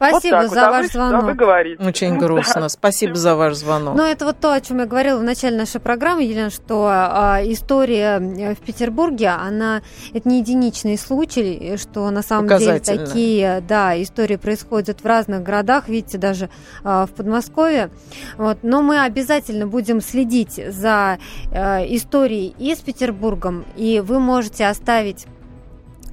Спасибо 0.00 0.36
вот 0.36 0.42
так 0.42 0.50
за 0.50 0.60
вот. 0.60 0.66
А 0.66 0.70
ваш 0.70 0.86
звонок. 0.86 1.24
вы 1.24 1.34
говорите. 1.34 1.84
Очень 1.84 2.16
грустно. 2.18 2.70
Спасибо 2.70 3.14
за 3.16 3.36
ваш 3.36 3.54
звонок. 3.54 3.96
Ну, 3.96 4.02
это 4.02 4.24
вот 4.24 4.40
то, 4.40 4.54
о 4.54 4.60
чем 4.62 4.78
я 4.78 4.86
говорила 4.86 5.18
в 5.18 5.22
начале 5.22 5.58
нашей 5.58 5.78
программы, 5.78 6.22
Елена, 6.22 6.48
что 6.48 6.88
а, 6.90 7.40
история 7.42 8.18
э, 8.18 8.54
в 8.54 8.60
Петербурге, 8.60 9.28
она 9.28 9.82
это 10.14 10.26
не 10.26 10.38
единичный 10.38 10.96
случай, 10.96 11.76
что 11.76 12.08
на 12.10 12.22
самом 12.22 12.48
деле 12.48 12.80
такие, 12.80 13.62
да, 13.68 14.00
истории 14.00 14.36
происходят 14.36 15.02
в 15.02 15.06
разных 15.06 15.42
городах, 15.42 15.88
видите, 15.88 16.16
даже 16.16 16.48
а, 16.82 17.04
в 17.04 17.10
Подмосковье. 17.10 17.90
Вот. 18.38 18.60
Но 18.62 18.80
мы 18.80 19.02
обязательно 19.02 19.66
будем 19.66 20.00
следить 20.00 20.62
за 20.66 21.18
э, 21.52 21.94
историей 21.94 22.54
и 22.58 22.74
с 22.74 22.78
Петербургом, 22.78 23.66
и 23.76 24.00
вы 24.00 24.18
можете 24.18 24.66
оставить 24.66 25.26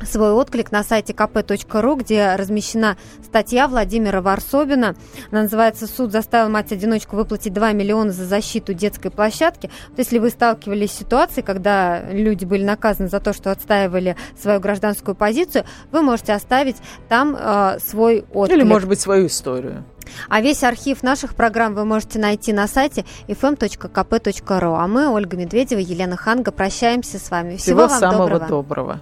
свой 0.05 0.31
отклик 0.31 0.71
на 0.71 0.83
сайте 0.83 1.13
kp.ru, 1.13 1.97
где 1.97 2.35
размещена 2.35 2.97
статья 3.23 3.67
Владимира 3.67 4.21
Варсобина. 4.21 4.95
Она 5.31 5.43
называется 5.43 5.87
«Суд 5.87 6.11
заставил 6.11 6.49
мать-одиночку 6.49 7.15
выплатить 7.15 7.53
2 7.53 7.71
миллиона 7.73 8.11
за 8.11 8.25
защиту 8.25 8.73
детской 8.73 9.09
площадки». 9.09 9.71
Вот 9.89 9.99
если 9.99 10.19
вы 10.19 10.29
сталкивались 10.29 10.91
с 10.91 10.99
ситуацией, 10.99 11.45
когда 11.45 12.01
люди 12.11 12.45
были 12.45 12.63
наказаны 12.63 13.09
за 13.09 13.19
то, 13.19 13.33
что 13.33 13.51
отстаивали 13.51 14.15
свою 14.39 14.59
гражданскую 14.59 15.15
позицию, 15.15 15.65
вы 15.91 16.01
можете 16.01 16.33
оставить 16.33 16.77
там 17.09 17.35
э, 17.37 17.79
свой 17.79 18.25
отклик. 18.33 18.57
Или, 18.57 18.63
может 18.63 18.89
быть, 18.89 18.99
свою 18.99 19.27
историю. 19.27 19.83
А 20.29 20.41
весь 20.41 20.63
архив 20.63 21.03
наших 21.03 21.35
программ 21.35 21.73
вы 21.73 21.85
можете 21.85 22.19
найти 22.19 22.53
на 22.53 22.67
сайте 22.67 23.05
fm.kp.ru. 23.27 24.75
А 24.77 24.87
мы, 24.87 25.09
Ольга 25.09 25.37
Медведева, 25.37 25.79
Елена 25.79 26.15
Ханга, 26.15 26.51
прощаемся 26.51 27.19
с 27.19 27.29
вами. 27.29 27.57
Всего, 27.57 27.87
Всего 27.87 27.87
вам 27.87 27.99
самого 27.99 28.29
доброго. 28.29 28.47
доброго. 28.47 29.01